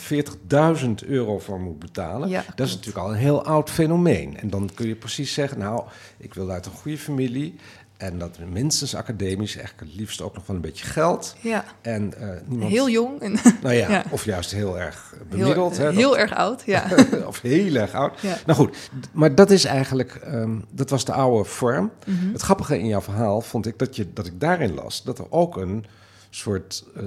40.000 0.83 0.91
euro 1.07 1.39
voor 1.39 1.61
moet 1.61 1.79
betalen. 1.79 2.29
Ja, 2.29 2.45
dat 2.55 2.67
is 2.67 2.75
natuurlijk 2.75 3.07
al 3.07 3.13
een 3.13 3.19
heel 3.19 3.45
oud 3.45 3.71
fenomeen. 3.71 4.39
En 4.39 4.51
dan 4.51 4.71
kun 4.75 4.89
je 4.89 4.95
precies 4.95 5.33
zeggen, 5.35 5.59
nou, 5.59 5.85
ik 6.17 6.35
wil 6.35 6.51
uit 6.51 6.67
een 6.67 6.73
goede 6.73 6.99
familie... 6.99 7.55
En 7.97 8.19
dat 8.19 8.39
minstens 8.53 8.95
academisch, 8.95 9.57
echt 9.57 9.81
het 9.81 9.95
liefst 9.95 10.23
ook 10.23 10.35
nog 10.35 10.47
wel 10.47 10.57
een 10.57 10.63
beetje 10.63 10.85
geld. 10.85 11.35
Ja. 11.41 11.65
En 11.81 12.13
uh, 12.21 12.29
niemand... 12.47 12.71
Heel 12.71 12.89
jong. 12.89 13.41
nou 13.63 13.75
ja, 13.89 14.05
of 14.11 14.25
juist 14.25 14.51
heel 14.51 14.79
erg 14.79 15.15
bemiddeld. 15.29 15.77
Heel, 15.77 15.87
hè, 15.87 15.93
heel 15.93 16.19
erg 16.19 16.35
oud, 16.35 16.63
ja. 16.67 16.89
of 17.27 17.41
heel 17.41 17.75
erg 17.75 17.93
oud. 17.95 18.21
Ja. 18.21 18.37
Nou 18.47 18.59
goed, 18.59 18.77
maar 19.13 19.35
dat 19.35 19.51
is 19.51 19.65
eigenlijk, 19.65 20.21
um, 20.27 20.65
dat 20.71 20.91
was 20.91 21.05
de 21.05 21.13
oude 21.13 21.45
vorm. 21.45 21.91
Mm 22.07 22.19
-hmm. 22.19 22.33
Het 22.33 22.43
grappige 22.43 22.79
in 22.79 22.87
jouw 22.87 23.01
verhaal 23.01 23.41
vond 23.41 23.67
ik 23.67 23.79
dat, 23.79 23.97
je, 23.97 24.13
dat 24.13 24.27
ik 24.27 24.41
daarin 24.41 24.75
las... 24.75 25.03
dat 25.03 25.19
er 25.19 25.31
ook 25.31 25.57
een 25.57 25.85
soort 26.31 26.85
uh, 26.97 27.03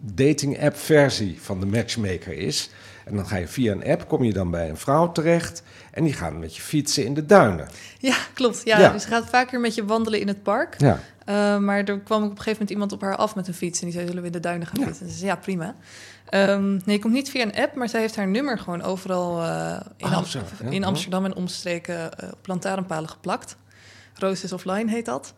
dating 0.00 0.62
app 0.62 0.76
versie 0.76 1.38
van 1.40 1.60
de 1.60 1.66
matchmaker 1.66 2.32
is. 2.32 2.70
En 3.04 3.16
dan 3.16 3.26
ga 3.26 3.36
je 3.36 3.48
via 3.48 3.72
een 3.72 3.84
app, 3.84 4.08
kom 4.08 4.24
je 4.24 4.32
dan 4.32 4.50
bij 4.50 4.68
een 4.68 4.76
vrouw 4.76 5.12
terecht 5.12 5.62
en 5.90 6.04
die 6.04 6.12
gaan 6.12 6.38
met 6.38 6.56
je 6.56 6.62
fietsen 6.62 7.04
in 7.04 7.14
de 7.14 7.26
duinen. 7.26 7.68
Ja, 7.98 8.16
klopt. 8.34 8.60
Ja, 8.64 8.92
Dus 8.92 9.02
ze 9.02 9.08
gaat 9.08 9.28
vaker 9.28 9.60
met 9.60 9.74
je 9.74 9.84
wandelen 9.84 10.20
in 10.20 10.28
het 10.28 10.42
park. 10.42 10.80
Ja. 10.80 11.00
Uh, 11.28 11.58
maar 11.58 11.84
er 11.84 12.00
kwam 12.00 12.22
op 12.22 12.30
een 12.30 12.36
gegeven 12.36 12.52
moment 12.52 12.70
iemand 12.70 12.92
op 12.92 13.00
haar 13.00 13.16
af 13.16 13.34
met 13.34 13.48
een 13.48 13.54
fiets 13.54 13.78
en 13.78 13.84
die 13.84 13.94
zei, 13.94 14.06
zullen 14.06 14.22
we 14.22 14.26
in 14.26 14.34
de 14.34 14.40
duinen 14.40 14.66
gaan 14.66 14.84
fietsen? 14.84 15.06
En 15.06 15.12
ze 15.12 15.18
zei, 15.18 15.30
ja, 15.30 15.36
prima. 15.36 15.74
Um, 16.30 16.70
nee, 16.84 16.96
je 16.96 16.98
komt 16.98 17.12
niet 17.14 17.30
via 17.30 17.42
een 17.42 17.54
app, 17.54 17.74
maar 17.74 17.88
zij 17.88 18.00
heeft 18.00 18.16
haar 18.16 18.28
nummer 18.28 18.58
gewoon 18.58 18.82
overal 18.82 19.42
uh, 19.42 19.80
in, 19.96 20.06
oh, 20.06 20.16
Am 20.16 20.24
ja. 20.28 20.70
in, 20.70 20.84
Amsterdam 20.84 21.24
en 21.24 21.34
omstreken 21.34 22.10
op 22.32 22.46
lantaarnpalen 22.46 23.08
geplakt. 23.08 23.56
Roos 24.14 24.44
is 24.44 24.52
offline 24.52 24.90
heet 24.90 25.04
dat. 25.04 25.34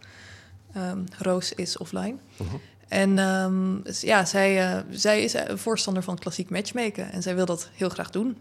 Um, 0.76 1.04
Roos 1.18 1.52
is 1.52 1.78
offline. 1.78 2.14
-huh. 2.36 2.46
En 2.88 3.18
um, 3.18 3.82
ja, 4.00 4.24
zij, 4.24 4.74
uh, 4.74 4.80
zij 4.90 5.22
is 5.22 5.34
voorstander 5.48 6.02
van 6.02 6.18
klassiek 6.18 6.50
matchmaken 6.50 7.12
en 7.12 7.22
zij 7.22 7.34
wil 7.34 7.46
dat 7.46 7.68
heel 7.74 7.88
graag 7.88 8.10
doen. 8.10 8.36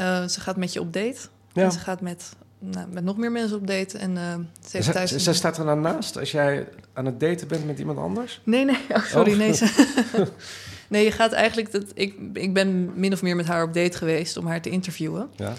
Uh, 0.00 0.24
ze 0.24 0.40
gaat 0.40 0.56
met 0.56 0.72
je 0.72 0.80
op 0.80 0.92
date. 0.92 1.20
Ja. 1.52 1.62
En 1.62 1.72
ze 1.72 1.78
gaat 1.78 2.00
met, 2.00 2.32
nou, 2.58 2.88
met 2.88 3.04
nog 3.04 3.16
meer 3.16 3.32
mensen 3.32 3.56
op 3.56 3.66
date. 3.66 3.98
En, 3.98 4.10
uh, 4.10 4.34
ze 4.68 4.76
heeft 4.76 4.92
thuis 4.92 5.16
ze, 5.16 5.32
staat 5.32 5.58
er 5.58 5.64
dan 5.64 5.80
naast 5.80 6.18
als 6.18 6.30
jij 6.30 6.68
aan 6.92 7.04
het 7.04 7.20
daten 7.20 7.48
bent 7.48 7.66
met 7.66 7.78
iemand 7.78 7.98
anders? 7.98 8.40
Nee, 8.44 8.64
nee. 8.64 8.78
Oh, 8.96 9.04
sorry. 9.04 9.32
Oh. 9.32 9.38
Nee, 9.38 9.52
ze, 9.52 10.26
nee, 10.88 11.04
je 11.04 11.10
gaat 11.10 11.32
eigenlijk... 11.32 11.72
Dat, 11.72 11.84
ik, 11.94 12.14
ik 12.32 12.54
ben 12.54 12.90
min 12.94 13.12
of 13.12 13.22
meer 13.22 13.36
met 13.36 13.46
haar 13.46 13.62
op 13.62 13.74
date 13.74 13.98
geweest 13.98 14.36
om 14.36 14.46
haar 14.46 14.60
te 14.60 14.70
interviewen. 14.70 15.30
Ja. 15.36 15.52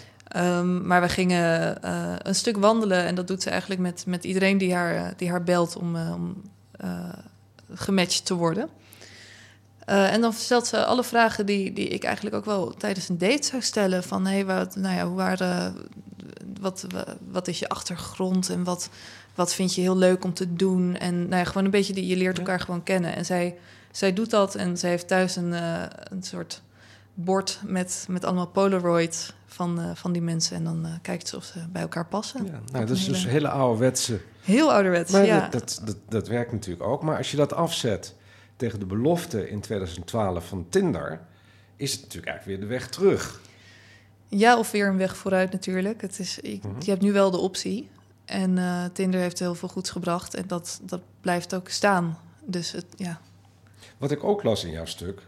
Um, 0.60 0.88
maar 0.88 1.02
we 1.02 1.10
gingen 1.10 1.78
uh, 1.86 2.14
een 2.18 2.36
stuk 2.36 2.58
wandelen 2.58 3.06
en 3.06 3.16
dat 3.16 3.28
doet 3.28 3.42
ze 3.42 3.50
eigenlijk 3.50 3.82
met, 3.82 4.04
met 4.08 4.24
iedereen 4.24 4.58
die 4.58 4.74
haar, 4.74 5.14
die 5.18 5.30
haar 5.30 5.44
belt 5.44 5.76
om, 5.76 5.96
om 5.96 6.42
gematcht 7.74 8.26
te 8.26 8.34
worden. 8.34 8.70
Uh, 9.90 10.14
en 10.14 10.22
dan 10.22 10.34
stelt 10.34 10.68
ze 10.68 10.86
alle 10.86 11.04
vragen 11.04 11.46
die, 11.46 11.74
die 11.74 11.88
ik 11.88 12.04
eigenlijk 12.04 12.36
ook 12.36 12.46
wel 12.46 12.74
tijdens 12.78 13.10
een 13.10 13.18
date 13.18 13.44
zou 13.48 13.62
stellen. 13.62 14.04
Van 14.04 14.26
hey, 14.26 14.46
wat, 14.46 14.76
nou 14.76 14.96
ja, 14.96 15.06
hoe 15.08 15.16
waren, 15.16 15.76
wat, 16.60 16.86
wa- 16.90 17.16
wat 17.32 17.48
is 17.48 17.60
je 17.60 17.70
achtergrond 17.70 18.50
en 18.50 18.64
wat, 18.64 18.90
wat 19.36 19.54
vind 19.54 19.76
je 19.76 19.82
heel 19.82 19.98
leuk 19.98 20.24
om 20.24 20.34
te 20.34 20.56
doen. 20.56 20.96
En 20.98 21.16
nou 21.20 21.36
ja, 21.36 21.44
gewoon 21.44 21.66
een 21.66 21.72
beetje, 21.72 21.94
die, 21.94 22.08
je 22.08 22.16
leert 22.18 22.38
elkaar 22.38 22.60
gewoon 22.60 22.84
kennen. 22.84 23.16
En 23.16 23.26
zij, 23.26 23.56
zij 23.92 24.14
doet 24.14 24.30
dat 24.30 24.56
en 24.56 24.78
zij 24.78 24.90
heeft 24.90 25.08
thuis 25.08 25.36
een, 25.36 25.54
eh, 25.54 25.82
een 26.12 26.24
soort 26.24 26.62
bord 27.14 27.60
met, 27.66 28.06
met 28.10 28.26
allemaal 28.26 28.48
Polaroids 28.48 29.34
van, 29.46 29.80
eh, 29.80 29.90
van 29.94 30.12
die 30.12 30.22
mensen. 30.22 30.56
En 30.56 30.64
dan 30.64 30.86
eh, 30.86 30.92
kijkt 31.02 31.28
ze 31.28 31.36
of 31.36 31.44
ze 31.44 31.60
bij 31.70 31.82
elkaar 31.82 32.06
passen. 32.06 32.46
Ja, 32.46 32.52
nou, 32.72 32.86
dat 32.86 32.98
is 32.98 33.06
dus 33.06 33.18
hele- 33.18 33.30
hele 33.32 33.50
ouderwetse. 33.50 34.20
Heel 34.46 34.74
ouderwets, 34.74 35.12
Maar 35.12 35.26
ja. 35.26 35.40
dat, 35.40 35.52
dat, 35.52 35.82
dat, 35.86 35.98
dat 36.10 36.28
werkt 36.28 36.52
natuurlijk 36.52 36.88
ook. 36.88 37.04
Maar 37.04 37.18
als 37.18 37.32
je 37.32 37.38
dat 37.38 37.54
afzet 37.54 38.14
tegen 38.56 38.80
de 38.80 38.86
belofte 38.86 39.50
in 39.50 39.60
2012 39.62 40.48
van 40.48 40.66
Tinder, 40.70 41.20
is 41.76 41.92
het 41.92 42.02
natuurlijk 42.02 42.32
eigenlijk 42.32 42.60
weer 42.60 42.70
de 42.70 42.74
weg 42.76 42.90
terug. 42.90 43.42
Ja, 44.28 44.58
of 44.58 44.72
weer 44.72 44.88
een 44.88 44.98
weg 44.98 45.18
vooruit 45.18 45.52
natuurlijk. 45.52 46.02
Het 46.02 46.20
is, 46.20 46.38
je, 46.42 46.60
Mhm. 46.62 46.76
je 46.80 46.90
hebt 46.90 47.02
nu 47.02 47.12
wel 47.12 47.32
de 47.32 47.38
optie. 47.38 47.90
En 48.26 48.58
eh, 48.58 48.86
Tinder 48.94 49.20
heeft 49.20 49.40
heel 49.40 49.56
veel 49.56 49.70
goeds 49.70 49.90
gebracht. 49.90 50.34
En 50.34 50.44
dat, 50.48 50.80
dat 50.84 51.02
blijft 51.22 51.56
ook 51.56 51.70
staan. 51.70 52.18
Dus 52.46 52.72
het, 52.72 52.86
ja. 52.96 53.20
Wat 53.98 54.12
ik 54.12 54.24
ook 54.24 54.44
las 54.44 54.64
in 54.64 54.72
jouw 54.72 54.86
stuk. 54.86 55.22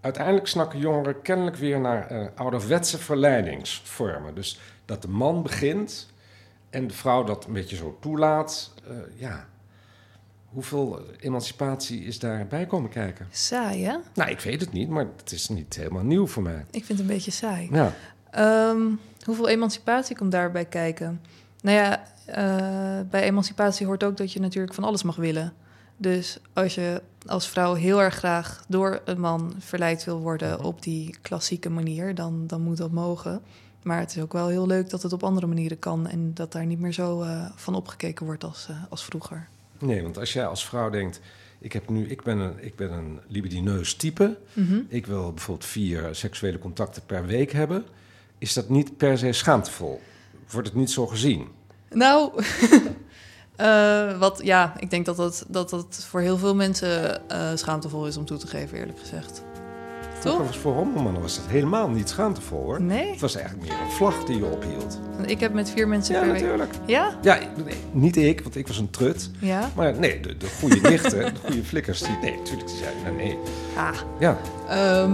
Uiteindelijk 0.00 0.46
snakken 0.46 0.78
jongeren 0.78 1.22
kennelijk 1.22 1.56
weer 1.56 1.80
naar 1.80 2.06
eh, 2.06 2.26
ouderwetse 2.34 2.98
verleidingsvormen. 2.98 4.34
Dus 4.34 4.60
dat 4.84 5.02
de 5.02 5.08
man 5.08 5.42
begint 5.42 6.08
en 6.74 6.86
de 6.86 6.94
vrouw 6.94 7.24
dat 7.24 7.46
een 7.46 7.52
beetje 7.52 7.76
zo 7.76 7.96
toelaat. 8.00 8.74
Eh, 8.88 8.96
ja, 9.20 9.46
hoeveel 10.44 11.00
emancipatie 11.20 12.04
is 12.04 12.18
daarbij 12.18 12.66
komen 12.66 12.90
kijken? 12.90 13.26
Saai, 13.30 13.84
hè? 13.84 13.96
Nou, 14.14 14.30
ik 14.30 14.40
weet 14.40 14.60
het 14.60 14.72
niet, 14.72 14.88
maar 14.88 15.06
het 15.16 15.32
is 15.32 15.48
niet 15.48 15.74
helemaal 15.76 16.02
nieuw 16.04 16.26
voor 16.26 16.42
mij. 16.42 16.64
Ik 16.70 16.84
vind 16.84 16.88
het 16.98 17.00
een 17.08 17.14
beetje 17.14 17.30
saai. 17.30 17.68
Ja, 17.72 17.92
Ehm, 18.30 18.80
hoeveel 19.24 19.48
emancipatie 19.48 20.16
komt 20.16 20.32
daarbij 20.32 20.64
kijken? 20.64 21.20
Nou 21.62 21.76
ja, 21.76 22.04
eh, 22.26 23.00
bij 23.10 23.22
emancipatie 23.22 23.86
hoort 23.86 24.04
ook 24.04 24.16
dat 24.16 24.32
je 24.32 24.40
natuurlijk 24.40 24.74
van 24.74 24.84
alles 24.84 25.02
mag 25.02 25.16
willen. 25.16 25.52
Dus 25.96 26.38
als 26.52 26.74
je 26.74 27.02
als 27.26 27.48
vrouw 27.48 27.74
heel 27.74 28.02
erg 28.02 28.14
graag 28.14 28.64
door 28.68 29.00
een 29.04 29.20
man 29.20 29.54
verleid 29.58 30.04
wil 30.04 30.18
worden 30.20 30.56
Mhm. 30.56 30.64
op 30.64 30.82
die 30.82 31.16
klassieke 31.22 31.70
manier, 31.70 32.14
dan, 32.14 32.46
dan 32.46 32.60
moet 32.60 32.76
dat 32.76 32.90
mogen. 32.90 33.42
Maar 33.84 33.98
het 33.98 34.16
is 34.16 34.22
ook 34.22 34.32
wel 34.32 34.48
heel 34.48 34.66
leuk 34.66 34.90
dat 34.90 35.02
het 35.02 35.12
op 35.12 35.22
andere 35.22 35.46
manieren 35.46 35.78
kan 35.78 36.06
en 36.06 36.34
dat 36.34 36.52
daar 36.52 36.66
niet 36.66 36.80
meer 36.80 36.92
zo 36.92 37.22
eh, 37.22 37.46
van 37.54 37.74
opgekeken 37.74 38.26
wordt 38.26 38.44
als, 38.44 38.66
eh, 38.70 38.76
als 38.88 39.04
vroeger. 39.04 39.48
nee, 39.78 40.02
want 40.02 40.18
als 40.18 40.32
jij 40.32 40.46
als 40.46 40.66
vrouw 40.66 40.90
denkt... 40.90 41.20
Ik, 41.58 41.72
heb 41.72 41.88
nu, 41.88 42.06
ik, 42.06 42.22
ben 42.22 42.38
een, 42.38 42.64
ik 42.64 42.76
ben 42.76 42.92
een 42.92 43.20
libidineus 43.28 43.94
type. 43.94 44.38
Mhm. 44.52 44.80
Ik 44.88 45.06
wil 45.06 45.32
bijvoorbeeld 45.32 45.66
vier 45.66 46.08
seksuele 46.14 46.58
contacten 46.58 47.02
per 47.06 47.26
week 47.26 47.52
hebben. 47.52 47.84
Is 48.38 48.52
dat 48.52 48.68
niet 48.68 48.96
per 48.96 49.18
se 49.18 49.32
schaamtevol? 49.32 50.00
Wordt 50.50 50.68
het 50.68 50.76
niet 50.76 50.90
zo 50.90 51.06
gezien? 51.06 51.48
Nou, 51.90 52.32
eh, 53.56 54.18
wat, 54.18 54.40
ja, 54.42 54.74
ik 54.78 54.90
denk 54.90 55.06
dat 55.06 55.16
dat, 55.16 55.44
dat 55.48 55.70
dat 55.70 56.06
voor 56.08 56.20
heel 56.20 56.38
veel 56.38 56.54
mensen 56.54 57.22
schaamtevol 57.54 58.06
is 58.06 58.16
om 58.16 58.24
toe 58.24 58.38
te 58.38 58.46
geven, 58.46 58.78
eerlijk 58.78 58.98
gezegd. 58.98 59.42
Toch? 60.24 60.46
was 60.46 60.56
voor 60.56 60.72
homomannen 60.72 61.22
was 61.22 61.36
dat 61.36 61.44
helemaal 61.48 61.88
niet 61.88 62.08
schaamtevol 62.08 62.62
hoor. 62.62 62.82
Nee? 62.82 63.10
Het 63.10 63.20
was 63.20 63.36
eigenlijk 63.36 63.68
meer 63.68 63.80
een 63.80 63.90
vlag 63.90 64.24
die 64.24 64.36
je 64.36 64.44
ophield. 64.44 64.98
Ik 65.26 65.40
heb 65.40 65.52
met 65.52 65.70
vier 65.70 65.88
mensen 65.88 66.14
Ja, 66.14 66.20
per 66.20 66.32
week... 66.32 66.40
natuurlijk. 66.40 66.70
Ja? 66.86 67.18
Ja, 67.22 67.38
nee, 67.64 67.74
niet 67.90 68.16
ik, 68.16 68.40
want 68.42 68.56
ik 68.56 68.66
was 68.66 68.78
een 68.78 68.90
trut. 68.90 69.30
Ja? 69.38 69.70
Maar 69.74 69.98
nee, 69.98 70.20
de, 70.20 70.36
de 70.36 70.46
goede 70.60 70.80
nichten, 70.80 71.18
de 71.34 71.40
goede 71.44 71.64
flikkers, 71.64 72.00
die, 72.00 72.16
nee, 72.22 72.36
natuurlijk, 72.36 72.68
die 72.68 72.76
zeiden, 72.76 73.16
nee, 73.16 73.26
nee. 73.26 73.38
Ah. 73.76 73.96
Ja, 74.18 74.38
Ehm, 74.68 75.12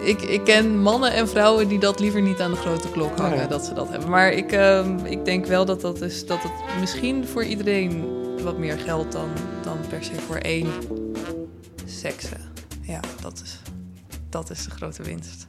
ik, 0.00 0.22
ik 0.22 0.44
ken 0.44 0.82
mannen 0.82 1.12
en 1.12 1.28
vrouwen 1.28 1.68
die 1.68 1.78
dat 1.78 2.00
liever 2.00 2.22
niet 2.22 2.40
aan 2.40 2.50
de 2.50 2.56
grote 2.56 2.90
klok 2.90 3.18
hangen, 3.18 3.48
dat 3.48 3.64
ze 3.64 3.74
dat 3.74 3.88
hebben. 3.88 4.08
Maar 4.10 4.32
ik, 4.32 4.52
ehm, 4.52 4.98
ik 5.04 5.24
denk 5.24 5.46
wel 5.46 5.64
dat, 5.64 5.80
dat, 5.80 6.00
is, 6.00 6.26
dat 6.26 6.42
het 6.42 6.80
misschien 6.80 7.26
voor 7.26 7.44
iedereen 7.44 8.04
wat 8.42 8.58
meer 8.58 8.78
geldt 8.78 9.12
dan, 9.12 9.28
dan 9.62 9.76
per 9.88 10.04
se 10.04 10.14
voor 10.26 10.36
één 10.36 10.68
sekse. 11.84 12.36
Ja, 12.86 13.00
dat 13.20 13.42
is, 13.44 13.60
dat 14.28 14.50
is 14.50 14.64
de 14.64 14.70
grote 14.70 15.02
winst. 15.02 15.46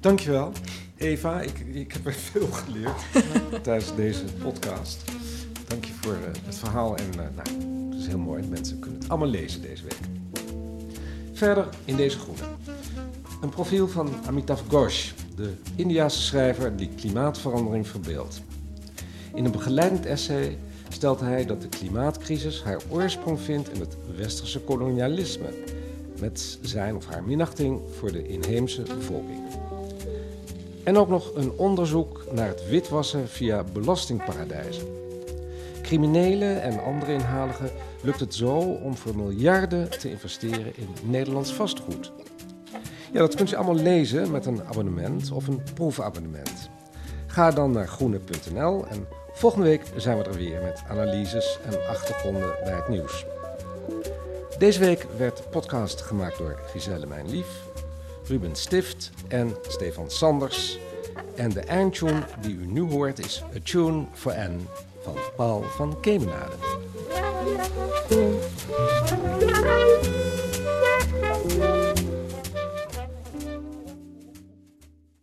dankjewel. 0.00 0.52
Eva, 0.96 1.40
ik, 1.40 1.58
ik 1.58 1.92
heb 1.92 2.06
er 2.06 2.12
veel 2.12 2.46
geleerd 2.46 3.02
tijdens 3.62 3.94
deze 3.94 4.24
podcast. 4.24 5.04
Dank 5.66 5.84
je 5.84 5.92
voor 6.00 6.12
eh, 6.12 6.44
het 6.46 6.58
verhaal 6.58 6.96
en 6.96 7.10
eh, 7.10 7.16
nou, 7.16 7.88
het 7.90 8.00
is 8.00 8.06
heel 8.06 8.18
mooi. 8.18 8.42
Mensen 8.42 8.78
kunnen 8.78 9.00
het 9.00 9.08
allemaal 9.08 9.28
lezen 9.28 9.62
deze 9.62 9.82
week. 9.82 9.98
Verder 11.32 11.68
in 11.84 11.96
deze 11.96 12.18
groene. 12.18 12.42
Een 13.40 13.48
profiel 13.48 13.88
van 13.88 14.26
Amitav 14.26 14.60
Ghosh, 14.68 15.12
de 15.36 15.54
Indiase 15.74 16.20
schrijver 16.22 16.76
die 16.76 16.88
klimaatverandering 16.88 17.86
verbeeldt. 17.86 18.40
In 19.34 19.44
een 19.44 19.52
begeleidend 19.52 20.06
essay 20.06 20.58
stelt 20.88 21.20
hij 21.20 21.46
dat 21.46 21.62
de 21.62 21.68
klimaatcrisis 21.68 22.62
haar 22.62 22.80
oorsprong 22.88 23.40
vindt 23.40 23.72
in 23.72 23.80
het 23.80 23.96
westerse 24.16 24.60
kolonialisme, 24.60 25.48
met 26.22 26.58
zijn 26.60 26.96
of 26.96 27.06
haar 27.06 27.22
minachting 27.22 27.80
voor 27.98 28.12
de 28.12 28.28
inheemse 28.28 28.82
bevolking. 28.82 29.40
En 30.84 30.96
ook 30.96 31.08
nog 31.08 31.34
een 31.34 31.52
onderzoek 31.56 32.24
naar 32.32 32.48
het 32.48 32.68
witwassen 32.68 33.28
via 33.28 33.64
belastingparadijzen. 33.72 34.86
Criminelen 35.82 36.62
en 36.62 36.84
andere 36.84 37.12
inhaligen 37.12 37.70
lukt 38.02 38.20
het 38.20 38.34
zo 38.34 38.56
om 38.58 38.96
voor 38.96 39.16
miljarden 39.16 39.90
te 39.90 40.10
investeren 40.10 40.76
in 40.76 40.88
Nederlands 41.02 41.54
vastgoed. 41.54 42.12
Ja, 43.12 43.18
dat 43.18 43.34
kunt 43.34 43.52
u 43.52 43.54
allemaal 43.54 43.82
lezen 43.82 44.30
met 44.30 44.46
een 44.46 44.64
abonnement 44.64 45.32
of 45.32 45.46
een 45.46 45.62
proefabonnement. 45.74 46.70
Ga 47.26 47.50
dan 47.50 47.72
naar 47.72 47.88
groene.nl 47.88 48.86
en 48.86 49.06
volgende 49.32 49.66
week 49.66 49.82
zijn 49.96 50.18
we 50.18 50.24
er 50.24 50.36
weer 50.36 50.62
met 50.62 50.82
analyses 50.88 51.58
en 51.64 51.88
achtergronden 51.88 52.54
bij 52.64 52.74
het 52.74 52.88
nieuws. 52.88 53.24
Deze 54.62 54.80
week 54.80 55.06
werd 55.16 55.50
podcast 55.50 56.00
gemaakt 56.00 56.38
door 56.38 56.58
Giselle 56.66 57.06
Mijn 57.06 57.30
Lief, 57.30 57.46
Ruben 58.26 58.56
Stift 58.56 59.10
en 59.28 59.56
Stefan 59.68 60.10
Sanders. 60.10 60.78
En 61.36 61.50
de 61.50 61.60
eindtune 61.60 62.22
die 62.40 62.54
u 62.54 62.66
nu 62.66 62.80
hoort 62.80 63.18
is 63.18 63.42
A 63.56 63.58
Tune 63.62 64.04
for 64.12 64.32
Anne 64.32 64.58
van 65.02 65.16
Paul 65.36 65.62
van 65.62 66.00
Kemenade. 66.00 66.56